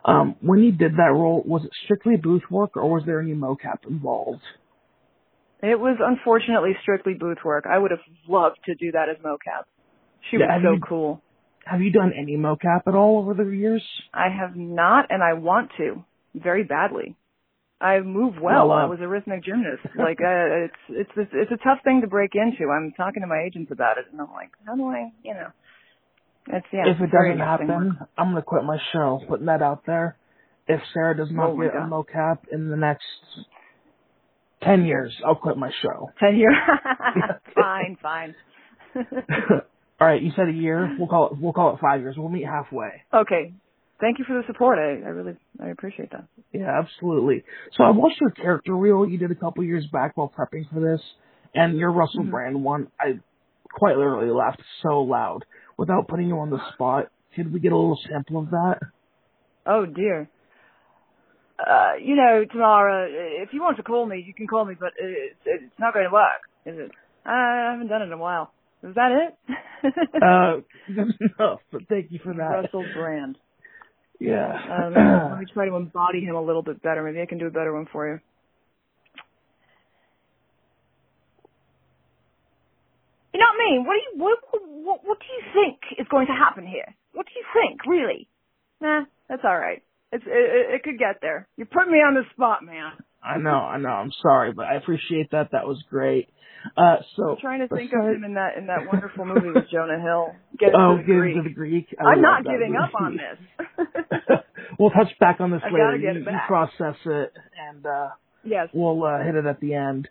Um, 0.04 0.36
when 0.40 0.60
you 0.60 0.72
did 0.72 0.96
that 0.96 1.12
role, 1.12 1.42
was 1.46 1.64
it 1.64 1.72
strictly 1.84 2.16
booth 2.16 2.48
work 2.50 2.76
or 2.76 2.88
was 2.88 3.04
there 3.04 3.20
any 3.20 3.34
mocap 3.34 3.86
involved? 3.88 4.42
It 5.66 5.80
was 5.80 5.96
unfortunately 6.00 6.76
strictly 6.82 7.14
booth 7.14 7.38
work. 7.44 7.64
I 7.68 7.76
would 7.76 7.90
have 7.90 8.00
loved 8.28 8.58
to 8.66 8.74
do 8.76 8.92
that 8.92 9.08
as 9.08 9.16
mocap. 9.18 9.64
She 10.30 10.36
Yeah, 10.36 10.54
was 10.54 10.62
so 10.62 10.72
you- 10.74 10.80
cool. 10.80 11.22
Have 11.64 11.82
you 11.82 11.90
done 11.90 12.12
any 12.12 12.36
mocap 12.36 12.82
at 12.86 12.94
all 12.94 13.18
over 13.18 13.34
the 13.34 13.42
years? 13.50 13.82
I 14.14 14.28
have 14.28 14.54
not, 14.54 15.06
and 15.10 15.20
I 15.24 15.32
want 15.32 15.72
to 15.78 16.04
very 16.34 16.62
badly. 16.62 17.16
I 17.80 17.98
move 18.00 18.40
well. 18.40 18.68
Well, 18.68 18.78
uh, 18.78 18.82
I 18.82 18.84
was 18.86 19.00
a 19.00 19.08
rhythmic 19.08 19.42
gymnast. 19.42 19.82
like 19.98 20.20
uh, 20.20 20.66
it's 20.66 20.82
it's 20.88 21.10
it's 21.16 21.30
it's 21.34 21.50
a 21.52 21.56
tough 21.64 21.82
thing 21.82 22.02
to 22.02 22.06
break 22.06 22.36
into. 22.36 22.70
I'm 22.70 22.92
talking 22.92 23.22
to 23.22 23.26
my 23.26 23.40
agents 23.42 23.72
about 23.72 23.98
it, 23.98 24.06
and 24.12 24.20
I'm 24.20 24.32
like, 24.32 24.50
how 24.64 24.76
do 24.76 24.86
I, 24.86 25.10
you 25.24 25.34
know? 25.34 25.48
It's, 26.48 26.66
yeah, 26.72 26.86
if 26.86 27.00
it 27.00 27.10
doesn't 27.10 27.38
happen, 27.40 27.68
I'm 27.70 27.76
gonna 27.76 27.82
quit 27.82 27.82
interesting 27.82 27.98
work. 27.98 28.08
I'm 28.16 28.28
gonna 28.30 28.42
quit 28.42 28.64
my 28.64 28.78
show. 28.92 29.20
Putting 29.28 29.46
that 29.46 29.62
out 29.62 29.84
there. 29.84 30.16
If 30.68 30.80
Sarah 30.94 31.16
does 31.16 31.32
not 31.32 31.50
Oh 31.50 31.56
get 31.60 31.74
a 31.74 31.80
mocap 31.80 32.38
in 32.52 32.70
the 32.70 32.76
next 32.76 33.04
ten 34.62 34.84
years, 34.84 35.14
I'll 35.24 35.34
quit 35.36 35.56
my 35.56 35.70
show. 35.82 36.10
Ten 36.20 36.36
years. 36.36 36.54
fine, 37.54 37.96
fine. 38.02 38.34
All 40.00 40.06
right, 40.06 40.20
you 40.22 40.30
said 40.36 40.48
a 40.48 40.52
year. 40.52 40.94
We'll 40.98 41.08
call 41.08 41.28
it. 41.28 41.38
We'll 41.40 41.52
call 41.52 41.74
it 41.74 41.80
five 41.80 42.00
years. 42.00 42.16
We'll 42.18 42.28
meet 42.28 42.46
halfway. 42.46 43.02
okay. 43.12 43.52
Thank 43.98 44.18
you 44.18 44.26
for 44.28 44.34
the 44.34 44.42
support. 44.46 44.78
I, 44.78 45.06
I 45.06 45.08
really, 45.08 45.36
I 45.58 45.68
appreciate 45.68 46.10
that. 46.10 46.26
Yeah, 46.52 46.70
absolutely. 46.78 47.44
So 47.72 47.82
I 47.82 47.88
watched 47.92 48.20
your 48.20 48.28
character 48.30 48.76
reel 48.76 49.08
you 49.08 49.16
did 49.16 49.30
a 49.30 49.34
couple 49.34 49.64
years 49.64 49.86
back 49.90 50.18
while 50.18 50.30
prepping 50.38 50.68
for 50.70 50.80
this, 50.80 51.00
and 51.54 51.78
your 51.78 51.90
Russell 51.90 52.24
Mhm. 52.24 52.30
Brand 52.30 52.62
one. 52.62 52.88
I 53.00 53.18
quite 53.72 53.96
literally 53.96 54.30
laughed 54.30 54.60
so 54.82 55.00
loud. 55.00 55.46
Without 55.78 56.08
putting 56.08 56.28
you 56.28 56.38
on 56.40 56.50
the 56.50 56.60
spot, 56.74 57.06
could 57.34 57.50
we 57.50 57.58
get 57.58 57.72
a 57.72 57.76
little 57.76 57.98
sample 58.06 58.38
of 58.38 58.50
that? 58.50 58.80
Oh 59.64 59.86
dear. 59.86 60.28
Uh, 61.58 61.92
you 62.02 62.16
know, 62.16 62.44
Tamara, 62.50 63.08
if 63.10 63.50
you 63.52 63.62
want 63.62 63.78
to 63.78 63.82
call 63.82 64.04
me, 64.06 64.22
you 64.26 64.34
can 64.34 64.46
call 64.46 64.64
me, 64.64 64.74
but 64.78 64.92
it's, 64.98 65.36
it's 65.46 65.72
not 65.78 65.94
going 65.94 66.04
to 66.06 66.12
work, 66.12 66.42
is 66.66 66.78
it? 66.78 66.90
I 67.24 67.70
haven't 67.72 67.88
done 67.88 68.02
it 68.02 68.06
in 68.06 68.12
a 68.12 68.18
while. 68.18 68.52
Is 68.82 68.94
that 68.94 69.12
it? 69.12 69.36
Uh, 69.86 70.62
enough. 70.88 71.60
But 71.70 71.82
thank 71.88 72.10
you 72.10 72.18
for 72.24 72.32
that. 72.34 72.62
Russell 72.64 72.84
Brand. 72.96 73.36
Yeah. 74.18 74.50
Um, 74.50 74.94
let 75.30 75.38
me 75.38 75.46
try 75.52 75.66
to 75.66 75.76
embody 75.76 76.24
him 76.24 76.34
a 76.34 76.42
little 76.42 76.62
bit 76.62 76.82
better. 76.82 77.02
Maybe 77.04 77.20
I 77.20 77.26
can 77.26 77.38
do 77.38 77.46
a 77.46 77.50
better 77.50 77.72
one 77.72 77.86
for 77.92 78.08
you. 78.08 78.18
You 83.32 83.40
know 83.40 83.46
what 83.52 83.60
I 83.60 83.70
mean? 83.70 83.84
What 83.86 83.94
do 83.94 84.00
you 84.00 84.24
what, 84.24 84.38
what 84.84 85.00
what 85.04 85.18
do 85.20 85.26
you 85.26 85.42
think 85.52 86.00
is 86.00 86.06
going 86.10 86.26
to 86.26 86.32
happen 86.32 86.66
here? 86.66 86.94
What 87.12 87.26
do 87.26 87.32
you 87.36 87.44
think, 87.52 87.84
really? 87.86 88.28
Nah, 88.80 89.04
that's 89.28 89.42
all 89.44 89.58
right. 89.58 89.82
It's 90.12 90.24
it, 90.26 90.74
it, 90.74 90.82
could 90.82 90.98
get 90.98 91.20
there. 91.20 91.48
You 91.56 91.64
put 91.64 91.88
me 91.88 91.98
on 91.98 92.14
the 92.14 92.22
spot, 92.32 92.64
man. 92.64 92.92
I 93.22 93.38
know, 93.38 93.50
I 93.50 93.78
know. 93.78 93.88
I'm 93.88 94.12
sorry, 94.22 94.52
but 94.52 94.66
I 94.66 94.74
appreciate 94.76 95.32
that. 95.32 95.50
That 95.52 95.66
was 95.66 95.82
great. 95.90 96.28
Uh, 96.76 96.96
so 97.16 97.30
I'm 97.30 97.36
trying 97.40 97.60
to 97.60 97.74
think 97.74 97.92
of 97.92 98.04
him 98.04 98.24
in 98.24 98.34
that 98.34 98.56
in 98.56 98.66
that 98.66 98.86
wonderful 98.90 99.24
movie 99.24 99.50
with 99.54 99.64
Jonah 99.70 100.00
Hill. 100.00 100.34
Get 100.58 100.70
oh, 100.76 100.96
to 100.96 101.02
the 101.02 101.06
get 101.06 101.18
Greek. 101.18 101.36
into 101.36 101.48
the 101.48 101.54
Greek. 101.54 101.94
I 101.98 102.12
I'm 102.12 102.22
not 102.22 102.44
giving 102.44 102.74
up 102.76 102.90
on 102.94 103.12
movie. 103.12 103.24
this. 103.78 104.38
we'll 104.78 104.90
touch 104.90 105.12
back 105.20 105.40
on 105.40 105.50
this 105.50 105.60
I've 105.64 105.72
later. 105.72 105.96
you, 105.96 106.20
you 106.20 106.38
process 106.46 106.96
it, 107.04 107.32
and 107.70 107.86
uh, 107.86 108.08
yes. 108.44 108.68
we'll 108.72 109.02
uh, 109.04 109.22
hit 109.24 109.34
it 109.34 109.46
at 109.46 109.60
the 109.60 109.74
end. 109.74 110.08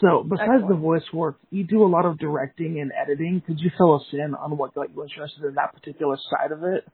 So, 0.00 0.26
besides 0.28 0.64
the 0.68 0.74
voice 0.74 1.04
work, 1.12 1.38
you 1.50 1.64
do 1.64 1.84
a 1.84 1.86
lot 1.86 2.04
of 2.04 2.18
directing 2.18 2.80
and 2.80 2.90
editing. 3.00 3.42
Could 3.46 3.60
you 3.60 3.70
fill 3.78 3.94
us 3.94 4.06
in 4.12 4.34
on 4.34 4.56
what 4.56 4.74
got 4.74 4.92
you 4.92 5.02
interested 5.02 5.44
in 5.44 5.54
that 5.54 5.72
particular 5.72 6.16
side 6.30 6.50
of 6.50 6.64
it? 6.64 6.84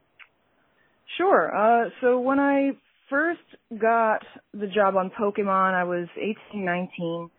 Sure. 1.17 1.55
Uh, 1.55 1.91
so 2.01 2.21
when 2.21 2.39
I 2.39 2.71
first 3.09 3.41
got 3.81 4.23
the 4.55 4.67
job 4.67 4.97
on 4.97 5.11
Pokemon, 5.11 5.75
I 5.75 5.85
was 5.85 6.09
18, 6.17 6.65
19, 6.65 7.31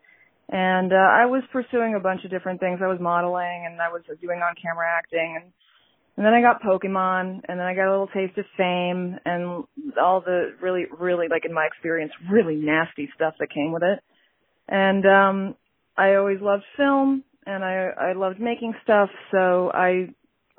and 0.49 0.91
uh, 0.91 0.95
I 0.95 1.26
was 1.26 1.43
pursuing 1.51 1.95
a 1.95 1.99
bunch 1.99 2.26
of 2.26 2.32
different 2.32 2.59
things. 2.59 2.80
I 2.84 2.88
was 2.88 2.99
modeling, 2.99 3.65
and 3.65 3.82
I 3.82 3.89
was 3.89 4.01
doing 4.22 4.39
on-camera 4.39 4.86
acting, 4.97 5.39
and 5.41 5.51
and 6.17 6.26
then 6.26 6.34
I 6.34 6.41
got 6.41 6.61
Pokemon, 6.61 7.41
and 7.47 7.57
then 7.57 7.65
I 7.65 7.74
got 7.74 7.88
a 7.88 7.91
little 7.91 8.09
taste 8.13 8.38
of 8.38 8.45
fame, 8.57 9.17
and 9.26 9.63
all 9.99 10.19
the 10.19 10.53
really, 10.61 10.86
really, 10.99 11.28
like 11.30 11.45
in 11.45 11.53
my 11.53 11.65
experience, 11.65 12.11
really 12.30 12.55
nasty 12.55 13.09
stuff 13.15 13.36
that 13.39 13.49
came 13.49 13.72
with 13.72 13.82
it. 13.82 13.99
And 14.67 15.05
um, 15.05 15.55
I 15.97 16.15
always 16.15 16.39
loved 16.41 16.63
film, 16.76 17.24
and 17.45 17.63
I 17.63 17.89
I 18.09 18.13
loved 18.13 18.41
making 18.41 18.74
stuff, 18.84 19.09
so 19.32 19.72
I 19.74 20.09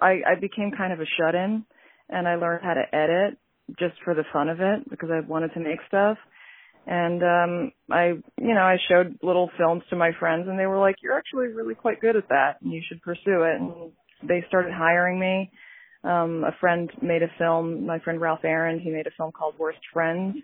I, 0.00 0.22
I 0.26 0.40
became 0.40 0.72
kind 0.76 0.92
of 0.92 1.00
a 1.00 1.06
shut-in, 1.18 1.64
and 2.12 2.28
I 2.28 2.36
learned 2.36 2.62
how 2.62 2.74
to 2.74 2.94
edit 2.94 3.38
just 3.78 3.94
for 4.04 4.14
the 4.14 4.24
fun 4.32 4.48
of 4.48 4.60
it 4.60 4.88
because 4.90 5.10
I 5.10 5.20
wanted 5.20 5.52
to 5.54 5.60
make 5.60 5.78
stuff. 5.88 6.18
And 6.86 7.22
um 7.22 7.72
I 7.90 8.06
you 8.40 8.54
know, 8.54 8.62
I 8.62 8.76
showed 8.88 9.18
little 9.22 9.50
films 9.56 9.82
to 9.90 9.96
my 9.96 10.10
friends 10.18 10.46
and 10.48 10.58
they 10.58 10.66
were 10.66 10.80
like, 10.80 10.96
You're 11.02 11.16
actually 11.16 11.48
really 11.48 11.74
quite 11.74 12.00
good 12.00 12.16
at 12.16 12.28
that 12.28 12.60
and 12.60 12.72
you 12.72 12.82
should 12.86 13.02
pursue 13.02 13.42
it 13.42 13.60
and 13.60 13.92
they 14.22 14.44
started 14.48 14.72
hiring 14.72 15.18
me. 15.18 15.50
Um 16.04 16.44
a 16.44 16.54
friend 16.60 16.90
made 17.00 17.22
a 17.22 17.30
film, 17.38 17.86
my 17.86 18.00
friend 18.00 18.20
Ralph 18.20 18.44
Aaron, 18.44 18.80
he 18.80 18.90
made 18.90 19.06
a 19.06 19.12
film 19.16 19.32
called 19.32 19.54
Worst 19.58 19.78
Friends 19.92 20.36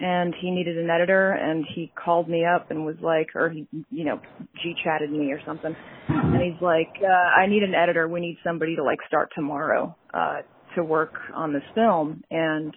and 0.00 0.34
he 0.40 0.50
needed 0.50 0.76
an 0.76 0.90
editor 0.90 1.30
and 1.30 1.64
he 1.74 1.90
called 1.94 2.28
me 2.28 2.44
up 2.44 2.70
and 2.70 2.84
was 2.84 2.96
like 3.00 3.28
or 3.34 3.48
he 3.48 3.66
you 3.90 4.04
know, 4.04 4.20
G 4.62 4.74
chatted 4.84 5.10
me 5.10 5.32
or 5.32 5.40
something. 5.46 5.74
And 6.08 6.42
he's 6.42 6.60
like, 6.60 6.92
uh, 7.02 7.40
I 7.40 7.46
need 7.46 7.62
an 7.62 7.74
editor, 7.74 8.06
we 8.06 8.20
need 8.20 8.36
somebody 8.44 8.76
to 8.76 8.84
like 8.84 8.98
start 9.08 9.30
tomorrow, 9.34 9.96
uh 10.12 10.42
to 10.74 10.84
work 10.84 11.14
on 11.34 11.52
this 11.52 11.62
film 11.74 12.22
and 12.30 12.74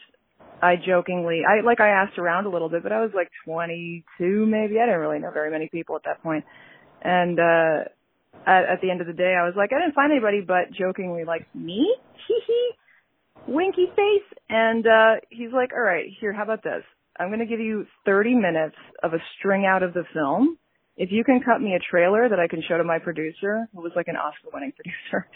I 0.62 0.76
jokingly, 0.76 1.42
I 1.48 1.64
like 1.64 1.80
I 1.80 1.90
asked 1.90 2.18
around 2.18 2.46
a 2.46 2.50
little 2.50 2.70
bit, 2.70 2.82
but 2.82 2.92
I 2.92 3.02
was 3.02 3.12
like 3.14 3.30
22 3.46 4.46
maybe. 4.48 4.80
I 4.80 4.86
didn't 4.86 5.02
really 5.02 5.20
know 5.20 5.32
very 5.32 5.52
many 5.52 5.70
people 5.72 5.96
at 5.96 6.04
that 6.06 6.24
point. 6.24 6.46
And 7.02 7.40
uh 7.40 7.90
at, 8.46 8.64
at 8.64 8.82
the 8.82 8.90
end 8.90 9.02
of 9.02 9.08
the 9.08 9.14
day, 9.14 9.36
I 9.38 9.46
was 9.46 9.54
like, 9.58 9.72
I 9.74 9.80
didn't 9.80 9.94
find 9.94 10.12
anybody, 10.12 10.42
but 10.42 10.72
jokingly 10.74 11.26
like 11.26 11.48
me, 11.54 11.96
hee 12.28 12.42
hee, 12.48 12.72
winky 13.48 13.86
face. 13.96 14.40
And 14.50 14.86
uh 14.88 15.22
he's 15.30 15.52
like, 15.54 15.74
all 15.74 15.84
right, 15.84 16.06
here, 16.20 16.34
how 16.34 16.44
about 16.44 16.64
this? 16.64 16.84
I'm 17.20 17.30
going 17.30 17.40
to 17.40 17.46
give 17.46 17.60
you 17.60 17.86
30 18.06 18.36
minutes 18.36 18.76
of 19.04 19.14
a 19.14 19.18
string 19.38 19.66
out 19.66 19.84
of 19.84 19.94
the 19.94 20.04
film. 20.14 20.58
If 20.98 21.12
you 21.12 21.24
can 21.24 21.42
cut 21.44 21.62
me 21.62 21.74
a 21.74 21.80
trailer 21.80 22.30
that 22.30 22.40
I 22.40 22.48
can 22.48 22.64
show 22.68 22.78
to 22.78 22.84
my 22.84 23.00
producer, 23.00 23.68
who 23.74 23.82
was 23.82 23.92
like 23.96 24.08
an 24.08 24.16
Oscar-winning 24.16 24.74
producer, 24.78 25.28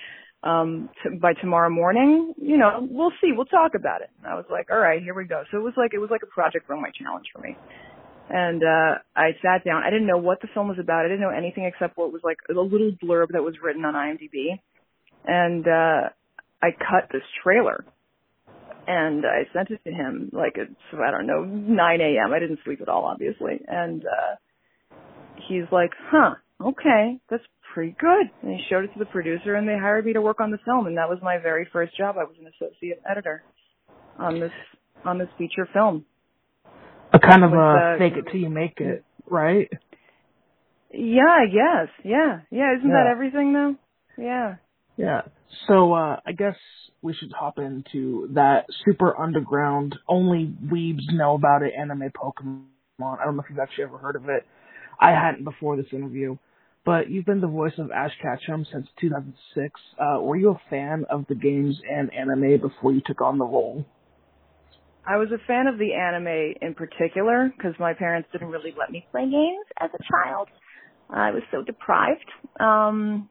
um 0.44 0.90
t- 1.04 1.18
by 1.22 1.34
tomorrow 1.34 1.70
morning 1.70 2.34
you 2.38 2.58
know 2.58 2.88
we'll 2.90 3.12
see. 3.22 3.32
We'll 3.32 3.46
talk 3.46 3.76
about 3.76 4.02
it. 4.02 4.10
And 4.18 4.32
i 4.32 4.36
was 4.36 4.46
like 4.50 4.70
all 4.72 4.80
right 4.80 5.02
here 5.02 5.14
we 5.14 5.26
go. 5.26 5.44
So 5.52 5.58
it 5.58 5.64
was 5.64 5.74
like 5.78 5.94
it 5.94 6.00
was 6.00 6.10
like 6.10 6.24
a 6.24 6.28
project 6.28 6.68
runway 6.70 6.92
challenge 6.98 7.28
for 7.34 7.40
me. 7.40 7.56
And 8.30 8.64
uh 8.64 9.00
i 9.16 9.32
sat 9.42 9.64
down. 9.64 9.84
I 9.84 9.90
didn't 9.92 10.08
know 10.08 10.18
what 10.18 10.42
the 10.42 10.48
film 10.54 10.68
was 10.68 10.80
about. 10.80 11.06
I 11.06 11.10
didn't 11.10 11.22
know 11.22 11.30
anything 11.30 11.66
except 11.66 11.98
what 11.98 12.12
was 12.12 12.22
like 12.24 12.38
a 12.50 12.54
little 12.54 12.92
blurb 13.04 13.34
that 13.34 13.44
was 13.44 13.56
written 13.62 13.86
on 13.86 13.94
imdb. 13.94 14.60
And 15.26 15.68
uh 15.68 16.10
i 16.64 16.72
cut 16.72 17.10
this 17.12 17.24
trailer. 17.44 17.86
And 18.88 19.26
i 19.26 19.44
sent 19.54 19.70
it 19.70 19.82
to 19.84 19.92
him 19.92 20.32
like 20.34 20.54
it's 20.56 20.74
i 20.94 21.12
don't 21.12 21.28
know 21.28 21.44
nine 21.44 22.02
am 22.02 22.34
i 22.34 22.40
didn't 22.40 22.60
sleep 22.66 22.82
at 22.82 22.90
all 22.90 23.06
obviously. 23.06 23.62
And 23.68 24.04
uh 24.06 24.36
he's 25.48 25.66
like 25.72 25.92
huh 26.10 26.36
okay 26.68 27.20
that's 27.30 27.44
pretty 27.74 27.96
good. 28.00 28.30
And 28.42 28.52
he 28.52 28.62
showed 28.70 28.84
it 28.84 28.94
to 28.94 29.00
the 29.00 29.06
producer 29.06 29.56
and 29.56 29.68
they 29.68 29.78
hired 29.78 30.06
me 30.06 30.14
to 30.14 30.22
work 30.22 30.40
on 30.40 30.52
the 30.52 30.58
film 30.66 30.88
and 30.88 30.98
that 30.98 31.10
was 31.10 31.20
my 31.22 31.38
very 31.38 31.68
first 31.72 31.96
job. 31.98 32.16
I 32.20 32.24
was 32.24 32.36
an 32.40 32.48
associate 32.48 33.02
editor 33.10 33.44
on 34.20 34.40
this 34.40 34.52
on 35.06 35.18
this 35.18 35.30
feature 35.38 35.68
film. 35.74 36.06
A 37.14 37.20
kind 37.20 37.44
of 37.44 37.52
With, 37.52 37.60
a 37.60 37.96
uh, 37.96 37.98
fake 37.98 38.14
it 38.18 38.30
till 38.32 38.40
you 38.40 38.50
make 38.50 38.80
it, 38.80 39.04
right? 39.30 39.70
Yeah, 40.94 41.24
I 41.24 41.46
guess. 41.46 41.90
Yeah. 42.04 42.42
Yeah, 42.52 42.78
isn't 42.78 42.90
that 42.90 43.08
everything 43.10 43.54
though? 43.54 43.76
Yeah. 44.18 44.56
Yeah. 44.98 45.22
So 45.68 45.94
uh 45.94 46.18
I 46.26 46.34
guess 46.38 46.56
we 47.02 47.14
should 47.14 47.32
hop 47.32 47.58
into 47.58 48.30
that 48.34 48.66
super 48.86 49.20
underground, 49.20 49.96
only 50.08 50.54
weebs 50.72 51.12
know 51.12 51.36
about 51.36 51.64
it 51.64 51.74
anime 51.78 52.12
Pokemon. 52.12 52.66
I 53.02 53.26
don't 53.26 53.36
know 53.36 53.42
if 53.44 53.50
you've 53.50 53.60
actually 53.60 53.86
ever 53.86 53.98
heard 53.98 54.16
of 54.16 54.30
it. 54.30 54.46
I 55.00 55.12
hadn't 55.12 55.44
before 55.44 55.76
this 55.78 55.88
interview. 55.92 56.38
But 56.84 57.12
you've 57.12 57.26
been 57.26 57.42
the 57.42 57.48
voice 57.48 57.74
of 57.78 57.92
Ash 57.92 58.14
Ketchum 58.22 58.66
since 58.72 58.88
2006. 59.00 59.82
Uh, 60.00 60.20
were 60.22 60.36
you 60.36 60.52
a 60.52 60.62
fan 60.70 61.06
of 61.10 61.26
the 61.30 61.36
games 61.36 61.80
and 61.90 62.12
anime 62.14 62.60
before 62.60 62.92
you 62.92 63.02
took 63.06 63.22
on 63.22 63.38
the 63.38 63.46
role? 63.46 63.86
I 65.06 65.18
was 65.18 65.30
a 65.32 65.46
fan 65.48 65.68
of 65.68 65.78
the 65.78 65.94
anime 65.94 66.56
in 66.62 66.74
particular 66.74 67.52
because 67.56 67.74
my 67.80 67.94
parents 67.94 68.30
didn't 68.32 68.50
really 68.50 68.74
let 68.78 68.92
me 68.92 69.06
play 69.12 69.24
games 69.24 69.66
as 69.80 69.90
a 69.94 70.04
child. 70.12 70.48
I 71.10 71.32
was 71.32 71.44
so 71.52 71.62
deprived. 71.64 72.30
Um 72.60 73.30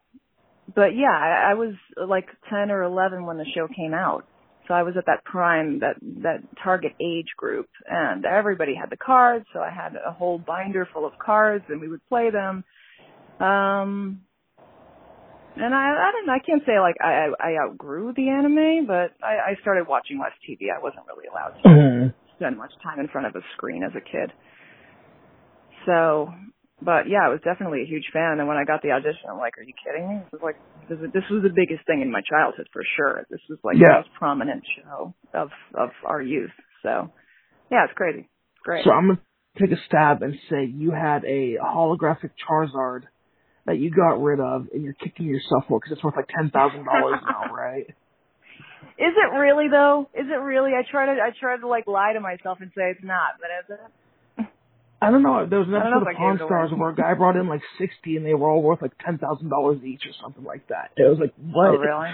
but 0.72 0.94
yeah, 0.94 1.10
I, 1.10 1.50
I 1.50 1.54
was 1.54 1.74
like 1.96 2.26
10 2.50 2.70
or 2.70 2.82
11 2.82 3.24
when 3.24 3.38
the 3.38 3.46
show 3.54 3.66
came 3.66 3.94
out. 3.94 4.24
So 4.68 4.74
I 4.74 4.84
was 4.84 4.94
at 4.96 5.06
that 5.06 5.24
prime, 5.24 5.80
that 5.80 5.96
that 6.22 6.42
target 6.62 6.92
age 7.00 7.26
group, 7.36 7.66
and 7.88 8.24
everybody 8.24 8.74
had 8.76 8.88
the 8.88 8.96
cards. 8.96 9.44
So 9.52 9.58
I 9.58 9.70
had 9.70 9.96
a 9.96 10.12
whole 10.12 10.38
binder 10.38 10.86
full 10.92 11.04
of 11.04 11.12
cards, 11.18 11.64
and 11.68 11.80
we 11.80 11.88
would 11.88 12.06
play 12.08 12.30
them. 12.30 12.62
Um, 13.40 14.22
and 15.56 15.74
I, 15.74 16.08
I 16.08 16.12
don't, 16.12 16.30
I 16.30 16.38
can't 16.38 16.62
say 16.66 16.78
like 16.78 16.96
I, 17.00 17.28
I 17.40 17.50
I 17.50 17.64
outgrew 17.64 18.12
the 18.14 18.28
anime, 18.28 18.86
but 18.86 19.12
I, 19.22 19.52
I 19.52 19.60
started 19.62 19.88
watching 19.88 20.18
less 20.18 20.32
TV. 20.48 20.68
I 20.74 20.80
wasn't 20.82 21.06
really 21.08 21.26
allowed 21.26 21.54
to 21.62 21.68
Mhm. 21.68 22.14
spend 22.36 22.56
much 22.58 22.72
time 22.82 23.00
in 23.00 23.08
front 23.08 23.26
of 23.26 23.34
a 23.36 23.42
screen 23.56 23.82
as 23.82 23.92
a 23.96 24.00
kid. 24.00 24.32
So, 25.86 26.32
but 26.82 27.08
yeah, 27.08 27.24
I 27.24 27.28
was 27.28 27.40
definitely 27.44 27.82
a 27.82 27.86
huge 27.86 28.10
fan. 28.12 28.38
And 28.38 28.48
when 28.48 28.56
I 28.56 28.64
got 28.64 28.82
the 28.82 28.92
audition, 28.92 29.28
I'm 29.30 29.38
like, 29.38 29.58
are 29.58 29.62
you 29.62 29.74
kidding 29.84 30.08
me? 30.08 30.16
This 30.24 30.32
was 30.40 30.42
like, 30.42 30.56
this, 30.88 30.98
is, 30.98 31.12
this 31.12 31.24
was 31.30 31.42
the 31.42 31.52
biggest 31.54 31.86
thing 31.86 32.00
in 32.02 32.10
my 32.10 32.20
childhood 32.28 32.68
for 32.72 32.82
sure. 32.96 33.26
This 33.30 33.40
was 33.48 33.58
like 33.64 33.76
Yeah. 33.76 33.88
the 33.88 33.94
most 34.04 34.12
prominent 34.18 34.62
show 34.76 35.14
of 35.34 35.50
of 35.74 35.90
our 36.04 36.22
youth. 36.22 36.52
So, 36.82 37.10
yeah, 37.70 37.84
it's 37.84 37.94
crazy. 37.94 38.20
It's 38.20 38.62
great. 38.62 38.84
So 38.84 38.92
I'm 38.92 39.08
gonna 39.08 39.20
take 39.58 39.72
a 39.72 39.80
stab 39.86 40.22
and 40.22 40.34
say 40.48 40.64
you 40.64 40.90
had 40.92 41.24
a 41.24 41.56
holographic 41.56 42.30
Charizard 42.48 43.04
that 43.66 43.78
you 43.78 43.90
got 43.90 44.22
rid 44.22 44.40
of, 44.40 44.68
and 44.72 44.82
you're 44.82 44.94
kicking 44.94 45.26
yourself 45.26 45.64
for 45.68 45.78
because 45.78 45.92
it's 45.92 46.02
worth 46.04 46.16
like 46.16 46.28
ten 46.28 46.50
thousand 46.50 46.84
dollars 46.84 47.20
now, 47.26 47.52
right? 47.54 47.86
Is 48.98 49.14
it 49.16 49.36
really 49.38 49.68
though? 49.68 50.08
Is 50.14 50.26
it 50.28 50.40
really? 50.40 50.72
I 50.72 50.82
try 50.90 51.06
to 51.06 51.20
I 51.20 51.30
try 51.38 51.56
to 51.56 51.66
like 51.66 51.86
lie 51.86 52.12
to 52.14 52.20
myself 52.20 52.58
and 52.60 52.70
say 52.76 52.90
it's 52.90 53.04
not, 53.04 53.40
but 53.40 53.74
is 53.74 53.78
it? 53.78 53.92
I 55.02 55.10
don't 55.10 55.22
know. 55.22 55.46
There 55.48 55.58
was 55.58 55.68
an 55.68 55.74
episode 55.76 56.06
of 56.10 56.16
Pawn 56.16 56.36
Stars 56.44 56.70
where 56.76 56.90
a 56.90 56.94
guy 56.94 57.14
brought 57.14 57.36
in 57.36 57.48
like 57.48 57.62
sixty, 57.78 58.16
and 58.16 58.26
they 58.26 58.34
were 58.34 58.50
all 58.50 58.62
worth 58.62 58.82
like 58.82 58.92
ten 59.04 59.16
thousand 59.18 59.48
dollars 59.48 59.80
each 59.84 60.02
or 60.04 60.12
something 60.22 60.44
like 60.44 60.68
that. 60.68 60.90
It 60.96 61.08
was 61.08 61.18
like 61.18 61.32
oh, 61.38 61.50
what? 61.52 61.68
Oh 61.68 61.78
really? 61.78 62.10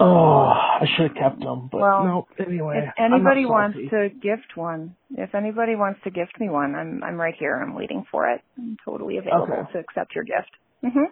Oh, 0.00 0.52
I 0.54 0.84
should 0.96 1.08
have 1.08 1.16
kept 1.16 1.40
them, 1.40 1.68
but 1.72 1.80
Well, 1.80 2.04
no. 2.04 2.26
Anyway, 2.38 2.84
If 2.86 2.94
anybody 2.98 3.46
wants 3.46 3.76
to 3.90 4.08
gift 4.10 4.54
one, 4.54 4.94
if 5.16 5.34
anybody 5.34 5.74
wants 5.74 6.00
to 6.04 6.10
gift 6.10 6.38
me 6.38 6.48
one, 6.48 6.74
I'm 6.76 7.02
I'm 7.02 7.16
right 7.16 7.34
here. 7.36 7.56
I'm 7.56 7.74
waiting 7.74 8.04
for 8.10 8.30
it. 8.30 8.40
I'm 8.56 8.76
totally 8.84 9.16
available 9.16 9.54
Okay. 9.54 9.72
to 9.72 9.78
accept 9.78 10.14
your 10.14 10.24
gift. 10.24 10.50
Mhm. 10.84 11.06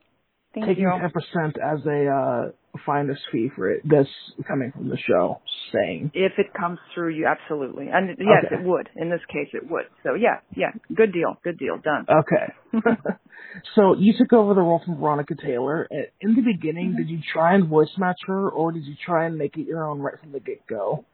Thank 0.55 0.67
taking 0.67 0.85
ten 0.89 1.11
percent 1.11 1.59
as 1.59 1.85
a 1.87 2.07
uh, 2.09 2.79
finder's 2.87 3.21
fee 3.31 3.51
for 3.55 3.71
it. 3.71 3.87
This 3.89 4.09
coming 4.49 4.73
from 4.73 4.89
the 4.89 4.97
show, 4.97 5.41
saying 5.73 6.13
If 6.15 6.33
it 6.39 6.55
comes 6.55 6.79
through 6.95 7.11
you, 7.15 7.27
absolutely. 7.27 7.89
And 7.89 8.17
yes, 8.19 8.45
Okay. 8.47 8.55
it 8.55 8.63
would. 8.67 8.89
In 8.97 9.11
this 9.11 9.21
case, 9.31 9.49
it 9.53 9.69
would. 9.71 9.85
So 10.03 10.15
yeah, 10.15 10.41
yeah, 10.57 10.71
good 10.95 11.13
deal, 11.13 11.37
good 11.45 11.59
deal, 11.59 11.77
done. 11.79 12.07
okay. 12.09 12.53
so 13.75 13.95
you 13.97 14.15
took 14.17 14.33
over 14.33 14.55
the 14.55 14.61
role 14.63 14.81
from 14.85 14.99
Veronica 14.99 15.35
Taylor. 15.35 15.87
Uh, 15.91 16.05
In 16.23 16.35
the 16.35 16.43
beginning, 16.43 16.91
Mm-hmm. 16.91 16.97
did 16.99 17.11
you 17.11 17.19
try 17.33 17.55
and 17.55 17.69
voice 17.69 17.91
match 17.99 18.19
her, 18.27 18.49
or 18.49 18.73
did 18.73 18.85
you 18.85 18.95
try 19.05 19.27
and 19.27 19.37
make 19.37 19.57
it 19.59 19.67
your 19.67 19.85
own 19.87 20.01
right 20.01 20.19
from 20.21 20.33
the 20.33 20.41
get 20.41 20.67
go? 20.67 21.05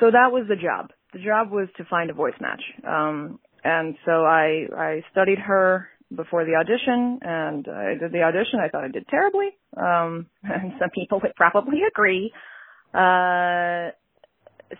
So 0.00 0.10
that 0.10 0.32
was 0.32 0.46
the 0.48 0.56
job. 0.56 0.90
The 1.12 1.20
job 1.20 1.50
was 1.50 1.68
to 1.76 1.84
find 1.84 2.10
a 2.10 2.14
voice 2.14 2.34
match. 2.40 2.62
Um, 2.86 3.38
and 3.62 3.96
so 4.04 4.24
I 4.24 4.66
I 4.76 5.02
studied 5.12 5.38
her 5.38 5.88
before 6.16 6.44
the 6.44 6.54
audition, 6.54 7.18
and 7.22 7.66
I 7.68 7.94
did 7.98 8.12
the 8.12 8.22
audition. 8.22 8.60
I 8.60 8.68
thought 8.68 8.84
I 8.84 8.88
did 8.88 9.06
terribly, 9.08 9.50
um, 9.76 10.26
and 10.42 10.72
some 10.78 10.90
people 10.94 11.20
would 11.22 11.34
probably 11.36 11.80
agree. 11.88 12.32
Uh, 12.92 13.90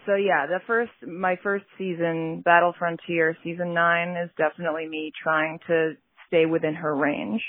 so 0.07 0.15
yeah, 0.15 0.47
the 0.47 0.61
first 0.67 0.93
my 1.07 1.37
first 1.43 1.65
season, 1.79 2.43
Battle 2.45 2.75
Frontier, 2.79 3.37
season 3.45 3.75
nine, 3.75 4.17
is 4.17 4.31
definitely 4.37 4.89
me 4.89 5.13
trying 5.23 5.59
to 5.67 5.95
stay 6.27 6.47
within 6.47 6.75
her 6.75 6.95
range. 6.95 7.43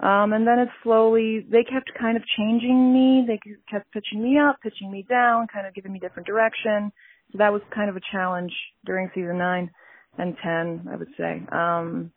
Um, 0.00 0.32
and 0.32 0.44
then 0.44 0.58
it 0.58 0.68
slowly, 0.82 1.46
they 1.48 1.62
kept 1.62 1.92
kind 1.98 2.16
of 2.16 2.24
changing 2.36 2.92
me. 2.92 3.24
They 3.24 3.38
kept 3.70 3.92
pitching 3.92 4.20
me 4.20 4.36
up, 4.36 4.56
pitching 4.60 4.90
me 4.90 5.06
down, 5.08 5.46
kind 5.52 5.64
of 5.64 5.74
giving 5.74 5.92
me 5.92 6.00
different 6.00 6.26
direction. 6.26 6.90
So 7.30 7.38
that 7.38 7.52
was 7.52 7.62
kind 7.72 7.88
of 7.88 7.96
a 7.96 8.00
challenge 8.10 8.52
during 8.84 9.10
season 9.14 9.38
nine 9.38 9.70
and 10.18 10.36
ten, 10.42 10.88
I 10.92 10.96
would 10.96 11.08
say. 11.16 11.42
Um, 11.52 12.10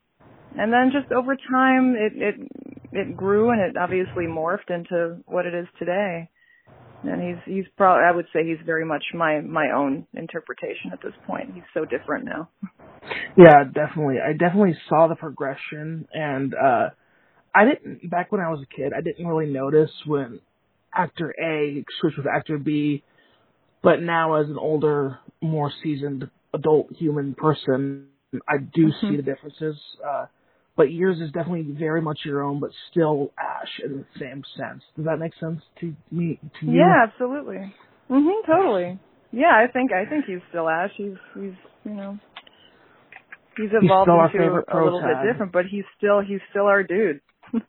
and 0.57 0.71
then 0.73 0.91
just 0.93 1.11
over 1.11 1.35
time, 1.35 1.95
it, 1.95 2.13
it, 2.15 2.35
it 2.93 3.17
grew 3.17 3.51
and 3.51 3.61
it 3.61 3.77
obviously 3.77 4.25
morphed 4.25 4.69
into 4.69 5.17
what 5.25 5.45
it 5.45 5.53
is 5.53 5.67
today. 5.79 6.29
And 7.03 7.21
he's, 7.21 7.55
he's 7.55 7.65
probably, 7.77 8.03
I 8.05 8.11
would 8.15 8.27
say 8.33 8.45
he's 8.45 8.65
very 8.65 8.85
much 8.85 9.03
my, 9.13 9.41
my 9.41 9.71
own 9.75 10.07
interpretation 10.13 10.91
at 10.93 11.01
this 11.03 11.13
point. 11.27 11.51
He's 11.53 11.63
so 11.73 11.85
different 11.85 12.25
now. 12.25 12.49
Yeah, 13.37 13.63
definitely. 13.65 14.17
I 14.25 14.33
definitely 14.33 14.77
saw 14.89 15.07
the 15.07 15.15
progression, 15.15 16.07
and 16.13 16.53
uh 16.55 16.89
I 17.55 17.65
didn't 17.65 18.09
back 18.09 18.31
when 18.31 18.41
I 18.41 18.49
was 18.49 18.61
a 18.61 18.75
kid. 18.75 18.93
I 18.97 19.01
didn't 19.01 19.27
really 19.27 19.51
notice 19.51 19.91
when 20.05 20.39
actor 20.93 21.33
A 21.41 21.83
switched 21.99 22.17
with 22.17 22.27
actor 22.27 22.57
B, 22.57 23.03
but 23.83 24.01
now 24.01 24.35
as 24.35 24.47
an 24.49 24.57
older, 24.57 25.19
more 25.41 25.71
seasoned 25.83 26.29
adult 26.53 26.87
human 26.97 27.35
person, 27.35 28.07
I 28.47 28.57
do 28.73 28.87
Mhm. 28.87 29.01
see 29.09 29.15
the 29.17 29.23
differences. 29.23 29.77
Uh 30.05 30.25
but 30.77 30.91
yours 30.91 31.19
is 31.19 31.31
definitely 31.31 31.75
very 31.77 32.01
much 32.01 32.19
your 32.25 32.43
own, 32.43 32.59
but 32.59 32.71
still 32.91 33.31
Ash 33.39 33.79
in 33.83 33.97
the 33.97 34.05
same 34.19 34.43
sense. 34.57 34.83
Does 34.95 35.05
that 35.05 35.17
make 35.19 35.33
sense 35.39 35.61
to 35.81 35.93
me? 36.11 36.39
To 36.59 36.65
you? 36.65 36.79
Yeah, 36.79 37.03
absolutely. 37.03 37.73
Mhm, 38.09 38.45
totally. 38.45 38.99
Yeah, 39.31 39.51
I 39.53 39.67
think 39.71 39.91
I 39.91 40.05
think 40.09 40.25
he's 40.25 40.39
still 40.49 40.67
Ash. 40.69 40.91
He's 40.97 41.15
he's 41.33 41.53
you 41.83 41.91
know 41.93 42.19
he's 43.57 43.69
evolved 43.73 44.09
our 44.09 44.25
into 44.27 44.37
a 44.43 44.43
little 44.43 44.61
pro-tag. 44.99 45.23
bit 45.23 45.31
different, 45.31 45.51
but 45.51 45.65
he's 45.65 45.85
still 45.97 46.21
he's 46.21 46.41
still 46.51 46.65
our 46.67 46.83
dude. 46.83 47.21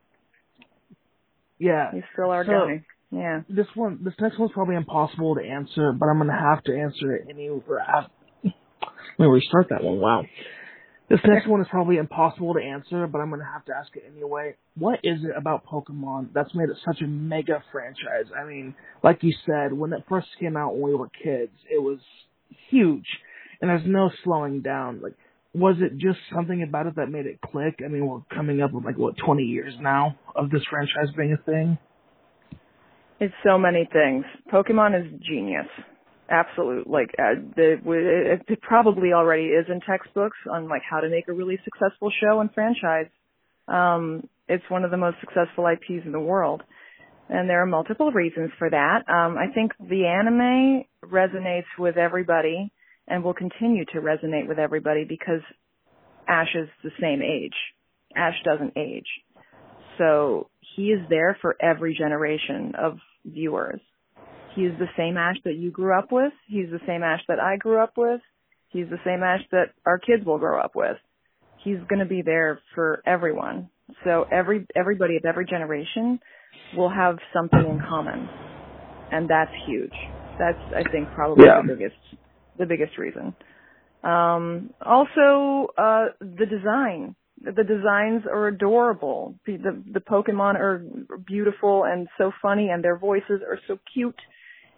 Yeah. 1.59 1.91
He's 1.93 2.03
still 2.13 2.31
our 2.31 2.45
So- 2.45 2.51
guy. 2.69 2.85
Yeah. 3.11 3.43
This 3.49 3.67
one, 3.75 4.01
this 4.03 4.15
next 4.21 4.39
one's 4.39 4.53
probably 4.53 4.75
impossible 4.75 5.37
to 5.37 5.41
answer, 5.43 5.93
but 5.93 6.07
I'm 6.07 6.19
gonna 6.19 6.39
have 6.39 6.63
to 6.65 6.77
answer 6.77 7.15
it 7.15 7.29
anyway. 7.31 7.61
Let 7.69 8.53
me 9.19 9.27
restart 9.27 9.69
that 9.71 9.83
one. 9.83 9.99
Wow. 10.01 10.25
This 11.09 11.21
next 11.25 11.47
one 11.47 11.61
is 11.61 11.69
probably 11.71 11.99
impossible 11.99 12.55
to 12.55 12.61
answer, 12.61 13.07
but 13.07 13.21
I'm 13.21 13.31
gonna 13.31 13.45
have 13.45 13.65
to 13.67 13.73
ask 13.77 13.95
it 13.95 14.11
anyway. 14.13 14.57
What 14.77 15.01
is 15.05 15.23
it 15.23 15.37
about 15.37 15.65
Pokemon 15.65 16.31
that's 16.35 16.53
made 16.53 16.69
it 16.69 16.77
such 16.85 17.01
a 17.01 17.07
mega 17.07 17.63
franchise? 17.71 18.33
I 18.37 18.45
mean, 18.45 18.75
like 19.05 19.23
you 19.23 19.33
said, 19.47 19.73
when 19.73 19.93
it 19.93 20.03
first 20.09 20.27
came 20.41 20.57
out 20.57 20.75
when 20.75 20.91
we 20.91 20.95
were 20.97 21.09
kids, 21.23 21.53
it 21.71 21.81
was 21.81 22.01
huge, 22.71 23.07
and 23.61 23.71
there's 23.71 23.87
no 23.87 24.11
slowing 24.25 24.63
down. 24.63 25.01
Like, 25.01 25.15
was 25.55 25.77
it 25.79 25.97
just 25.97 26.19
something 26.35 26.65
about 26.65 26.87
it 26.87 26.97
that 26.97 27.07
made 27.07 27.27
it 27.27 27.41
click? 27.41 27.81
I 27.85 27.89
mean, 27.89 28.07
we're 28.07 28.23
coming 28.35 28.61
up 28.61 28.73
with 28.73 28.85
like 28.85 28.99
what 28.99 29.15
20 29.25 29.45
years 29.45 29.75
now 29.81 30.19
of 30.35 30.51
this 30.51 30.63
franchise 30.69 31.15
being 31.17 31.33
a 31.33 31.43
thing. 31.45 31.79
It's 33.21 33.35
so 33.45 33.57
many 33.57 33.89
things. 33.91 34.25
Pokemon 34.53 35.01
is 35.01 35.21
genius. 35.27 35.67
Absolute. 36.29 36.89
Like 36.89 37.15
uh, 37.19 37.41
the 37.55 37.77
it, 37.85 38.43
it 38.49 38.61
probably 38.61 39.13
already 39.13 39.45
is 39.45 39.67
in 39.69 39.81
textbooks 39.81 40.37
on 40.51 40.69
like 40.69 40.83
how 40.89 41.01
to 41.01 41.09
make 41.09 41.29
a 41.29 41.33
really 41.33 41.59
successful 41.65 42.11
show 42.21 42.41
and 42.41 42.53
franchise. 42.53 43.07
Um, 43.69 44.29
it's 44.49 44.65
one 44.69 44.85
of 44.85 44.91
the 44.91 44.97
most 44.97 45.17
successful 45.21 45.67
IPs 45.67 46.05
in 46.05 46.13
the 46.13 46.21
world, 46.21 46.63
and 47.29 47.49
there 47.49 47.63
are 47.63 47.67
multiple 47.67 48.11
reasons 48.11 48.51
for 48.59 48.69
that. 48.69 49.09
Um, 49.09 49.37
I 49.39 49.53
think 49.53 49.73
the 49.79 50.07
anime 50.07 50.85
resonates 51.05 51.67
with 51.79 51.97
everybody 51.97 52.73
and 53.09 53.23
will 53.23 53.35
continue 53.35 53.85
to 53.87 54.01
resonate 54.01 54.49
with 54.49 54.59
everybody 54.59 55.05
because 55.05 55.43
Ash 56.29 56.55
is 56.55 56.69
the 56.83 56.91
same 57.01 57.23
age. 57.23 57.55
Ash 58.17 58.35
doesn't 58.45 58.77
age. 58.77 59.07
So 59.99 60.49
he 60.77 60.87
is 60.87 61.01
there 61.09 61.37
for 61.41 61.57
every 61.61 61.95
generation 61.95 62.75
of 62.77 62.99
viewers. 63.25 63.81
He 64.57 64.63
is 64.63 64.73
the 64.79 64.89
same 64.97 65.19
Ash 65.19 65.37
that 65.45 65.55
you 65.57 65.71
grew 65.71 65.97
up 65.97 66.11
with. 66.11 66.33
He's 66.49 66.71
the 66.71 66.81
same 66.87 67.03
Ash 67.03 67.21
that 67.29 67.39
I 67.39 67.57
grew 67.59 67.79
up 67.79 67.93
with. 67.97 68.23
He's 68.71 68.89
the 68.89 68.99
same 69.05 69.23
Ash 69.23 69.43
that 69.53 69.67
our 69.85 69.99
kids 69.99 70.25
will 70.25 70.39
grow 70.39 70.59
up 70.59 70.75
with. 70.75 70.97
He's 71.63 71.77
going 71.89 71.99
to 71.99 72.07
be 72.07 72.23
there 72.23 72.61
for 72.75 73.03
everyone. 73.07 73.69
So 74.05 74.25
every 74.33 74.67
everybody 74.75 75.17
of 75.17 75.25
every 75.27 75.45
generation 75.45 76.19
will 76.77 76.89
have 76.91 77.19
something 77.33 77.61
in 77.61 77.81
common, 77.89 78.29
and 79.13 79.29
that's 79.29 79.53
huge. 79.67 79.93
That's 80.39 80.59
I 80.75 80.83
think 80.91 81.09
probably 81.15 81.45
Yeah. 81.47 81.63
the 81.63 81.75
biggest 81.75 81.97
the 82.59 82.67
biggest 82.67 82.99
reason. 82.99 83.35
Um, 84.03 84.71
also, 84.85 85.69
uh, 85.77 86.07
the 86.21 86.47
design. 86.47 87.15
The 87.43 87.65
designs 87.65 88.25
are 88.27 88.49
adorable. 88.49 89.35
The 89.47 89.83
the 89.93 90.01
Pokemon 90.01 90.55
are 90.55 90.83
beautiful 91.27 91.85
and 91.85 92.09
so 92.17 92.33
funny, 92.41 92.71
and 92.71 92.83
their 92.83 92.97
voices 92.97 93.43
are 93.43 93.59
so 93.69 93.79
cute 93.93 94.19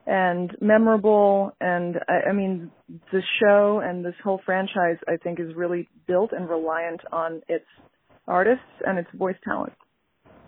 and 0.09 0.57
memorable. 0.61 1.53
And 1.61 1.97
I, 2.09 2.31
I 2.31 2.33
mean, 2.33 2.71
the 3.13 3.21
show 3.41 3.81
and 3.85 4.05
this 4.05 4.15
whole 4.25 4.41
franchise, 4.45 4.97
I 5.07 5.17
think, 5.23 5.39
is 5.39 5.55
really 5.55 5.89
built 6.09 6.33
and 6.33 6.49
reliant 6.49 7.03
on 7.13 7.43
its 7.49 7.67
artists 8.27 8.65
and 8.87 8.99
its 8.99 9.09
voice 9.15 9.37
talent. 9.45 9.75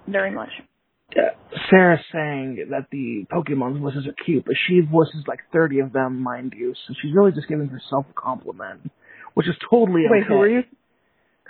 Very 0.09 0.31
much. 0.31 0.49
uh, 1.17 1.21
Sarah's 1.69 2.01
saying 2.13 2.69
that 2.71 2.87
the 2.91 3.27
Pokemon 3.31 3.81
voices 3.81 4.07
are 4.07 4.15
cute, 4.25 4.45
but 4.47 4.55
she 4.67 4.81
voices 4.81 5.25
like 5.29 5.41
30 5.53 5.81
of 5.81 5.93
them, 5.93 6.21
mind 6.23 6.55
you, 6.57 6.75
so 6.87 6.95
she's 7.01 7.13
really 7.15 7.33
just 7.33 7.49
giving 7.49 7.69
herself 7.69 8.07
a 8.11 8.13
compliment, 8.21 8.91
which 9.35 9.47
is 9.47 9.55
totally 9.71 10.03
Wait, 10.09 10.21
okay. 10.25 10.29
who 10.29 10.41
are 10.41 10.49
you? 10.49 10.63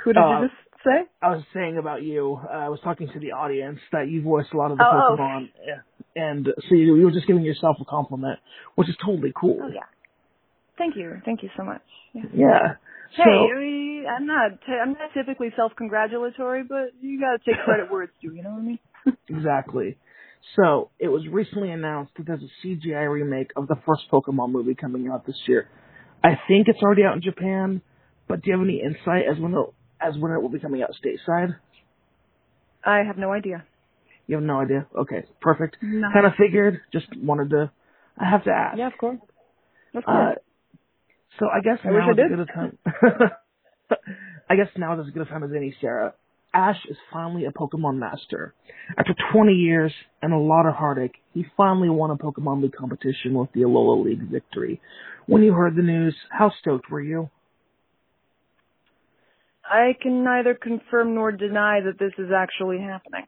Who 0.04 0.12
did 0.12 0.20
Uh, 0.22 0.40
you 0.42 0.48
just 0.48 0.60
say? 0.84 1.08
I 1.22 1.30
was 1.30 1.42
saying 1.54 1.78
about 1.78 2.02
you, 2.02 2.38
uh, 2.42 2.52
I 2.52 2.68
was 2.68 2.80
talking 2.82 3.08
to 3.12 3.18
the 3.20 3.32
audience 3.32 3.78
that 3.92 4.08
you 4.08 4.22
voiced 4.22 4.52
a 4.52 4.56
lot 4.56 4.70
of 4.70 4.78
the 4.78 4.84
Oh, 4.84 5.00
oh. 5.10 5.16
Pokemon, 5.16 5.44
uh, 5.44 5.82
and 6.16 6.46
so 6.46 6.74
you, 6.74 6.96
you 6.96 7.04
were 7.04 7.10
just 7.12 7.26
giving 7.26 7.42
yourself 7.44 7.76
a 7.80 7.84
compliment, 7.84 8.38
which 8.74 8.88
is 8.88 8.96
totally 9.04 9.32
cool. 9.38 9.58
Oh 9.62 9.68
yeah. 9.68 9.80
Thank 10.78 10.96
you. 10.96 11.20
Thank 11.24 11.42
you 11.42 11.50
so 11.56 11.64
much. 11.64 11.82
Yeah. 12.14 12.22
Yeah. 12.34 12.74
Hey, 13.16 13.24
So, 13.24 13.30
I 13.54 13.58
mean, 13.58 14.04
I'm 14.08 14.26
not. 14.26 14.60
T- 14.66 14.72
I'm 14.72 14.92
not 14.92 15.12
typically 15.14 15.48
self-congratulatory, 15.56 16.62
but 16.64 16.92
you 17.00 17.20
got 17.20 17.32
to 17.32 17.38
take 17.44 17.62
credit 17.64 17.90
where 17.90 18.04
it's 18.04 18.12
due. 18.22 18.32
You 18.34 18.42
know 18.42 18.50
what 18.50 18.60
I 18.60 18.62
mean? 18.62 18.78
Exactly. 19.28 19.96
So 20.56 20.90
it 20.98 21.08
was 21.08 21.26
recently 21.30 21.70
announced 21.70 22.12
that 22.16 22.26
there's 22.26 22.42
a 22.42 22.66
CGI 22.66 23.10
remake 23.12 23.50
of 23.56 23.66
the 23.68 23.76
first 23.86 24.02
Pokemon 24.12 24.52
movie 24.52 24.74
coming 24.74 25.08
out 25.08 25.26
this 25.26 25.36
year. 25.46 25.68
I 26.24 26.30
think 26.48 26.68
it's 26.68 26.80
already 26.82 27.02
out 27.04 27.14
in 27.16 27.22
Japan, 27.22 27.82
but 28.28 28.42
do 28.42 28.50
you 28.50 28.58
have 28.58 28.64
any 28.66 28.80
insight 28.82 29.24
as 29.30 29.38
when 29.38 29.52
it, 29.54 29.66
as 30.00 30.16
when 30.18 30.32
it 30.32 30.40
will 30.40 30.48
be 30.48 30.58
coming 30.58 30.82
out 30.82 30.90
stateside? 31.02 31.56
I 32.84 32.98
have 33.06 33.18
no 33.18 33.32
idea. 33.32 33.64
You 34.26 34.36
have 34.36 34.44
no 34.44 34.60
idea. 34.60 34.86
Okay, 34.96 35.24
perfect. 35.40 35.76
No. 35.82 36.08
Kind 36.12 36.26
of 36.26 36.32
figured. 36.38 36.80
Just 36.92 37.06
wanted 37.16 37.50
to. 37.50 37.70
I 38.16 38.30
have 38.30 38.44
to 38.44 38.50
ask. 38.50 38.78
Yeah, 38.78 38.86
of 38.86 38.98
course. 38.98 39.18
Of 39.94 40.04
Uh, 40.06 40.32
so 41.38 41.46
I 41.46 41.60
guess 41.62 41.78
I 41.84 41.90
now 41.90 42.10
is 42.10 42.18
as 42.18 42.28
good 42.28 42.40
a 42.40 42.46
time. 42.46 42.78
I 44.50 44.56
guess 44.56 44.68
now 44.76 45.00
is 45.00 45.06
as 45.06 45.12
good 45.12 45.22
a 45.22 45.30
time 45.30 45.42
as 45.42 45.50
any, 45.54 45.74
Sarah. 45.80 46.14
Ash 46.52 46.76
is 46.88 46.96
finally 47.12 47.44
a 47.44 47.52
Pokemon 47.52 47.98
master. 47.98 48.54
After 48.98 49.14
20 49.32 49.52
years 49.52 49.92
and 50.20 50.32
a 50.32 50.38
lot 50.38 50.66
of 50.66 50.74
heartache, 50.74 51.14
he 51.32 51.46
finally 51.56 51.88
won 51.88 52.10
a 52.10 52.16
Pokemon 52.16 52.62
League 52.62 52.74
competition 52.76 53.34
with 53.34 53.52
the 53.52 53.60
Alola 53.60 54.04
League 54.04 54.28
victory. 54.28 54.80
When 55.26 55.42
you 55.42 55.52
heard 55.52 55.76
the 55.76 55.82
news, 55.82 56.16
how 56.30 56.50
stoked 56.60 56.90
were 56.90 57.00
you? 57.00 57.30
I 59.70 59.94
can 60.00 60.24
neither 60.24 60.54
confirm 60.54 61.14
nor 61.14 61.30
deny 61.30 61.80
that 61.84 61.98
this 61.98 62.12
is 62.18 62.30
actually 62.36 62.78
happening. 62.80 63.26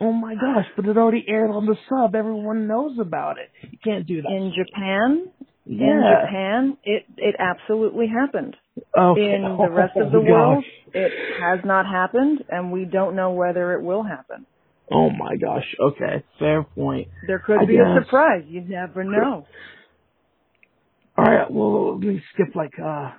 Oh 0.00 0.12
my 0.12 0.34
gosh, 0.34 0.64
but 0.76 0.86
it 0.86 0.96
already 0.96 1.24
aired 1.28 1.50
on 1.50 1.66
the 1.66 1.76
sub. 1.88 2.14
Everyone 2.14 2.66
knows 2.66 2.98
about 2.98 3.36
it. 3.38 3.50
You 3.70 3.78
can't 3.84 4.06
do 4.06 4.22
that. 4.22 4.28
In 4.28 4.52
Japan, 4.56 5.28
yeah. 5.66 5.86
in 5.86 6.02
Japan, 6.20 6.78
it 6.84 7.04
it 7.16 7.36
absolutely 7.38 8.06
happened. 8.08 8.56
Okay. 8.98 9.20
In 9.20 9.42
the 9.42 9.70
rest 9.72 9.96
of 9.96 10.10
the 10.10 10.18
Oh, 10.18 10.22
world, 10.22 10.64
gosh. 10.64 10.94
it 10.94 11.12
has 11.40 11.60
not 11.64 11.86
happened, 11.86 12.42
and 12.48 12.72
we 12.72 12.86
don't 12.86 13.14
know 13.14 13.32
whether 13.32 13.74
it 13.74 13.82
will 13.82 14.02
happen. 14.02 14.46
Oh 14.90 15.10
my 15.10 15.36
gosh. 15.36 15.64
Okay, 15.80 16.24
fair 16.38 16.64
point. 16.64 17.08
There 17.26 17.38
could 17.38 17.60
I 17.60 17.66
be 17.66 17.76
a 17.76 18.00
surprise. 18.02 18.44
You 18.48 18.62
never 18.62 19.04
know. 19.04 19.46
All 21.16 21.24
right, 21.24 21.50
well, 21.50 21.94
let 21.98 22.00
me 22.06 22.22
skip 22.32 22.54
like 22.56 22.72
uh 22.82 23.12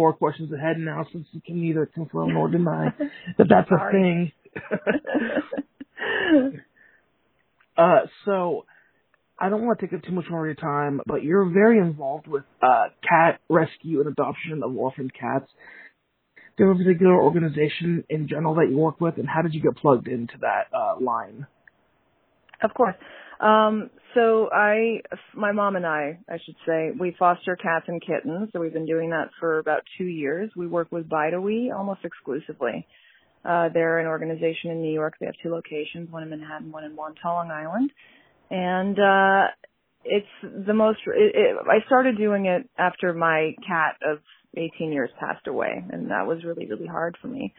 four 0.00 0.14
questions 0.14 0.50
ahead 0.50 0.78
now, 0.78 1.04
since 1.12 1.26
you 1.32 1.42
can 1.42 1.60
neither 1.60 1.84
confirm 1.84 2.32
nor 2.32 2.48
deny 2.48 2.88
that 3.36 3.48
that's 3.50 3.70
a 3.70 3.90
thing. 3.92 4.32
uh, 7.76 8.06
so 8.24 8.64
I 9.38 9.50
don't 9.50 9.66
want 9.66 9.78
to 9.78 9.86
take 9.86 9.94
up 9.94 10.02
too 10.02 10.12
much 10.12 10.24
more 10.30 10.40
of 10.40 10.46
your 10.46 10.54
time, 10.54 11.02
but 11.04 11.22
you're 11.22 11.50
very 11.50 11.76
involved 11.76 12.26
with 12.26 12.44
uh 12.62 12.84
cat 13.06 13.40
rescue 13.50 14.00
and 14.00 14.08
adoption 14.08 14.62
of 14.64 14.74
orphaned 14.74 15.12
cats. 15.12 15.50
Do 16.56 16.64
you 16.64 16.70
have 16.70 16.80
a 16.80 16.82
particular 16.82 17.22
organization 17.22 18.02
in 18.08 18.26
general 18.26 18.54
that 18.54 18.70
you 18.70 18.78
work 18.78 19.02
with, 19.02 19.18
and 19.18 19.28
how 19.28 19.42
did 19.42 19.52
you 19.52 19.60
get 19.60 19.76
plugged 19.76 20.08
into 20.08 20.38
that 20.40 20.68
uh 20.74 20.94
line? 20.98 21.46
Of 22.62 22.72
course. 22.72 22.94
Um, 23.40 23.90
so 24.14 24.50
I, 24.52 25.00
my 25.34 25.52
mom 25.52 25.76
and 25.76 25.86
I, 25.86 26.18
I 26.28 26.38
should 26.44 26.56
say, 26.66 26.90
we 26.98 27.16
foster 27.18 27.56
cats 27.56 27.86
and 27.88 28.00
kittens. 28.00 28.50
So 28.52 28.60
we've 28.60 28.72
been 28.72 28.86
doing 28.86 29.10
that 29.10 29.30
for 29.38 29.58
about 29.58 29.82
two 29.96 30.04
years. 30.04 30.50
We 30.56 30.66
work 30.66 30.88
with 30.90 31.08
Bideawee 31.08 31.74
almost 31.74 32.00
exclusively. 32.04 32.86
Uh, 33.44 33.70
they're 33.72 33.98
an 33.98 34.06
organization 34.06 34.70
in 34.70 34.82
New 34.82 34.92
York. 34.92 35.14
They 35.18 35.26
have 35.26 35.36
two 35.42 35.50
locations, 35.50 36.10
one 36.10 36.22
in 36.22 36.30
Manhattan, 36.30 36.70
one 36.70 36.84
in 36.84 36.94
Wantagh, 36.96 37.24
Long 37.24 37.50
Island. 37.50 37.90
And, 38.50 38.98
uh, 38.98 39.50
it's 40.04 40.26
the 40.66 40.74
most, 40.74 40.98
it, 41.06 41.34
it, 41.34 41.56
I 41.66 41.84
started 41.86 42.16
doing 42.16 42.46
it 42.46 42.68
after 42.78 43.12
my 43.12 43.54
cat 43.66 43.96
of 44.04 44.18
18 44.56 44.92
years 44.92 45.10
passed 45.18 45.46
away. 45.46 45.84
And 45.90 46.10
that 46.10 46.26
was 46.26 46.42
really, 46.44 46.66
really 46.66 46.86
hard 46.86 47.16
for 47.22 47.28
me 47.28 47.54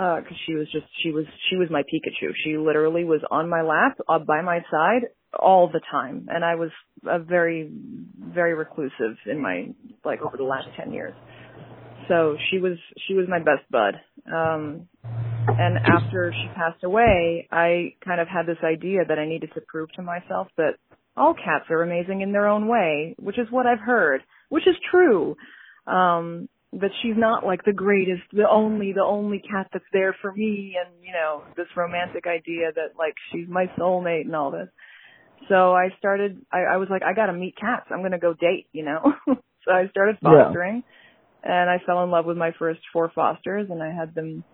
because 0.00 0.32
Uh, 0.32 0.44
she 0.46 0.54
was 0.54 0.66
just 0.72 0.86
she 1.02 1.12
was 1.12 1.26
she 1.50 1.56
was 1.56 1.68
my 1.70 1.82
Pikachu. 1.82 2.32
She 2.42 2.56
literally 2.56 3.04
was 3.04 3.20
on 3.30 3.50
my 3.50 3.60
lap, 3.60 3.98
uh, 4.08 4.18
by 4.18 4.40
my 4.40 4.60
side 4.70 5.02
all 5.38 5.68
the 5.68 5.80
time, 5.90 6.26
and 6.30 6.42
I 6.42 6.54
was 6.54 6.70
a 7.06 7.18
very 7.18 7.70
very 8.18 8.54
reclusive 8.54 9.16
in 9.26 9.42
my 9.42 9.68
like 10.02 10.22
over 10.22 10.38
the 10.38 10.44
last 10.44 10.68
ten 10.74 10.92
years. 10.92 11.12
So 12.08 12.36
she 12.50 12.58
was 12.58 12.78
she 13.06 13.14
was 13.14 13.26
my 13.28 13.40
best 13.40 13.70
bud. 13.70 14.00
Um, 14.26 14.88
and 15.04 15.76
after 15.84 16.32
she 16.32 16.48
passed 16.54 16.82
away, 16.82 17.46
I 17.50 17.94
kind 18.02 18.20
of 18.20 18.28
had 18.28 18.46
this 18.46 18.62
idea 18.64 19.00
that 19.06 19.18
I 19.18 19.26
needed 19.26 19.50
to 19.54 19.60
prove 19.60 19.92
to 19.96 20.02
myself 20.02 20.48
that 20.56 20.74
all 21.14 21.34
cats 21.34 21.66
are 21.68 21.82
amazing 21.82 22.22
in 22.22 22.32
their 22.32 22.48
own 22.48 22.68
way, 22.68 23.14
which 23.18 23.38
is 23.38 23.48
what 23.50 23.66
I've 23.66 23.80
heard, 23.80 24.22
which 24.48 24.66
is 24.66 24.76
true. 24.90 25.36
Um, 25.86 26.48
that 26.72 26.90
she's 27.02 27.16
not 27.16 27.44
like 27.44 27.64
the 27.64 27.72
greatest, 27.72 28.22
the 28.32 28.48
only, 28.48 28.92
the 28.92 29.02
only 29.02 29.40
cat 29.40 29.68
that's 29.72 29.84
there 29.92 30.14
for 30.22 30.32
me 30.32 30.76
and, 30.78 30.94
you 31.04 31.12
know, 31.12 31.42
this 31.56 31.66
romantic 31.76 32.26
idea 32.26 32.70
that 32.74 32.96
like 32.98 33.14
she's 33.32 33.48
my 33.48 33.66
soulmate 33.78 34.22
and 34.26 34.36
all 34.36 34.52
this. 34.52 34.68
So 35.48 35.72
I 35.72 35.88
started, 35.98 36.42
I, 36.52 36.74
I 36.74 36.76
was 36.76 36.88
like, 36.88 37.02
I 37.02 37.12
gotta 37.14 37.32
meet 37.32 37.56
cats. 37.56 37.86
I'm 37.90 38.02
gonna 38.02 38.20
go 38.20 38.34
date, 38.34 38.68
you 38.72 38.84
know? 38.84 39.00
so 39.26 39.70
I 39.72 39.88
started 39.90 40.18
Yeah. 40.22 40.44
fostering 40.46 40.84
and 41.42 41.70
I 41.70 41.78
fell 41.84 42.04
in 42.04 42.10
love 42.10 42.26
with 42.26 42.36
my 42.36 42.52
first 42.58 42.80
four 42.92 43.10
fosters 43.14 43.68
and 43.70 43.82
I 43.82 43.92
had 43.92 44.14
them, 44.14 44.44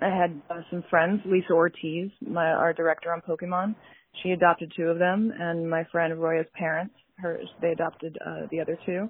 I 0.00 0.06
had 0.08 0.42
uh, 0.50 0.62
some 0.70 0.82
friends, 0.90 1.20
Lisa 1.24 1.52
Ortiz, 1.52 2.10
my, 2.20 2.46
our 2.46 2.72
director 2.72 3.12
on 3.12 3.20
Pokemon. 3.20 3.76
She 4.22 4.30
adopted 4.30 4.72
two 4.76 4.86
of 4.88 4.98
them 4.98 5.32
and 5.38 5.70
my 5.70 5.84
friend 5.92 6.20
Roya's 6.20 6.46
parents, 6.54 6.94
hers, 7.18 7.48
they 7.60 7.68
adopted, 7.68 8.18
uh, 8.26 8.46
the 8.50 8.60
other 8.60 8.76
two. 8.84 9.08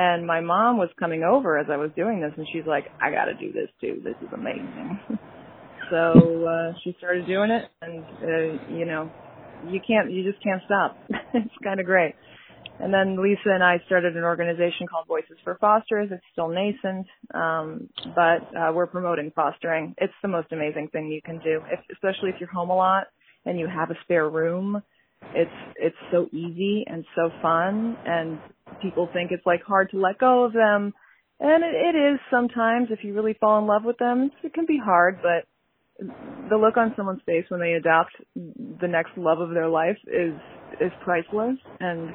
And 0.00 0.28
my 0.28 0.40
mom 0.40 0.78
was 0.78 0.90
coming 0.96 1.24
over 1.24 1.58
as 1.58 1.66
I 1.68 1.76
was 1.76 1.90
doing 1.96 2.20
this, 2.20 2.30
and 2.36 2.46
she's 2.52 2.64
like, 2.68 2.84
"I 3.02 3.10
got 3.10 3.24
to 3.24 3.34
do 3.34 3.50
this 3.52 3.68
too. 3.80 4.00
This 4.04 4.14
is 4.22 4.32
amazing." 4.32 5.00
so 5.90 6.46
uh, 6.46 6.72
she 6.84 6.94
started 6.98 7.26
doing 7.26 7.50
it, 7.50 7.64
and 7.82 8.04
uh, 8.04 8.76
you 8.78 8.84
know, 8.84 9.10
you 9.66 9.80
can't, 9.84 10.12
you 10.12 10.22
just 10.22 10.40
can't 10.40 10.62
stop. 10.66 10.96
it's 11.34 11.54
kind 11.64 11.80
of 11.80 11.86
great. 11.86 12.14
And 12.78 12.94
then 12.94 13.20
Lisa 13.20 13.50
and 13.50 13.64
I 13.64 13.78
started 13.86 14.16
an 14.16 14.22
organization 14.22 14.86
called 14.86 15.08
Voices 15.08 15.36
for 15.42 15.58
Fosters. 15.60 16.10
It's 16.12 16.22
still 16.30 16.46
nascent, 16.46 17.08
um, 17.34 17.88
but 18.14 18.56
uh, 18.56 18.72
we're 18.72 18.86
promoting 18.86 19.32
fostering. 19.34 19.96
It's 19.98 20.14
the 20.22 20.28
most 20.28 20.52
amazing 20.52 20.90
thing 20.92 21.08
you 21.08 21.22
can 21.22 21.40
do, 21.40 21.60
if, 21.72 21.80
especially 21.92 22.30
if 22.30 22.36
you're 22.38 22.48
home 22.50 22.70
a 22.70 22.76
lot 22.76 23.08
and 23.44 23.58
you 23.58 23.66
have 23.66 23.90
a 23.90 23.96
spare 24.04 24.30
room. 24.30 24.80
It's 25.34 25.50
it's 25.76 25.96
so 26.10 26.26
easy 26.32 26.84
and 26.86 27.04
so 27.14 27.30
fun, 27.42 27.96
and 28.06 28.38
people 28.80 29.08
think 29.12 29.30
it's 29.30 29.44
like 29.46 29.62
hard 29.62 29.90
to 29.90 30.00
let 30.00 30.18
go 30.18 30.44
of 30.44 30.52
them, 30.52 30.94
and 31.40 31.64
it, 31.64 31.94
it 31.94 31.98
is 31.98 32.20
sometimes 32.30 32.88
if 32.90 33.00
you 33.02 33.14
really 33.14 33.36
fall 33.38 33.58
in 33.58 33.66
love 33.66 33.84
with 33.84 33.98
them. 33.98 34.30
It 34.42 34.54
can 34.54 34.66
be 34.66 34.78
hard, 34.82 35.18
but 35.22 35.46
the 36.48 36.56
look 36.56 36.76
on 36.76 36.94
someone's 36.96 37.22
face 37.26 37.44
when 37.48 37.60
they 37.60 37.72
adopt 37.72 38.12
the 38.34 38.88
next 38.88 39.10
love 39.16 39.40
of 39.40 39.50
their 39.50 39.68
life 39.68 39.98
is 40.06 40.34
is 40.80 40.92
priceless, 41.04 41.56
and 41.80 42.10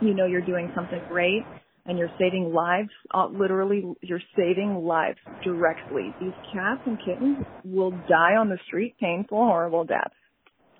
you 0.00 0.14
know 0.14 0.26
you're 0.26 0.44
doing 0.44 0.70
something 0.74 1.00
great 1.08 1.42
and 1.86 1.98
you're 1.98 2.10
saving 2.18 2.52
lives. 2.52 2.90
Uh, 3.14 3.28
literally, 3.28 3.84
you're 4.02 4.22
saving 4.36 4.74
lives 4.84 5.18
directly. 5.44 6.14
These 6.20 6.32
cats 6.52 6.80
and 6.84 6.98
kittens 6.98 7.38
will 7.64 7.92
die 8.08 8.36
on 8.36 8.48
the 8.48 8.58
street 8.66 8.96
painful, 9.00 9.38
horrible 9.38 9.84
deaths. 9.84 10.14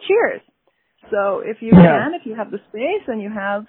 Cheers. 0.06 0.40
So 1.10 1.40
if 1.40 1.62
you 1.62 1.72
Yeah. 1.72 2.04
can, 2.04 2.14
if 2.14 2.26
you 2.26 2.34
have 2.36 2.50
the 2.50 2.60
space 2.68 3.02
and 3.08 3.20
you 3.22 3.30
have 3.30 3.66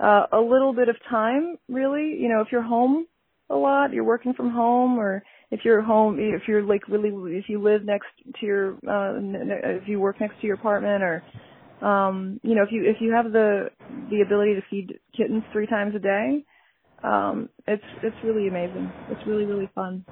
uh, 0.00 0.26
a 0.32 0.40
little 0.40 0.72
bit 0.74 0.88
of 0.88 0.96
time, 1.10 1.58
really, 1.68 2.16
you 2.20 2.28
know, 2.28 2.40
if 2.40 2.52
you're 2.52 2.62
home 2.62 3.06
a 3.50 3.56
lot, 3.56 3.92
you're 3.92 4.04
working 4.04 4.34
from 4.34 4.50
home, 4.50 4.98
or 4.98 5.22
if 5.50 5.64
you're 5.64 5.82
home, 5.82 6.18
if 6.20 6.48
you're 6.48 6.62
like 6.62 6.88
really, 6.88 7.10
if 7.36 7.48
you 7.48 7.60
live 7.62 7.84
next 7.84 8.08
to 8.40 8.46
your, 8.46 8.72
uh, 8.88 9.18
if 9.78 9.88
you 9.88 10.00
work 10.00 10.20
next 10.20 10.40
to 10.40 10.46
your 10.46 10.56
apartment, 10.56 11.02
or 11.02 11.24
um, 11.82 12.40
you 12.42 12.54
know, 12.54 12.62
if 12.62 12.70
you 12.72 12.84
if 12.88 12.96
you 13.00 13.12
have 13.12 13.32
the 13.32 13.70
the 13.88 14.22
ability 14.22 14.54
to 14.54 14.62
feed 14.70 14.98
kittens 15.16 15.44
three 15.52 15.66
times 15.66 15.94
a 15.94 15.98
day, 15.98 16.44
um, 17.02 17.48
it's 17.66 17.84
it's 18.02 18.16
really 18.24 18.48
amazing. 18.48 18.94
It's 19.08 19.26
really 19.26 19.44
really 19.46 19.70
fun. 19.74 20.04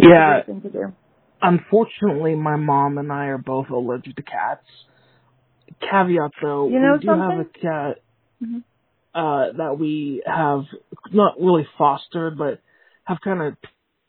Yeah. 0.00 0.34
great 0.34 0.46
thing 0.46 0.62
to 0.62 0.70
do. 0.70 0.92
Unfortunately, 1.42 2.34
my 2.34 2.56
mom 2.56 2.98
and 2.98 3.12
I 3.12 3.26
are 3.26 3.38
both 3.38 3.70
allergic 3.70 4.16
to 4.16 4.22
cats. 4.22 4.66
Caveat 5.80 6.30
though, 6.42 6.68
You 6.68 6.78
know 6.80 6.94
we 6.94 7.00
do 7.00 7.08
have 7.08 7.18
a 7.18 7.44
something? 7.44 7.60
cat 7.62 7.96
Mhm. 8.42 8.64
uh 9.14 9.52
that 9.56 9.78
we 9.78 10.22
have 10.26 10.64
not 11.12 11.38
really 11.40 11.66
fostered 11.78 12.36
but 12.36 12.60
have 13.04 13.18
kind 13.22 13.42
of 13.42 13.56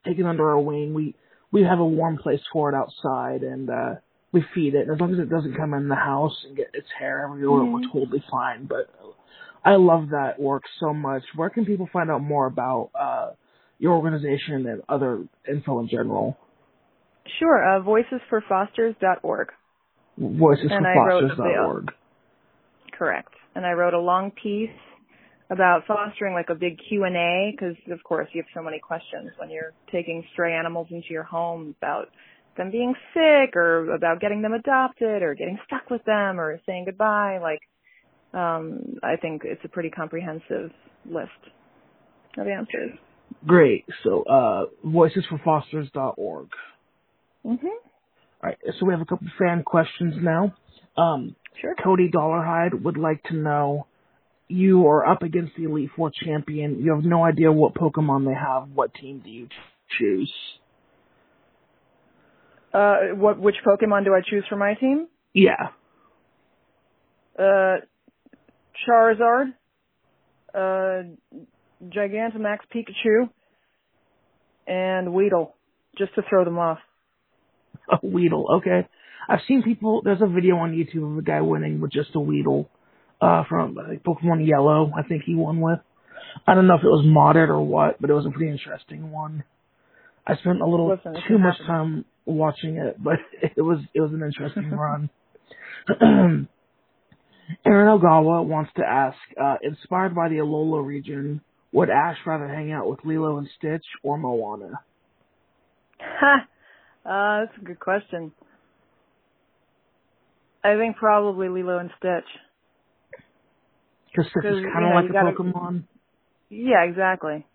taken 0.06 0.26
under 0.26 0.50
our 0.50 0.60
wing. 0.60 0.94
We 0.94 1.16
we 1.52 1.64
have 1.64 1.80
a 1.80 1.86
warm 1.86 2.18
place 2.18 2.42
for 2.52 2.70
it 2.70 2.76
outside 2.76 3.44
and 3.44 3.70
uh 3.70 3.96
we 4.32 4.42
feed 4.54 4.76
it. 4.76 4.88
And 4.88 4.92
as 4.92 5.00
long 5.00 5.14
as 5.14 5.20
it 5.20 5.30
doesn't 5.30 5.56
come 5.56 5.74
in 5.74 5.88
the 5.88 5.96
house 5.96 6.36
and 6.46 6.58
get 6.58 6.72
its 6.74 6.90
hair 7.00 7.24
everywhere, 7.26 7.64
we're 7.66 7.80
Mhm. 7.80 7.92
totally 7.94 8.24
fine. 8.30 8.66
But 8.66 8.90
I 9.64 9.76
love 9.76 10.10
that 10.10 10.40
work 10.40 10.64
so 10.80 10.94
much. 10.94 11.24
Where 11.36 11.50
can 11.50 11.66
people 11.66 11.88
find 11.88 12.12
out 12.12 12.22
more 12.22 12.46
about 12.48 12.90
uh 12.96 13.32
your 13.80 13.94
organization 13.94 14.68
and 14.68 14.82
other 14.90 15.24
info 15.48 15.80
in 15.80 15.88
general? 15.88 16.38
Sure. 17.40 17.62
Uh, 17.64 17.82
voicesforfosters.org. 17.82 19.52
And 20.18 20.88
I 20.88 20.96
wrote 20.96 21.24
a 21.24 21.36
Voicesforfosters.org. 21.36 21.92
Correct. 22.98 23.34
And 23.56 23.66
I 23.66 23.72
wrote 23.74 23.94
a 23.94 24.00
long 24.00 24.32
piece 24.32 24.70
about 25.50 25.86
fostering 25.86 26.34
like 26.34 26.50
a 26.50 26.56
big 26.56 26.80
Q&A 26.90 27.52
because 27.52 27.76
of 27.92 28.04
course 28.04 28.28
you 28.34 28.42
have 28.42 28.50
so 28.54 28.64
many 28.64 28.80
questions 28.80 29.32
when 29.38 29.50
you're 29.50 29.74
taking 29.92 30.24
stray 30.34 30.54
animals 30.54 30.88
into 30.90 31.08
your 31.10 31.24
home 31.24 31.76
about 31.82 32.10
them 32.58 32.72
being 32.72 32.96
sick 33.14 33.56
or 33.56 33.94
about 33.94 34.20
getting 34.20 34.42
them 34.42 34.54
adopted 34.54 35.22
or 35.22 35.36
getting 35.36 35.60
stuck 35.68 35.90
with 35.90 36.04
them 36.06 36.40
or 36.40 36.60
saying 36.66 36.86
goodbye 36.86 37.38
like 37.38 37.60
um 38.34 38.98
I 39.04 39.18
think 39.18 39.44
it's 39.46 39.64
a 39.64 39.68
pretty 39.68 39.90
comprehensive 39.90 40.72
list 41.06 41.30
of 42.38 42.48
answers. 42.48 42.98
Great. 43.46 43.86
So, 44.04 44.24
uh, 44.24 44.66
voicesforfosters.org. 44.86 46.48
Mhm. 47.46 47.70
All 48.46 48.52
right. 48.52 48.76
So 48.80 48.86
we 48.86 48.94
have 48.94 49.02
a 49.02 49.06
couple 49.06 49.28
fan 49.40 49.64
questions 49.64 50.16
now. 50.22 50.54
Um, 50.98 51.36
Sure. 51.60 51.74
Cody 51.82 52.12
Dollarhide 52.12 52.84
would 52.84 52.98
like 52.98 53.24
to 53.24 53.34
know, 53.34 53.88
you 54.50 54.88
are 54.88 55.08
up 55.08 55.24
against 55.24 55.54
the 55.58 55.64
Elite 55.64 55.90
Four 55.96 56.12
champion. 56.14 56.82
You 56.82 56.94
have 56.94 57.06
no 57.06 57.24
idea 57.24 57.50
what 57.52 57.74
Pokemon 57.74 58.26
they 58.26 58.34
have. 58.34 58.70
What 58.76 58.94
team 58.94 59.22
do 59.24 59.30
you 59.30 59.48
choose? 59.98 60.32
Uh, 62.74 63.16
what? 63.16 63.40
Which 63.40 63.56
Pokemon 63.66 64.04
do 64.04 64.14
I 64.14 64.20
choose 64.30 64.44
for 64.50 64.58
my 64.58 64.74
team? 64.74 65.08
Yeah. 65.34 65.70
Uh, 67.40 67.78
Charizard, 68.86 69.54
uh, 70.54 71.04
Gigantamax 71.84 72.60
Pikachu, 72.76 73.30
and 74.68 75.14
Weedle, 75.14 75.56
just 75.98 76.14
to 76.16 76.22
throw 76.30 76.44
them 76.44 76.60
off. 76.60 76.80
A 77.92 78.06
Weedle, 78.06 78.58
okay. 78.58 78.88
I've 79.28 79.40
seen 79.48 79.64
people. 79.64 80.02
There's 80.04 80.22
a 80.22 80.28
video 80.28 80.58
on 80.58 80.74
YouTube 80.74 81.12
of 81.12 81.18
a 81.18 81.22
guy 81.22 81.42
winning 81.42 81.82
with 81.82 81.92
just 81.92 82.16
a 82.16 82.20
Weedle, 82.20 82.70
uh, 83.22 83.44
from 83.50 83.76
like, 83.76 84.04
Pokemon 84.04 84.48
Yellow. 84.48 84.92
I 84.96 85.04
think 85.04 85.24
he 85.26 85.36
won 85.36 85.62
with. 85.62 85.80
I 86.46 86.54
don't 86.54 86.68
know 86.68 86.76
if 86.76 86.84
it 86.84 86.88
was 86.88 87.06
modded 87.06 87.50
or 87.50 87.62
what, 87.62 88.00
but 88.00 88.10
it 88.10 88.14
was 88.14 88.26
a 88.26 88.30
pretty 88.30 88.52
interesting 88.52 89.12
one. 89.12 89.44
I 90.28 90.36
spent 90.36 90.62
a 90.62 90.66
little 90.66 90.90
Listen, 90.90 91.16
too 91.28 91.38
much 91.38 91.54
happen. 91.60 91.68
time 91.68 92.06
watching 92.26 92.78
it, 92.78 93.02
but 93.02 93.16
it 93.56 93.62
was 93.62 93.80
it 93.94 94.02
was 94.02 94.12
an 94.12 94.22
interesting 94.22 94.70
run. 94.78 95.10
Aaron 97.66 98.00
Ogawa 98.00 98.44
wants 98.44 98.72
to 98.78 98.84
ask, 98.84 99.18
uh, 99.40 99.58
inspired 99.62 100.16
by 100.16 100.30
the 100.30 100.36
Alola 100.38 100.84
region, 100.84 101.42
would 101.72 101.92
Ash 101.92 102.18
rather 102.26 102.48
hang 102.48 102.72
out 102.72 102.90
with 102.90 103.00
Lilo 103.06 103.38
and 103.38 103.48
Stitch 103.58 103.86
or 104.02 104.18
Moana? 104.18 104.80
Ha! 106.00 106.48
Uh, 107.06 107.46
that's 107.46 107.58
a 107.62 107.66
good 107.66 107.80
question. 107.80 108.32
I 110.64 110.76
think 110.78 110.98
probably 110.98 111.50
Lilo 111.50 111.78
and 111.78 111.92
Stitch. 111.98 112.26
Because 114.12 114.32
Stitch 114.32 114.46
is 114.46 114.66
kind 114.74 114.86
of 114.86 114.94
like 114.96 115.10
a 115.10 115.14
gotta- 115.14 115.32
Pokemon. 115.34 115.84
Yeah, 116.50 116.84
exactly. 116.84 117.46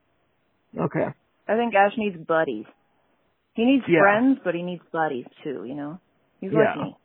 Okay. 0.78 1.06
I 1.48 1.56
think 1.56 1.74
Ash 1.74 1.92
needs 1.96 2.16
buddies. 2.16 2.66
He 3.54 3.64
needs 3.64 3.84
Yeah. 3.88 4.00
friends, 4.00 4.38
but 4.44 4.54
he 4.54 4.62
needs 4.62 4.82
buddies 4.92 5.26
too, 5.42 5.64
you 5.64 5.74
know? 5.74 5.98
He's 6.40 6.52
Yeah. 6.52 6.74
like 6.76 6.76
me. 6.76 6.96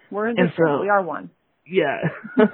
We're 0.10 0.32
different. 0.32 0.54
so- 0.56 0.80
we 0.80 0.88
are 0.88 1.02
one. 1.02 1.30
Yeah. 1.66 2.00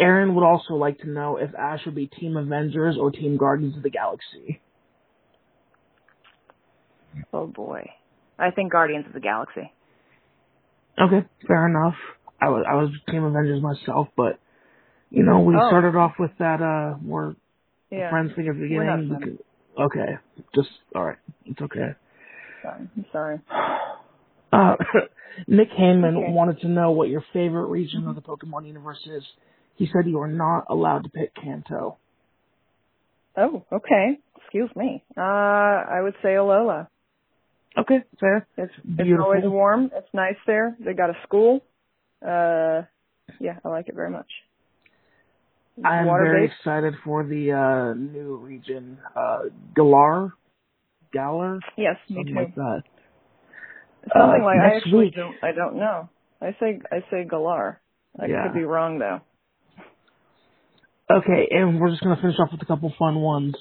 Aaron 0.00 0.34
would 0.34 0.44
also 0.44 0.74
like 0.74 0.98
to 1.00 1.08
know 1.08 1.36
if 1.36 1.54
Ash 1.54 1.84
would 1.86 1.94
be 1.94 2.06
Team 2.06 2.36
Avengers 2.36 2.96
or 2.98 3.10
Team 3.12 3.36
Guardians 3.36 3.76
of 3.76 3.82
the 3.82 3.90
Galaxy. 3.90 4.60
Oh 7.32 7.46
boy. 7.46 7.90
I 8.38 8.50
think 8.50 8.72
Guardians 8.72 9.06
of 9.06 9.12
the 9.12 9.20
Galaxy. 9.20 9.72
Okay, 11.00 11.26
fair 11.46 11.66
enough. 11.68 11.94
I 12.40 12.48
was 12.48 12.64
I 12.68 12.74
was 12.74 12.90
Team 13.10 13.24
Avengers 13.24 13.62
myself, 13.62 14.08
but 14.16 14.38
you 15.10 15.22
know 15.22 15.40
we 15.40 15.54
Oh. 15.56 15.68
started 15.68 15.96
off 15.96 16.12
with 16.18 16.30
that 16.38 16.60
uh 16.60 16.96
we're 17.04 17.34
Yeah. 17.90 18.10
friends 18.10 18.32
thing 18.34 18.48
at 18.48 18.54
the 18.54 18.60
beginning. 18.62 18.86
friends. 18.86 19.10
We 19.10 19.16
could- 19.24 19.44
okay, 19.78 20.18
just 20.54 20.68
all 20.94 21.04
right, 21.04 21.18
it's 21.46 21.60
okay. 21.60 21.94
Sorry. 22.62 22.88
I'm 22.96 23.06
sorry. 23.12 23.40
Uh, 24.52 24.76
Nick 25.46 25.68
Hanman 25.70 26.14
Okay. 26.14 26.30
wanted 26.30 26.60
to 26.60 26.68
know 26.68 26.90
what 26.90 27.08
your 27.08 27.22
favorite 27.32 27.68
region 27.68 28.06
of 28.06 28.14
the 28.16 28.20
Pokemon 28.20 28.66
universe 28.66 29.00
is. 29.06 29.24
He 29.76 29.86
said 29.86 30.06
you 30.06 30.20
are 30.20 30.28
not 30.28 30.66
allowed 30.68 31.04
to 31.04 31.08
pick 31.08 31.34
Kanto. 31.34 31.96
Oh, 33.34 33.64
okay. 33.72 34.18
Excuse 34.36 34.68
me. 34.76 35.02
Uh, 35.16 35.22
I 35.22 36.00
would 36.02 36.12
say 36.22 36.34
Alola. 36.34 36.88
Okay, 37.78 38.00
fair. 38.20 38.46
It's 38.56 38.72
it's 38.76 38.96
Beautiful. 38.96 39.24
always 39.24 39.44
warm. 39.44 39.90
It's 39.94 40.08
nice 40.12 40.36
there. 40.46 40.76
They 40.78 40.92
got 40.92 41.10
a 41.10 41.14
school. 41.24 41.60
Uh, 42.22 42.82
yeah, 43.40 43.58
I 43.64 43.68
like 43.68 43.88
it 43.88 43.94
very 43.94 44.10
much. 44.10 44.28
I 45.84 45.96
am 45.98 46.06
very 46.06 46.46
excited 46.46 46.94
for 47.04 47.24
the 47.24 47.52
uh, 47.52 47.94
new 47.94 48.36
region, 48.36 48.98
uh, 49.16 49.44
Galar, 49.74 50.32
Galar, 51.12 51.60
Yes, 51.78 51.96
me 52.10 52.24
too. 52.24 52.34
like 52.34 52.54
that. 52.54 52.82
Something 54.12 54.42
Uh, 54.42 54.44
like 54.44 54.58
I 54.60 54.76
actually 54.76 55.04
week. 55.06 55.14
don't. 55.14 55.36
I 55.42 55.52
don't 55.52 55.76
know. 55.76 56.08
I 56.40 56.56
say 56.60 56.80
I 56.90 57.00
say 57.10 57.24
Galar. 57.28 57.80
I 58.20 58.26
Yeah. 58.28 58.42
could 58.44 58.54
be 58.54 58.64
wrong 58.64 58.98
though. 58.98 59.20
Okay, 61.10 61.48
and 61.50 61.80
we're 61.80 61.90
just 61.90 62.02
gonna 62.02 62.20
finish 62.20 62.36
off 62.38 62.50
with 62.52 62.62
a 62.62 62.66
couple 62.66 62.92
fun 62.98 63.20
ones. 63.20 63.54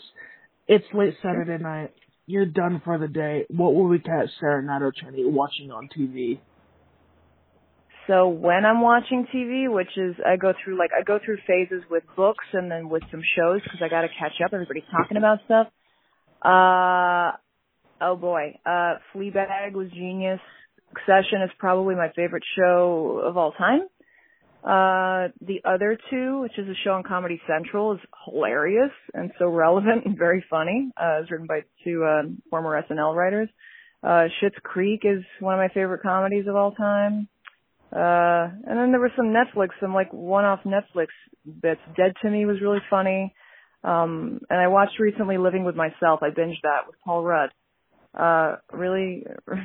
It's 0.68 0.86
late 0.94 1.16
Saturday 1.22 1.62
night. 1.62 1.94
You're 2.32 2.46
done 2.46 2.82
for 2.86 2.98
the 2.98 3.10
day. 3.10 3.46
What 3.50 3.76
will 3.76 3.90
we 3.90 4.00
catch 4.00 4.30
Sarah 4.40 4.64
Natochenny 4.64 5.30
watching 5.30 5.70
on 5.70 5.90
TV? 5.90 6.40
So 8.08 8.30
when 8.30 8.64
I'm 8.66 8.80
watching 8.80 9.28
TV, 9.36 9.70
which 9.70 9.98
is 9.98 10.16
I 10.26 10.38
go 10.38 10.54
through 10.64 10.80
like 10.80 10.92
I 10.98 11.04
go 11.04 11.20
through 11.24 11.40
phases 11.46 11.84
with 11.92 12.04
books 12.16 12.46
and 12.54 12.72
then 12.72 12.88
with 12.88 13.04
some 13.12 13.22
shows 13.36 13.60
because 13.62 13.80
I 13.84 13.90
got 13.90 14.04
to 14.04 14.08
catch 14.08 14.40
up. 14.46 14.54
Everybody's 14.54 14.88
talking 14.90 15.18
about 15.18 15.40
stuff. 15.44 15.68
Uh 16.42 17.36
oh 18.00 18.16
boy, 18.16 18.58
uh 18.66 18.96
Fleabag 19.14 19.74
was 19.74 19.90
genius. 19.92 20.40
Succession 20.88 21.42
is 21.44 21.52
probably 21.60 21.96
my 21.96 22.14
favorite 22.16 22.44
show 22.58 23.22
of 23.26 23.36
all 23.36 23.52
time. 23.52 23.82
Uh 24.64 25.30
the 25.42 25.62
other 25.66 25.98
two, 26.10 26.42
which 26.42 26.58
is 26.58 26.68
a 26.68 26.76
show 26.84 26.92
on 26.92 27.04
Comedy 27.04 27.42
Central, 27.48 27.94
is 27.94 28.00
hilarious 28.26 28.92
and 29.14 29.32
so 29.40 29.48
relevant 29.48 30.06
and 30.06 30.18
very 30.18 30.44
funny. 30.50 30.92
Uh 30.96 31.22
it's 31.22 31.32
written 31.32 31.48
by 31.48 31.62
two 31.84 32.06
um, 32.06 32.42
former 32.50 32.82
SNL 32.90 33.16
writers. 33.16 33.50
Uh 34.04 34.28
Schitt's 34.40 34.60
Creek 34.64 35.02
is 35.04 35.24
one 35.40 35.54
of 35.54 35.60
my 35.60 35.74
favorite 35.74 36.04
comedies 36.04 36.48
of 36.48 36.56
all 36.56 36.72
time. 36.74 37.28
Uh, 37.94 38.48
and 38.68 38.80
then 38.80 38.92
there 38.92 39.02
was 39.02 39.12
some 39.18 39.34
Netflix, 39.34 39.70
some 39.82 39.94
like 39.94 40.14
one-off 40.14 40.62
Netflix 40.66 41.08
bits. 41.62 41.82
Dead 41.98 42.14
to 42.22 42.30
Me 42.30 42.46
was 42.46 42.62
really 42.62 42.80
funny. 42.90 43.34
Um, 43.84 44.40
and 44.50 44.62
I 44.62 44.68
watched 44.68 45.00
recently 45.00 45.38
Living 45.38 45.66
with 45.66 45.76
Myself. 45.76 46.22
I 46.22 46.30
binged 46.30 46.62
that 46.64 46.88
with 46.88 46.96
Paul 47.04 47.24
Rudd. 47.24 47.50
Uh, 48.18 48.58
really, 48.72 49.26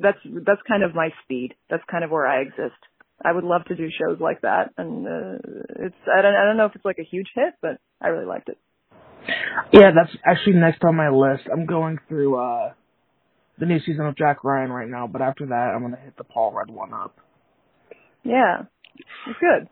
that's, 0.00 0.18
that's 0.24 0.60
kind 0.66 0.82
of 0.82 0.94
my 0.94 1.10
speed. 1.24 1.54
That's 1.68 1.82
kind 1.90 2.04
of 2.04 2.10
where 2.10 2.26
I 2.26 2.40
exist. 2.40 2.78
I 3.24 3.32
would 3.32 3.44
love 3.44 3.64
to 3.66 3.76
do 3.76 3.88
shows 3.90 4.18
like 4.20 4.42
that. 4.42 4.72
And, 4.78 5.06
uh, 5.06 5.38
it's, 5.80 5.96
I 6.12 6.22
don't, 6.22 6.34
I 6.34 6.44
don't 6.44 6.56
know 6.56 6.66
if 6.66 6.74
it's 6.74 6.84
like 6.84 6.98
a 6.98 7.04
huge 7.04 7.28
hit, 7.34 7.54
but 7.62 7.78
I 8.00 8.08
really 8.08 8.26
liked 8.26 8.48
it. 8.48 8.58
Yeah, 9.72 9.90
that's 9.94 10.16
actually 10.24 10.54
next 10.54 10.82
on 10.84 10.96
my 10.96 11.10
list. 11.10 11.44
I'm 11.52 11.66
going 11.66 11.98
through 12.08 12.36
uh 12.38 12.72
the 13.58 13.66
new 13.66 13.78
season 13.80 14.06
of 14.06 14.16
Jack 14.16 14.42
Ryan 14.42 14.70
right 14.70 14.88
now, 14.88 15.06
but 15.06 15.20
after 15.22 15.46
that, 15.46 15.72
I'm 15.74 15.82
gonna 15.82 15.98
hit 16.02 16.16
the 16.16 16.24
Paul 16.24 16.52
Rudd 16.52 16.70
one 16.70 16.94
up. 16.94 17.16
Yeah. 18.24 18.62
It's 19.26 19.38
good. 19.38 19.68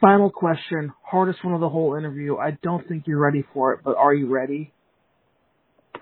Final 0.00 0.30
question, 0.30 0.92
hardest 1.02 1.44
one 1.44 1.54
of 1.54 1.60
the 1.60 1.68
whole 1.68 1.96
interview. 1.96 2.36
I 2.36 2.56
don't 2.62 2.86
think 2.86 3.04
you're 3.06 3.18
ready 3.18 3.44
for 3.54 3.72
it, 3.72 3.80
but 3.82 3.96
are 3.96 4.12
you 4.14 4.28
ready? 4.28 4.72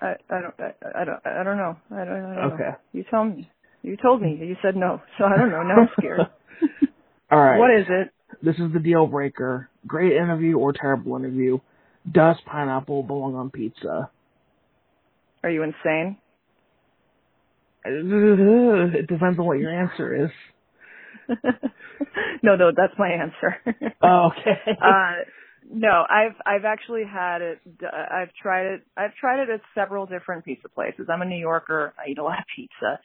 I, 0.01 0.15
I 0.29 0.41
don't, 0.41 0.53
I, 0.59 1.01
I 1.01 1.05
don't, 1.05 1.19
I 1.25 1.43
don't 1.43 1.57
know. 1.57 1.77
I 1.91 2.05
don't, 2.05 2.25
I 2.25 2.35
don't 2.35 2.53
Okay. 2.53 2.63
know. 2.63 2.75
You 2.91 3.05
tell 3.09 3.23
me. 3.23 3.49
You 3.85 3.97
told 3.97 4.19
me. 4.19 4.37
You 4.41 4.55
said 4.63 4.75
no. 4.75 5.01
So 5.17 5.25
I 5.25 5.37
don't 5.37 5.51
know. 5.51 5.61
Now 5.61 5.75
I'm 5.81 5.89
scared. 5.97 6.21
All 7.31 7.39
right. 7.39 7.59
What 7.59 7.69
is 7.69 7.85
it? 7.87 8.11
This 8.41 8.55
is 8.55 8.73
the 8.73 8.79
deal 8.79 9.05
breaker. 9.05 9.69
Great 9.85 10.13
interview 10.13 10.57
or 10.57 10.73
terrible 10.73 11.15
interview. 11.15 11.59
Does 12.11 12.35
pineapple 12.47 13.03
belong 13.03 13.35
on 13.35 13.51
pizza? 13.51 14.09
Are 15.43 15.49
you 15.49 15.63
insane? 15.63 16.17
It 17.87 19.05
depends 19.07 19.37
on 19.37 19.45
what 19.45 19.59
your 19.59 19.71
answer 19.71 20.25
is. 20.25 20.31
no, 22.41 22.55
no, 22.55 22.71
that's 22.75 22.93
my 22.97 23.09
answer. 23.09 23.93
Oh, 24.01 24.29
okay. 24.31 24.71
uh, 24.81 25.13
no, 25.71 26.03
I've 26.09 26.35
I've 26.43 26.65
actually 26.65 27.03
had 27.03 27.43
it. 27.43 27.59
I've 27.83 28.33
tried 28.41 28.65
it. 28.73 28.81
I've 28.97 29.13
tried 29.21 29.43
it 29.43 29.49
at 29.51 29.61
several 29.75 30.07
different 30.07 30.45
pizza 30.45 30.67
places. 30.67 31.07
I'm 31.13 31.21
a 31.21 31.25
New 31.25 31.37
Yorker. 31.37 31.93
I 31.99 32.09
eat 32.09 32.17
a 32.17 32.23
lot 32.23 32.39
of 32.39 32.45
pizza. 32.55 32.99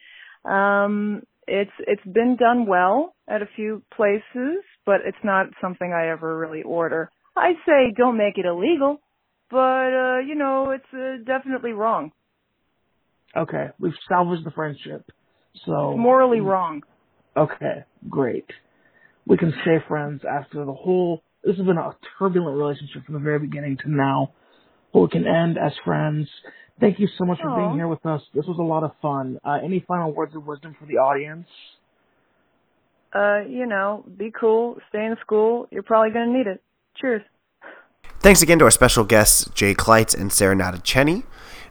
Um, 0.45 1.23
it's 1.47 1.71
it's 1.79 2.05
been 2.05 2.37
done 2.37 2.65
well 2.65 3.13
at 3.27 3.41
a 3.41 3.49
few 3.55 3.83
places, 3.95 4.63
but 4.85 5.01
it's 5.05 5.17
not 5.23 5.47
something 5.61 5.91
I 5.93 6.09
ever 6.09 6.37
really 6.37 6.63
order. 6.63 7.11
I 7.35 7.53
say 7.65 7.93
don't 7.95 8.17
make 8.17 8.37
it 8.37 8.45
illegal, 8.45 9.01
but 9.49 9.57
uh, 9.57 10.19
you 10.19 10.35
know 10.35 10.71
it's 10.71 10.93
uh, 10.93 11.23
definitely 11.25 11.71
wrong. 11.71 12.11
Okay, 13.35 13.67
we've 13.79 13.93
salvaged 14.09 14.45
the 14.45 14.51
friendship. 14.51 15.09
So 15.65 15.91
It's 15.91 15.99
morally 15.99 16.39
wrong. 16.39 16.83
Okay, 17.35 17.83
great. 18.09 18.45
We 19.25 19.37
can 19.37 19.53
stay 19.61 19.77
friends 19.87 20.21
after 20.29 20.65
the 20.65 20.73
whole. 20.73 21.21
This 21.43 21.55
has 21.57 21.65
been 21.65 21.77
a 21.77 21.95
turbulent 22.19 22.57
relationship 22.57 23.05
from 23.05 23.13
the 23.13 23.19
very 23.19 23.39
beginning 23.39 23.77
to 23.83 23.91
now, 23.91 24.33
but 24.93 24.99
we 25.01 25.07
can 25.09 25.27
end 25.27 25.57
as 25.57 25.71
friends. 25.83 26.27
Thank 26.79 26.99
you 26.99 27.07
so 27.17 27.25
much 27.25 27.39
for 27.41 27.55
being 27.55 27.75
here 27.75 27.87
with 27.87 28.05
us. 28.05 28.21
This 28.33 28.45
was 28.45 28.57
a 28.57 28.63
lot 28.63 28.83
of 28.83 28.91
fun. 29.01 29.39
Uh, 29.45 29.59
any 29.63 29.83
final 29.87 30.11
words 30.11 30.35
of 30.35 30.45
wisdom 30.47 30.75
for 30.79 30.85
the 30.85 30.95
audience? 30.95 31.47
Uh, 33.13 33.41
you 33.47 33.65
know, 33.65 34.05
be 34.17 34.31
cool, 34.31 34.77
stay 34.89 35.05
in 35.05 35.15
school. 35.21 35.67
You're 35.69 35.83
probably 35.83 36.11
gonna 36.11 36.31
need 36.31 36.47
it. 36.47 36.61
Cheers. 36.95 37.21
Thanks 38.19 38.41
again 38.41 38.59
to 38.59 38.65
our 38.65 38.71
special 38.71 39.03
guests, 39.03 39.49
Jay 39.53 39.73
Klaitz 39.73 40.19
and 40.19 40.31
Sarah 40.31 40.55
Natochenny. 40.55 41.23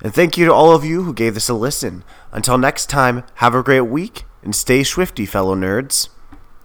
And 0.02 0.14
thank 0.14 0.36
you 0.36 0.46
to 0.46 0.52
all 0.52 0.74
of 0.74 0.84
you 0.84 1.02
who 1.02 1.12
gave 1.12 1.34
this 1.34 1.48
a 1.48 1.54
listen. 1.54 2.04
Until 2.32 2.58
next 2.58 2.86
time, 2.86 3.24
have 3.36 3.54
a 3.54 3.62
great 3.62 3.82
week 3.82 4.24
and 4.42 4.54
stay 4.54 4.82
swifty, 4.82 5.26
fellow 5.26 5.54
nerds. 5.54 6.08